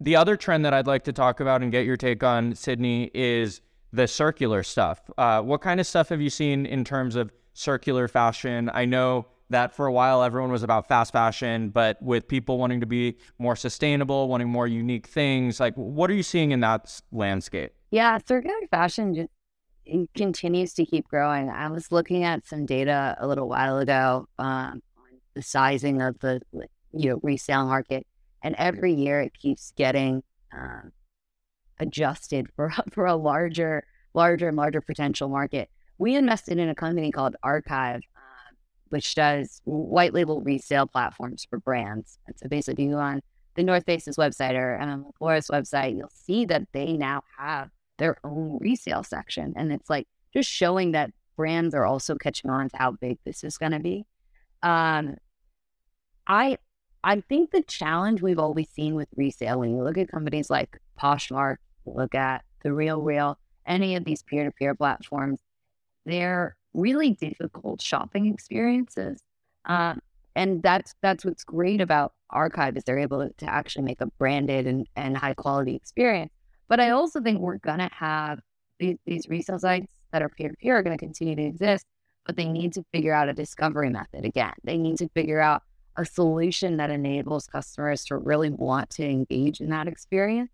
the 0.00 0.16
other 0.16 0.36
trend 0.36 0.64
that 0.64 0.74
i'd 0.74 0.86
like 0.86 1.04
to 1.04 1.12
talk 1.12 1.40
about 1.40 1.62
and 1.62 1.72
get 1.72 1.84
your 1.84 1.96
take 1.96 2.22
on 2.22 2.54
sydney 2.54 3.10
is 3.14 3.60
the 3.92 4.06
circular 4.06 4.62
stuff. 4.62 5.00
Uh, 5.16 5.40
what 5.40 5.60
kind 5.60 5.80
of 5.80 5.86
stuff 5.86 6.08
have 6.08 6.20
you 6.20 6.30
seen 6.30 6.66
in 6.66 6.84
terms 6.84 7.14
of 7.14 7.32
circular 7.54 8.08
fashion? 8.08 8.70
I 8.74 8.84
know 8.84 9.26
that 9.50 9.74
for 9.74 9.86
a 9.86 9.92
while 9.92 10.22
everyone 10.22 10.50
was 10.50 10.62
about 10.62 10.88
fast 10.88 11.12
fashion, 11.12 11.68
but 11.68 12.00
with 12.02 12.26
people 12.28 12.58
wanting 12.58 12.80
to 12.80 12.86
be 12.86 13.16
more 13.38 13.56
sustainable, 13.56 14.28
wanting 14.28 14.48
more 14.48 14.66
unique 14.66 15.06
things, 15.06 15.60
like 15.60 15.74
what 15.74 16.10
are 16.10 16.14
you 16.14 16.22
seeing 16.22 16.50
in 16.50 16.60
that 16.60 17.00
landscape? 17.12 17.72
Yeah, 17.90 18.18
circular 18.26 18.56
fashion 18.70 19.14
just 19.14 19.28
continues 20.14 20.74
to 20.74 20.84
keep 20.84 21.06
growing. 21.08 21.48
I 21.48 21.68
was 21.68 21.92
looking 21.92 22.24
at 22.24 22.46
some 22.46 22.66
data 22.66 23.16
a 23.20 23.26
little 23.26 23.48
while 23.48 23.78
ago 23.78 24.26
um, 24.38 24.82
on 24.96 25.20
the 25.34 25.42
sizing 25.42 26.00
of 26.00 26.18
the 26.20 26.40
you 26.92 27.10
know 27.10 27.20
resale 27.22 27.66
market, 27.66 28.06
and 28.42 28.54
every 28.56 28.92
year 28.94 29.20
it 29.20 29.34
keeps 29.38 29.72
getting 29.76 30.22
um, 30.52 30.92
adjusted 31.78 32.48
for 32.56 32.72
for 32.90 33.06
a 33.06 33.16
larger, 33.16 33.84
larger 34.14 34.48
and 34.48 34.56
larger 34.56 34.80
potential 34.80 35.28
market. 35.28 35.70
We 35.98 36.16
invested 36.16 36.58
in 36.58 36.68
a 36.68 36.74
company 36.74 37.12
called 37.12 37.36
Archive 37.42 38.02
which 38.94 39.16
does 39.16 39.60
white 39.64 40.14
label 40.14 40.40
resale 40.40 40.86
platforms 40.86 41.44
for 41.50 41.58
brands. 41.58 42.20
And 42.28 42.38
so 42.38 42.48
basically, 42.48 42.84
you 42.84 42.92
go 42.92 42.98
on 43.00 43.22
the 43.56 43.64
North 43.64 43.84
Face's 43.86 44.16
website 44.16 44.54
or 44.54 44.80
um, 44.80 45.10
Laura's 45.20 45.48
website, 45.48 45.96
you'll 45.96 46.12
see 46.14 46.44
that 46.44 46.68
they 46.72 46.92
now 46.92 47.24
have 47.36 47.70
their 47.98 48.18
own 48.22 48.58
resale 48.60 49.02
section. 49.02 49.52
And 49.56 49.72
it's 49.72 49.90
like 49.90 50.06
just 50.32 50.48
showing 50.48 50.92
that 50.92 51.10
brands 51.36 51.74
are 51.74 51.84
also 51.84 52.14
catching 52.14 52.50
on 52.50 52.68
to 52.68 52.76
how 52.76 52.92
big 52.92 53.18
this 53.24 53.42
is 53.42 53.58
going 53.58 53.72
to 53.72 53.80
be. 53.80 54.06
Um, 54.62 55.16
I 56.28 56.58
I 57.02 57.20
think 57.28 57.50
the 57.50 57.62
challenge 57.62 58.22
we've 58.22 58.38
always 58.38 58.70
seen 58.70 58.94
with 58.94 59.08
resale, 59.16 59.58
when 59.58 59.74
you 59.74 59.82
look 59.82 59.98
at 59.98 60.08
companies 60.08 60.50
like 60.50 60.78
Poshmark, 61.02 61.56
look 61.84 62.14
at 62.14 62.44
the 62.62 62.68
RealReal, 62.68 63.34
any 63.66 63.96
of 63.96 64.04
these 64.04 64.22
peer 64.22 64.44
to 64.44 64.52
peer 64.52 64.76
platforms, 64.76 65.40
they're 66.06 66.54
really 66.74 67.12
difficult 67.12 67.80
shopping 67.80 68.26
experiences. 68.26 69.22
Um, 69.64 70.00
and 70.36 70.62
that's 70.62 70.94
that's 71.00 71.24
what's 71.24 71.44
great 71.44 71.80
about 71.80 72.12
Archive 72.30 72.76
is 72.76 72.84
they're 72.84 72.98
able 72.98 73.28
to 73.28 73.46
actually 73.46 73.84
make 73.84 74.00
a 74.00 74.06
branded 74.18 74.66
and, 74.66 74.86
and 74.96 75.16
high 75.16 75.34
quality 75.34 75.76
experience. 75.76 76.32
But 76.68 76.80
I 76.80 76.90
also 76.90 77.20
think 77.20 77.40
we're 77.40 77.58
gonna 77.58 77.90
have 77.92 78.40
these, 78.78 78.96
these 79.06 79.28
resale 79.28 79.58
sites 79.58 79.92
that 80.12 80.22
are 80.22 80.28
peer 80.28 80.48
to 80.48 80.56
peer 80.56 80.76
are 80.76 80.82
going 80.82 80.96
to 80.96 81.04
continue 81.04 81.36
to 81.36 81.42
exist, 81.42 81.86
but 82.26 82.36
they 82.36 82.46
need 82.46 82.72
to 82.74 82.84
figure 82.92 83.12
out 83.12 83.28
a 83.28 83.32
discovery 83.32 83.90
method 83.90 84.24
again. 84.24 84.52
They 84.62 84.78
need 84.78 84.98
to 84.98 85.08
figure 85.10 85.40
out 85.40 85.62
a 85.96 86.04
solution 86.04 86.76
that 86.78 86.90
enables 86.90 87.46
customers 87.46 88.04
to 88.06 88.16
really 88.16 88.50
want 88.50 88.90
to 88.90 89.04
engage 89.04 89.60
in 89.60 89.70
that 89.70 89.86
experience. 89.86 90.50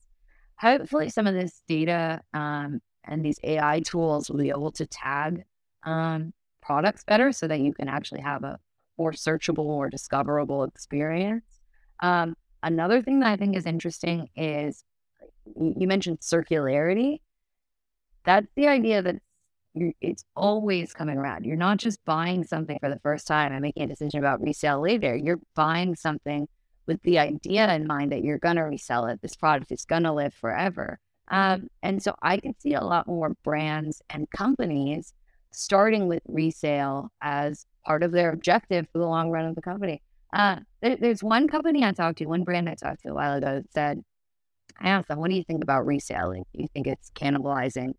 Hopefully, 0.58 1.08
some 1.08 1.26
of 1.26 1.34
this 1.34 1.62
data 1.66 2.20
um, 2.34 2.80
and 3.04 3.24
these 3.24 3.38
AI 3.42 3.80
tools 3.80 4.30
will 4.30 4.38
be 4.38 4.50
able 4.50 4.72
to 4.72 4.86
tag 4.86 5.44
um, 5.84 6.32
products 6.62 7.04
better 7.04 7.32
so 7.32 7.48
that 7.48 7.60
you 7.60 7.72
can 7.72 7.88
actually 7.88 8.20
have 8.20 8.44
a 8.44 8.58
more 8.98 9.12
searchable 9.12 9.64
or 9.64 9.88
discoverable 9.88 10.64
experience. 10.64 11.44
Um, 12.00 12.34
another 12.62 13.02
thing 13.02 13.20
that 13.20 13.30
I 13.30 13.36
think 13.36 13.56
is 13.56 13.66
interesting 13.66 14.28
is 14.36 14.84
you 15.56 15.86
mentioned 15.88 16.20
circularity. 16.20 17.20
That's 18.24 18.46
the 18.56 18.68
idea 18.68 19.02
that 19.02 19.16
it's 20.00 20.24
always 20.36 20.92
coming 20.92 21.16
around. 21.16 21.46
You're 21.46 21.56
not 21.56 21.78
just 21.78 22.04
buying 22.04 22.44
something 22.44 22.78
for 22.80 22.88
the 22.88 22.98
first 23.00 23.26
time 23.26 23.52
and 23.52 23.62
making 23.62 23.84
a 23.84 23.86
decision 23.86 24.18
about 24.18 24.42
resale 24.42 24.80
later. 24.80 25.16
You're 25.16 25.40
buying 25.54 25.94
something 25.96 26.48
with 26.86 27.00
the 27.02 27.18
idea 27.18 27.72
in 27.74 27.86
mind 27.86 28.12
that 28.12 28.24
you're 28.24 28.38
going 28.38 28.56
to 28.56 28.62
resell 28.62 29.06
it. 29.06 29.22
This 29.22 29.36
product 29.36 29.70
is 29.70 29.84
going 29.84 30.02
to 30.02 30.12
live 30.12 30.34
forever. 30.34 30.98
Um, 31.28 31.68
and 31.82 32.02
so 32.02 32.14
I 32.20 32.38
can 32.38 32.58
see 32.58 32.74
a 32.74 32.82
lot 32.82 33.06
more 33.06 33.34
brands 33.44 34.02
and 34.10 34.28
companies 34.30 35.14
starting 35.52 36.08
with 36.08 36.22
resale 36.26 37.10
as 37.20 37.66
part 37.84 38.02
of 38.02 38.12
their 38.12 38.30
objective 38.30 38.86
for 38.92 38.98
the 38.98 39.06
long 39.06 39.30
run 39.30 39.46
of 39.46 39.54
the 39.54 39.62
company. 39.62 40.02
Uh, 40.32 40.56
there, 40.80 40.96
there's 40.96 41.22
one 41.22 41.48
company 41.48 41.84
I 41.84 41.92
talked 41.92 42.18
to, 42.18 42.26
one 42.26 42.44
brand 42.44 42.68
I 42.68 42.74
talked 42.74 43.02
to 43.02 43.10
a 43.10 43.14
while 43.14 43.36
ago 43.36 43.62
that 43.62 43.72
said, 43.72 44.04
I 44.78 44.88
asked 44.88 45.08
them, 45.08 45.18
what 45.18 45.30
do 45.30 45.36
you 45.36 45.44
think 45.44 45.62
about 45.62 45.86
reselling? 45.86 46.44
Do 46.54 46.62
you 46.62 46.68
think 46.72 46.86
it's 46.86 47.10
cannibalizing 47.10 47.94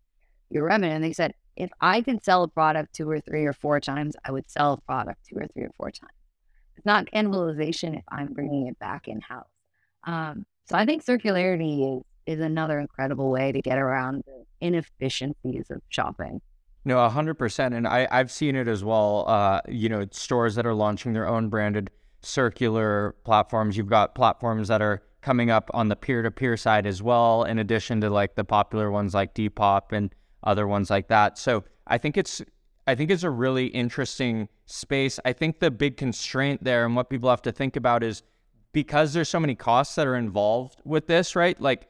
your 0.50 0.64
revenue? 0.64 0.94
And 0.94 1.04
they 1.04 1.12
said, 1.12 1.34
if 1.56 1.70
I 1.80 2.00
can 2.00 2.22
sell 2.22 2.42
a 2.42 2.48
product 2.48 2.94
two 2.94 3.08
or 3.08 3.20
three 3.20 3.44
or 3.44 3.52
four 3.52 3.78
times, 3.80 4.16
I 4.24 4.32
would 4.32 4.50
sell 4.50 4.72
a 4.72 4.80
product 4.80 5.26
two 5.28 5.36
or 5.36 5.46
three 5.46 5.64
or 5.64 5.70
four 5.76 5.90
times. 5.90 6.12
It's 6.76 6.86
not 6.86 7.06
cannibalization 7.06 7.96
if 7.98 8.04
I'm 8.08 8.32
bringing 8.32 8.66
it 8.68 8.78
back 8.78 9.06
in 9.06 9.20
house. 9.20 9.50
Um, 10.04 10.46
so 10.64 10.76
I 10.76 10.86
think 10.86 11.04
circularity 11.04 11.98
is, 11.98 12.38
is 12.38 12.40
another 12.40 12.80
incredible 12.80 13.30
way 13.30 13.52
to 13.52 13.60
get 13.60 13.78
around 13.78 14.24
the 14.26 14.44
inefficiencies 14.66 15.70
of 15.70 15.82
shopping. 15.90 16.40
No, 16.84 16.96
100%. 16.96 17.76
And 17.76 17.86
I, 17.86 18.08
I've 18.10 18.30
seen 18.30 18.56
it 18.56 18.68
as 18.68 18.82
well. 18.82 19.24
Uh, 19.28 19.60
you 19.68 19.88
know, 19.88 20.06
stores 20.10 20.54
that 20.56 20.66
are 20.66 20.74
launching 20.74 21.12
their 21.12 21.28
own 21.28 21.48
branded 21.48 21.90
circular 22.22 23.14
platforms. 23.24 23.76
You've 23.76 23.88
got 23.88 24.14
platforms 24.14 24.68
that 24.68 24.82
are 24.82 25.02
coming 25.20 25.50
up 25.50 25.70
on 25.72 25.88
the 25.88 25.96
peer 25.96 26.22
to 26.22 26.30
peer 26.30 26.56
side 26.56 26.86
as 26.86 27.02
well, 27.02 27.44
in 27.44 27.58
addition 27.58 28.00
to 28.00 28.10
like 28.10 28.34
the 28.34 28.44
popular 28.44 28.90
ones 28.90 29.14
like 29.14 29.34
Depop 29.34 29.92
and 29.92 30.12
other 30.42 30.66
ones 30.66 30.90
like 30.90 31.08
that. 31.08 31.38
So 31.38 31.64
I 31.86 31.98
think 31.98 32.16
it's 32.16 32.42
I 32.86 32.96
think 32.96 33.10
it's 33.12 33.22
a 33.22 33.30
really 33.30 33.66
interesting 33.66 34.48
space. 34.66 35.20
I 35.24 35.32
think 35.32 35.60
the 35.60 35.70
big 35.70 35.96
constraint 35.96 36.64
there 36.64 36.84
and 36.84 36.96
what 36.96 37.08
people 37.08 37.30
have 37.30 37.42
to 37.42 37.52
think 37.52 37.76
about 37.76 38.02
is 38.02 38.24
because 38.72 39.12
there's 39.12 39.28
so 39.28 39.38
many 39.38 39.54
costs 39.54 39.94
that 39.94 40.06
are 40.06 40.16
involved 40.16 40.80
with 40.84 41.06
this, 41.06 41.36
right? 41.36 41.60
Like 41.60 41.86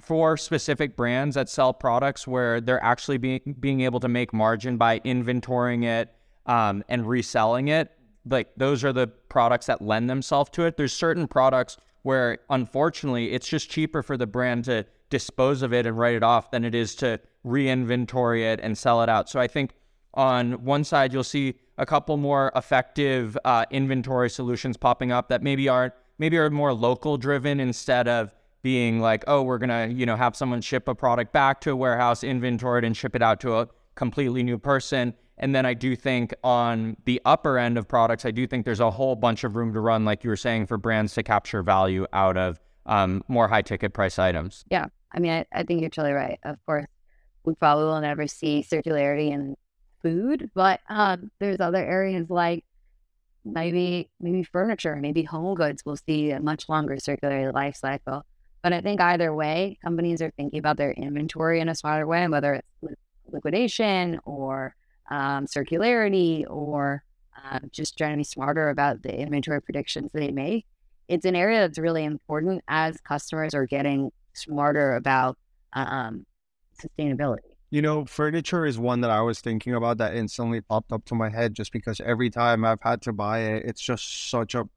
for 0.00 0.36
specific 0.36 0.96
brands 0.96 1.34
that 1.34 1.48
sell 1.48 1.72
products 1.72 2.26
where 2.26 2.60
they're 2.60 2.82
actually 2.82 3.18
being 3.18 3.56
being 3.58 3.80
able 3.80 4.00
to 4.00 4.08
make 4.08 4.32
margin 4.32 4.76
by 4.76 5.00
inventorying 5.00 5.84
it 5.84 6.14
um, 6.46 6.84
and 6.88 7.08
reselling 7.08 7.68
it, 7.68 7.90
like 8.28 8.48
those 8.56 8.84
are 8.84 8.92
the 8.92 9.06
products 9.06 9.66
that 9.66 9.82
lend 9.82 10.08
themselves 10.08 10.50
to 10.50 10.64
it. 10.64 10.76
There's 10.76 10.92
certain 10.92 11.26
products 11.26 11.76
where 12.02 12.38
unfortunately 12.48 13.32
it's 13.32 13.48
just 13.48 13.70
cheaper 13.70 14.02
for 14.02 14.16
the 14.16 14.26
brand 14.26 14.64
to 14.64 14.86
dispose 15.10 15.62
of 15.62 15.72
it 15.72 15.86
and 15.86 15.98
write 15.98 16.14
it 16.14 16.22
off 16.22 16.50
than 16.50 16.64
it 16.64 16.74
is 16.74 16.94
to 16.96 17.20
re-inventory 17.44 18.46
it 18.46 18.60
and 18.62 18.76
sell 18.78 19.02
it 19.02 19.08
out. 19.08 19.28
So 19.28 19.40
I 19.40 19.46
think 19.46 19.72
on 20.14 20.64
one 20.64 20.84
side 20.84 21.12
you'll 21.12 21.24
see 21.24 21.54
a 21.78 21.86
couple 21.86 22.16
more 22.16 22.52
effective 22.54 23.36
uh, 23.44 23.64
inventory 23.70 24.30
solutions 24.30 24.76
popping 24.76 25.12
up 25.12 25.28
that 25.28 25.42
maybe 25.42 25.68
aren't 25.68 25.94
maybe 26.18 26.36
are 26.36 26.50
more 26.50 26.72
local 26.72 27.16
driven 27.16 27.60
instead 27.60 28.06
of 28.06 28.34
being 28.62 29.00
like 29.00 29.24
oh 29.26 29.42
we're 29.42 29.58
gonna 29.58 29.86
you 29.86 30.04
know 30.04 30.16
have 30.16 30.36
someone 30.36 30.60
ship 30.60 30.88
a 30.88 30.94
product 30.94 31.32
back 31.32 31.60
to 31.60 31.70
a 31.70 31.76
warehouse 31.76 32.22
inventory 32.22 32.78
it 32.78 32.84
and 32.84 32.96
ship 32.96 33.14
it 33.14 33.22
out 33.22 33.40
to 33.40 33.56
a 33.56 33.68
completely 33.94 34.42
new 34.42 34.58
person 34.58 35.14
and 35.40 35.54
then 35.54 35.64
I 35.64 35.72
do 35.72 35.96
think 35.96 36.34
on 36.44 36.98
the 37.06 37.20
upper 37.24 37.56
end 37.56 37.78
of 37.78 37.88
products, 37.88 38.26
I 38.26 38.30
do 38.30 38.46
think 38.46 38.66
there's 38.66 38.78
a 38.78 38.90
whole 38.90 39.16
bunch 39.16 39.42
of 39.42 39.56
room 39.56 39.72
to 39.72 39.80
run, 39.80 40.04
like 40.04 40.22
you 40.22 40.28
were 40.28 40.36
saying, 40.36 40.66
for 40.66 40.76
brands 40.76 41.14
to 41.14 41.22
capture 41.22 41.62
value 41.62 42.06
out 42.12 42.36
of 42.36 42.60
um, 42.84 43.24
more 43.26 43.48
high 43.48 43.62
ticket 43.62 43.94
price 43.94 44.18
items. 44.18 44.64
Yeah. 44.70 44.86
I 45.12 45.18
mean, 45.18 45.32
I, 45.32 45.46
I 45.52 45.62
think 45.62 45.80
you're 45.80 45.88
totally 45.88 46.12
right. 46.12 46.38
Of 46.44 46.58
course, 46.66 46.84
we 47.44 47.54
probably 47.54 47.84
will 47.84 48.02
never 48.02 48.26
see 48.26 48.64
circularity 48.70 49.32
in 49.32 49.56
food, 50.02 50.50
but 50.54 50.80
um, 50.90 51.30
there's 51.40 51.58
other 51.58 51.84
areas 51.84 52.28
like 52.28 52.64
maybe 53.42 54.10
maybe 54.20 54.42
furniture, 54.42 54.96
maybe 54.96 55.22
home 55.22 55.54
goods 55.54 55.86
will 55.86 55.96
see 55.96 56.32
a 56.32 56.40
much 56.40 56.68
longer 56.68 56.98
circular 56.98 57.50
life 57.50 57.76
cycle. 57.76 58.26
But 58.62 58.72
I 58.72 58.80
think 58.80 59.00
either 59.00 59.34
way, 59.34 59.78
companies 59.82 60.20
are 60.20 60.32
thinking 60.36 60.58
about 60.58 60.76
their 60.76 60.92
inventory 60.92 61.60
in 61.60 61.68
a 61.68 61.74
smarter 61.74 62.06
way, 62.06 62.28
whether 62.28 62.54
it's 62.54 62.94
liquidation 63.32 64.20
or 64.24 64.74
um, 65.10 65.46
circularity 65.46 66.44
or 66.48 67.02
uh, 67.42 67.60
just 67.70 67.96
trying 67.96 68.12
to 68.12 68.16
be 68.18 68.24
smarter 68.24 68.68
about 68.68 69.02
the 69.02 69.16
inventory 69.16 69.62
predictions 69.62 70.10
they 70.12 70.30
make. 70.30 70.66
It's 71.08 71.24
an 71.24 71.34
area 71.34 71.60
that's 71.60 71.78
really 71.78 72.04
important 72.04 72.62
as 72.68 73.00
customers 73.00 73.54
are 73.54 73.66
getting 73.66 74.12
smarter 74.34 74.94
about 74.94 75.38
um, 75.72 76.26
sustainability. 76.80 77.38
You 77.70 77.82
know, 77.82 78.04
furniture 78.04 78.66
is 78.66 78.78
one 78.78 79.00
that 79.02 79.10
I 79.10 79.20
was 79.20 79.40
thinking 79.40 79.74
about 79.74 79.98
that 79.98 80.14
instantly 80.14 80.60
popped 80.60 80.92
up 80.92 81.04
to 81.06 81.14
my 81.14 81.30
head 81.30 81.54
just 81.54 81.72
because 81.72 82.00
every 82.00 82.28
time 82.28 82.64
I've 82.64 82.82
had 82.82 83.00
to 83.02 83.12
buy 83.12 83.40
it, 83.40 83.64
it's 83.64 83.80
just 83.80 84.30
such 84.30 84.54
a 84.54 84.68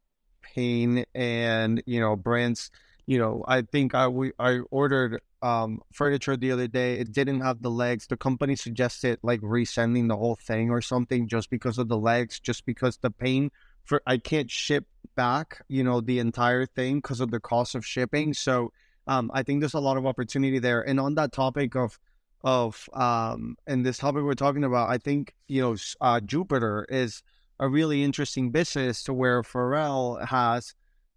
pain. 0.41 1.03
And, 1.15 1.81
you 1.85 1.99
know, 1.99 2.15
brands, 2.15 2.69
you 3.05 3.17
know, 3.17 3.43
I 3.47 3.61
think 3.61 3.93
I, 3.93 4.07
we, 4.07 4.31
I 4.39 4.59
ordered 4.71 5.21
um, 5.41 5.81
furniture 5.91 6.37
the 6.37 6.51
other 6.51 6.67
day. 6.67 6.95
It 6.95 7.11
didn't 7.11 7.41
have 7.41 7.61
the 7.61 7.69
legs. 7.69 8.07
The 8.07 8.17
company 8.17 8.55
suggested 8.55 9.19
like 9.23 9.41
resending 9.41 10.07
the 10.07 10.15
whole 10.15 10.35
thing 10.35 10.69
or 10.69 10.81
something 10.81 11.27
just 11.27 11.49
because 11.49 11.77
of 11.77 11.89
the 11.89 11.97
legs, 11.97 12.39
just 12.39 12.65
because 12.65 12.97
the 12.97 13.11
pain 13.11 13.51
for 13.83 14.01
I 14.07 14.17
can't 14.17 14.49
ship 14.49 14.85
back, 15.15 15.61
you 15.67 15.83
know, 15.83 15.99
the 15.99 16.19
entire 16.19 16.65
thing 16.65 16.97
because 16.97 17.19
of 17.19 17.31
the 17.31 17.41
cost 17.41 17.75
of 17.75 17.85
shipping. 17.85 18.33
So 18.33 18.71
um, 19.07 19.29
I 19.33 19.43
think 19.43 19.59
there's 19.59 19.73
a 19.73 19.79
lot 19.81 19.97
of 19.97 20.05
opportunity 20.05 20.59
there. 20.59 20.81
And 20.81 20.99
on 20.99 21.15
that 21.15 21.33
topic 21.33 21.75
of 21.75 21.99
of 22.45 22.89
um, 22.93 23.57
and 23.67 23.85
this 23.85 23.97
topic 23.97 24.23
we're 24.23 24.33
talking 24.35 24.63
about, 24.63 24.89
I 24.89 24.97
think 24.97 25.33
you 25.49 25.61
know 25.61 25.73
uh, 25.99 26.21
Joopiter 26.21 26.85
is 26.87 27.21
a 27.59 27.67
really 27.67 28.03
interesting 28.03 28.51
business 28.51 29.03
to 29.03 29.13
where 29.13 29.41
Pharrell 29.43 30.25
has 30.25 30.73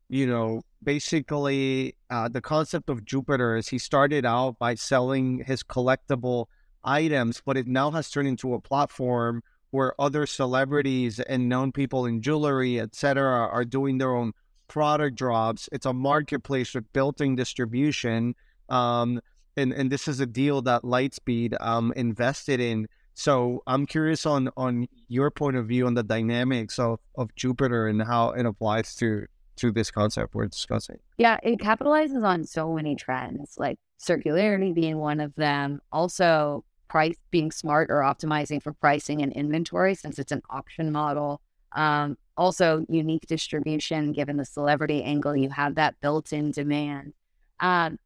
you 0.08 0.26
know, 0.26 0.62
basically 0.86 1.96
uh, 2.10 2.28
the 2.28 2.40
concept 2.40 2.88
of 2.88 3.04
Joopiter 3.04 3.58
is 3.58 3.68
he 3.68 3.78
started 3.78 4.24
out 4.24 4.56
by 4.58 4.76
selling 4.76 5.42
his 5.44 5.64
collectible 5.64 6.46
items, 6.84 7.42
but 7.44 7.56
it 7.56 7.66
now 7.66 7.90
has 7.90 8.08
turned 8.08 8.28
into 8.28 8.54
a 8.54 8.60
platform 8.60 9.42
where 9.70 10.00
other 10.00 10.26
celebrities 10.26 11.18
and 11.18 11.48
known 11.48 11.72
people 11.72 12.06
in 12.06 12.22
jewelry, 12.22 12.80
etc., 12.80 13.48
are 13.48 13.64
doing 13.64 13.98
their 13.98 14.14
own 14.14 14.32
product 14.68 15.16
drops. 15.16 15.68
It's 15.72 15.86
a 15.86 15.92
marketplace 15.92 16.72
with 16.72 16.90
built-in 16.92 17.34
distribution. 17.34 18.36
Um, 18.68 19.20
and, 19.56 19.72
and 19.72 19.90
this 19.90 20.06
is 20.06 20.20
a 20.20 20.26
deal 20.26 20.62
that 20.62 20.82
Lightspeed 20.82 21.56
um, 21.60 21.92
invested 21.96 22.60
in. 22.60 22.86
So 23.14 23.62
I'm 23.66 23.86
curious 23.86 24.24
on 24.24 24.50
on 24.56 24.86
your 25.08 25.30
point 25.30 25.56
of 25.56 25.66
view 25.66 25.86
on 25.86 25.94
the 25.94 26.02
dynamics 26.02 26.78
of, 26.78 27.00
of 27.16 27.34
Joopiter 27.34 27.90
and 27.90 28.02
how 28.02 28.30
it 28.30 28.44
applies 28.44 28.94
to 28.96 29.26
to 29.56 29.72
this 29.72 29.90
concept 29.90 30.34
we're 30.34 30.46
discussing. 30.46 30.98
Yeah, 31.18 31.38
it 31.42 31.58
capitalizes 31.58 32.24
on 32.24 32.44
so 32.44 32.72
many 32.72 32.94
trends, 32.94 33.54
like 33.58 33.78
circularity 34.00 34.74
being 34.74 34.98
one 34.98 35.20
of 35.20 35.34
them. 35.34 35.80
Also, 35.92 36.64
price 36.88 37.16
being 37.30 37.50
smart 37.50 37.90
or 37.90 38.00
optimizing 38.00 38.62
for 38.62 38.72
pricing 38.72 39.22
and 39.22 39.32
inventory 39.32 39.94
since 39.94 40.18
it's 40.18 40.32
an 40.32 40.42
auction 40.50 40.92
model. 40.92 41.40
Um, 41.72 42.16
also, 42.36 42.84
unique 42.88 43.26
distribution, 43.26 44.12
given 44.12 44.36
the 44.36 44.44
celebrity 44.44 45.02
angle, 45.02 45.34
you 45.36 45.48
have 45.50 45.74
that 45.76 46.00
built-in 46.00 46.50
demand. 46.50 47.14
Um, 47.60 47.98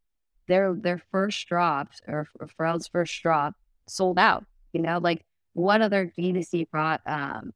their 0.46 0.74
their 0.74 1.00
first 1.10 1.46
drops 1.46 2.00
or 2.06 2.26
Pharrell's 2.58 2.88
first 2.88 3.20
drop 3.22 3.54
sold 3.86 4.18
out. 4.18 4.44
You 4.72 4.82
know, 4.82 4.98
like 4.98 5.24
what 5.52 5.82
other 5.82 6.12
D2C 6.16 6.70
pro, 6.70 6.96
um, 7.06 7.52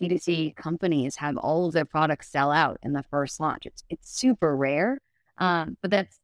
D2C 0.00 0.56
companies 0.56 1.16
have 1.16 1.36
all 1.36 1.66
of 1.66 1.72
their 1.72 1.84
products 1.84 2.30
sell 2.30 2.50
out 2.50 2.78
in 2.82 2.92
the 2.92 3.02
first 3.10 3.40
launch. 3.40 3.66
It's 3.66 3.84
it's 3.88 4.10
super 4.10 4.56
rare, 4.56 4.98
um, 5.38 5.76
but 5.82 5.90
that's 5.90 6.18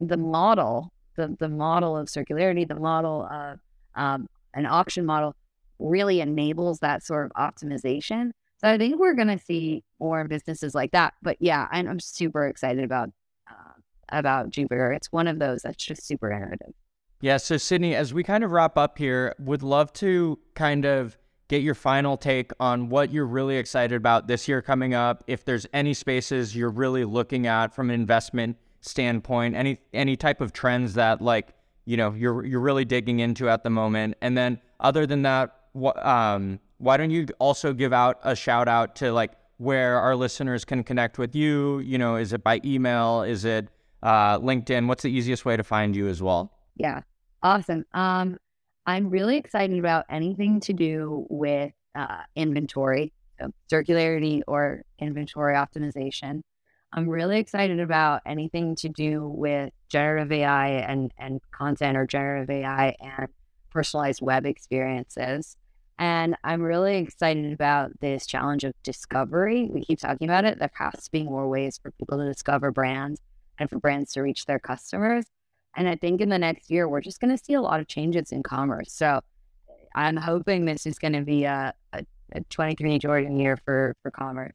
the 0.00 0.16
model, 0.16 0.92
the 1.16 1.36
the 1.38 1.48
model 1.48 1.96
of 1.96 2.08
circularity, 2.08 2.66
the 2.66 2.74
model 2.74 3.28
of 3.30 3.60
um, 3.94 4.26
an 4.54 4.66
auction 4.66 5.06
model 5.06 5.34
really 5.78 6.20
enables 6.20 6.80
that 6.80 7.02
sort 7.02 7.26
of 7.26 7.32
optimization. 7.32 8.30
So 8.58 8.68
I 8.68 8.76
think 8.76 8.98
we're 8.98 9.14
going 9.14 9.28
to 9.28 9.38
see 9.38 9.84
more 9.98 10.26
businesses 10.28 10.74
like 10.74 10.92
that. 10.92 11.14
But 11.22 11.38
yeah, 11.40 11.66
I'm, 11.70 11.88
I'm 11.88 12.00
super 12.00 12.46
excited 12.46 12.84
about 12.84 13.10
uh, 13.50 13.72
about 14.10 14.50
Joopiter. 14.50 14.94
It's 14.94 15.10
one 15.10 15.26
of 15.26 15.38
those 15.38 15.62
that's 15.62 15.82
just 15.82 16.06
super 16.06 16.30
innovative. 16.30 16.74
Yeah. 17.22 17.36
So 17.36 17.56
Sydney, 17.56 17.94
as 17.94 18.14
we 18.14 18.22
kind 18.22 18.44
of 18.44 18.50
wrap 18.50 18.76
up 18.76 18.98
here, 18.98 19.34
would 19.38 19.62
love 19.62 19.92
to 19.94 20.38
kind 20.54 20.84
of 20.84 21.16
get 21.50 21.62
your 21.62 21.74
final 21.74 22.16
take 22.16 22.52
on 22.60 22.88
what 22.88 23.10
you're 23.10 23.26
really 23.26 23.56
excited 23.56 23.96
about 23.96 24.28
this 24.28 24.46
year 24.46 24.62
coming 24.62 24.94
up. 24.94 25.24
If 25.26 25.44
there's 25.44 25.66
any 25.72 25.94
spaces 25.94 26.54
you're 26.54 26.70
really 26.70 27.04
looking 27.04 27.48
at 27.48 27.74
from 27.74 27.90
an 27.90 27.94
investment 27.94 28.56
standpoint, 28.80 29.56
any 29.56 29.78
any 29.92 30.16
type 30.16 30.40
of 30.40 30.52
trends 30.52 30.94
that 30.94 31.20
like 31.20 31.48
you 31.86 31.96
know 31.96 32.14
you're 32.14 32.46
you're 32.46 32.60
really 32.60 32.84
digging 32.84 33.18
into 33.18 33.48
at 33.48 33.64
the 33.64 33.70
moment. 33.70 34.16
And 34.22 34.38
then 34.38 34.60
other 34.78 35.06
than 35.06 35.22
that, 35.22 35.56
wh- 35.74 35.98
um, 35.98 36.60
why 36.78 36.96
don't 36.96 37.10
you 37.10 37.26
also 37.40 37.72
give 37.72 37.92
out 37.92 38.20
a 38.22 38.36
shout 38.36 38.68
out 38.68 38.94
to 38.96 39.12
like 39.12 39.32
where 39.58 39.98
our 39.98 40.14
listeners 40.14 40.64
can 40.64 40.84
connect 40.84 41.18
with 41.18 41.34
you? 41.34 41.80
You 41.80 41.98
know, 41.98 42.14
is 42.14 42.32
it 42.32 42.44
by 42.44 42.60
email? 42.64 43.22
Is 43.22 43.44
it 43.44 43.68
uh, 44.04 44.38
LinkedIn, 44.38 44.86
what's 44.86 45.02
the 45.02 45.10
easiest 45.10 45.44
way 45.44 45.56
to 45.56 45.64
find 45.64 45.94
you 45.96 46.06
as 46.06 46.22
well? 46.22 46.52
Yeah, 46.76 47.00
awesome. 47.42 47.84
Um, 47.92 48.38
I'm 48.90 49.08
really 49.08 49.36
excited 49.36 49.78
about 49.78 50.06
anything 50.10 50.58
to 50.62 50.72
do 50.72 51.24
with 51.30 51.72
uh, 51.94 52.22
inventory, 52.34 53.12
so 53.38 53.52
circularity 53.72 54.42
or 54.48 54.82
inventory 54.98 55.54
optimization. 55.54 56.40
I'm 56.92 57.08
really 57.08 57.38
excited 57.38 57.78
about 57.78 58.22
anything 58.26 58.74
to 58.76 58.88
do 58.88 59.28
with 59.28 59.72
generative 59.88 60.32
AI 60.32 60.70
and, 60.70 61.12
and 61.16 61.40
content 61.52 61.96
or 61.96 62.04
generative 62.04 62.50
AI 62.50 62.96
and 63.00 63.28
personalized 63.70 64.22
web 64.22 64.44
experiences. 64.44 65.56
And 66.00 66.34
I'm 66.42 66.60
really 66.60 66.96
excited 66.96 67.52
about 67.52 67.92
this 68.00 68.26
challenge 68.26 68.64
of 68.64 68.72
discovery. 68.82 69.70
We 69.72 69.84
keep 69.84 70.00
talking 70.00 70.28
about 70.28 70.44
it. 70.44 70.58
There 70.58 70.68
has 70.74 71.04
to 71.04 71.10
be 71.12 71.22
more 71.22 71.48
ways 71.48 71.78
for 71.80 71.92
people 71.92 72.18
to 72.18 72.24
discover 72.24 72.72
brands 72.72 73.20
and 73.56 73.70
for 73.70 73.78
brands 73.78 74.10
to 74.14 74.22
reach 74.22 74.46
their 74.46 74.58
customers. 74.58 75.26
And 75.76 75.88
I 75.88 75.96
think 75.96 76.20
in 76.20 76.28
the 76.28 76.38
next 76.38 76.70
year, 76.70 76.88
we're 76.88 77.00
just 77.00 77.20
going 77.20 77.36
to 77.36 77.42
see 77.42 77.54
a 77.54 77.60
lot 77.60 77.80
of 77.80 77.86
changes 77.86 78.32
in 78.32 78.42
commerce. 78.42 78.92
So 78.92 79.20
I'm 79.94 80.16
hoping 80.16 80.64
this 80.64 80.86
is 80.86 80.98
going 80.98 81.12
to 81.12 81.22
be 81.22 81.44
a, 81.44 81.72
a, 81.92 82.04
a 82.32 82.40
23 82.50 82.98
Jordan 82.98 83.38
year 83.38 83.56
for, 83.64 83.94
for 84.02 84.10
commerce. 84.10 84.54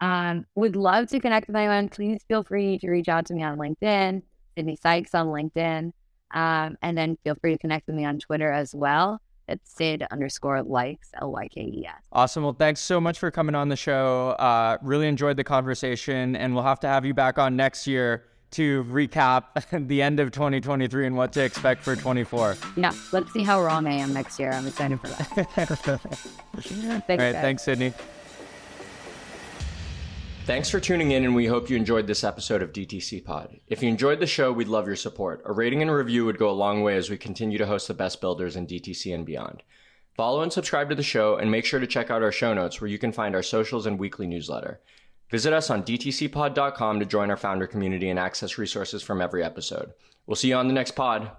Um, 0.00 0.46
would 0.54 0.76
love 0.76 1.08
to 1.08 1.20
connect 1.20 1.48
with 1.48 1.56
anyone. 1.56 1.88
Please 1.88 2.22
feel 2.28 2.44
free 2.44 2.78
to 2.78 2.90
reach 2.90 3.08
out 3.08 3.26
to 3.26 3.34
me 3.34 3.42
on 3.42 3.58
LinkedIn, 3.58 4.22
Sydney 4.56 4.76
Sykes 4.80 5.14
on 5.14 5.26
LinkedIn. 5.28 5.92
Um, 6.32 6.76
and 6.82 6.96
then 6.96 7.16
feel 7.24 7.34
free 7.40 7.52
to 7.52 7.58
connect 7.58 7.86
with 7.86 7.96
me 7.96 8.04
on 8.04 8.18
Twitter 8.18 8.50
as 8.52 8.74
well. 8.74 9.20
It's 9.48 9.74
Sid 9.74 10.04
underscore 10.10 10.62
likes, 10.62 11.10
L 11.20 11.32
Y 11.32 11.48
K 11.48 11.62
E 11.62 11.86
S. 11.86 11.94
Awesome. 12.12 12.42
Well, 12.42 12.52
thanks 12.52 12.80
so 12.80 13.00
much 13.00 13.18
for 13.18 13.30
coming 13.30 13.54
on 13.54 13.70
the 13.70 13.76
show. 13.76 14.30
Uh, 14.38 14.76
really 14.82 15.08
enjoyed 15.08 15.38
the 15.38 15.44
conversation, 15.44 16.36
and 16.36 16.54
we'll 16.54 16.64
have 16.64 16.80
to 16.80 16.86
have 16.86 17.06
you 17.06 17.14
back 17.14 17.38
on 17.38 17.56
next 17.56 17.86
year 17.86 18.24
to 18.52 18.84
recap 18.84 19.44
the 19.88 20.02
end 20.02 20.20
of 20.20 20.30
2023 20.30 21.06
and 21.06 21.16
what 21.16 21.32
to 21.32 21.42
expect 21.42 21.82
for 21.82 21.96
24. 21.96 22.56
Yeah, 22.76 22.92
let's 23.12 23.32
see 23.32 23.42
how 23.42 23.62
wrong 23.62 23.86
I 23.86 23.92
am 23.92 24.12
next 24.12 24.38
year. 24.38 24.52
I'm 24.52 24.66
excited 24.66 25.00
for 25.00 25.08
that. 25.08 25.26
thanks, 27.06 27.10
All 27.10 27.16
right, 27.18 27.34
thanks, 27.34 27.62
Sydney. 27.62 27.92
Thanks 30.48 30.70
for 30.70 30.80
tuning 30.80 31.10
in, 31.10 31.26
and 31.26 31.34
we 31.34 31.44
hope 31.44 31.68
you 31.68 31.76
enjoyed 31.76 32.06
this 32.06 32.24
episode 32.24 32.62
of 32.62 32.72
DTC 32.72 33.22
Pod. 33.22 33.60
If 33.66 33.82
you 33.82 33.88
enjoyed 33.90 34.18
the 34.18 34.26
show, 34.26 34.50
we'd 34.50 34.66
love 34.66 34.86
your 34.86 34.96
support. 34.96 35.42
A 35.44 35.52
rating 35.52 35.82
and 35.82 35.90
review 35.90 36.24
would 36.24 36.38
go 36.38 36.48
a 36.48 36.52
long 36.52 36.82
way 36.82 36.96
as 36.96 37.10
we 37.10 37.18
continue 37.18 37.58
to 37.58 37.66
host 37.66 37.86
the 37.86 37.92
best 37.92 38.22
builders 38.22 38.56
in 38.56 38.66
DTC 38.66 39.14
and 39.14 39.26
beyond. 39.26 39.62
Follow 40.16 40.40
and 40.40 40.50
subscribe 40.50 40.88
to 40.88 40.94
the 40.94 41.02
show, 41.02 41.36
and 41.36 41.50
make 41.50 41.66
sure 41.66 41.80
to 41.80 41.86
check 41.86 42.10
out 42.10 42.22
our 42.22 42.32
show 42.32 42.54
notes 42.54 42.80
where 42.80 42.88
you 42.88 42.98
can 42.98 43.12
find 43.12 43.34
our 43.34 43.42
socials 43.42 43.84
and 43.84 43.98
weekly 43.98 44.26
newsletter. 44.26 44.80
Visit 45.30 45.52
us 45.52 45.70
on 45.70 45.82
dtcpod.com 45.82 47.00
to 47.00 47.06
join 47.06 47.30
our 47.30 47.36
founder 47.36 47.66
community 47.66 48.08
and 48.08 48.18
access 48.18 48.58
resources 48.58 49.02
from 49.02 49.20
every 49.20 49.44
episode. 49.44 49.92
We'll 50.26 50.36
see 50.36 50.48
you 50.48 50.56
on 50.56 50.68
the 50.68 50.74
next 50.74 50.92
pod. 50.92 51.30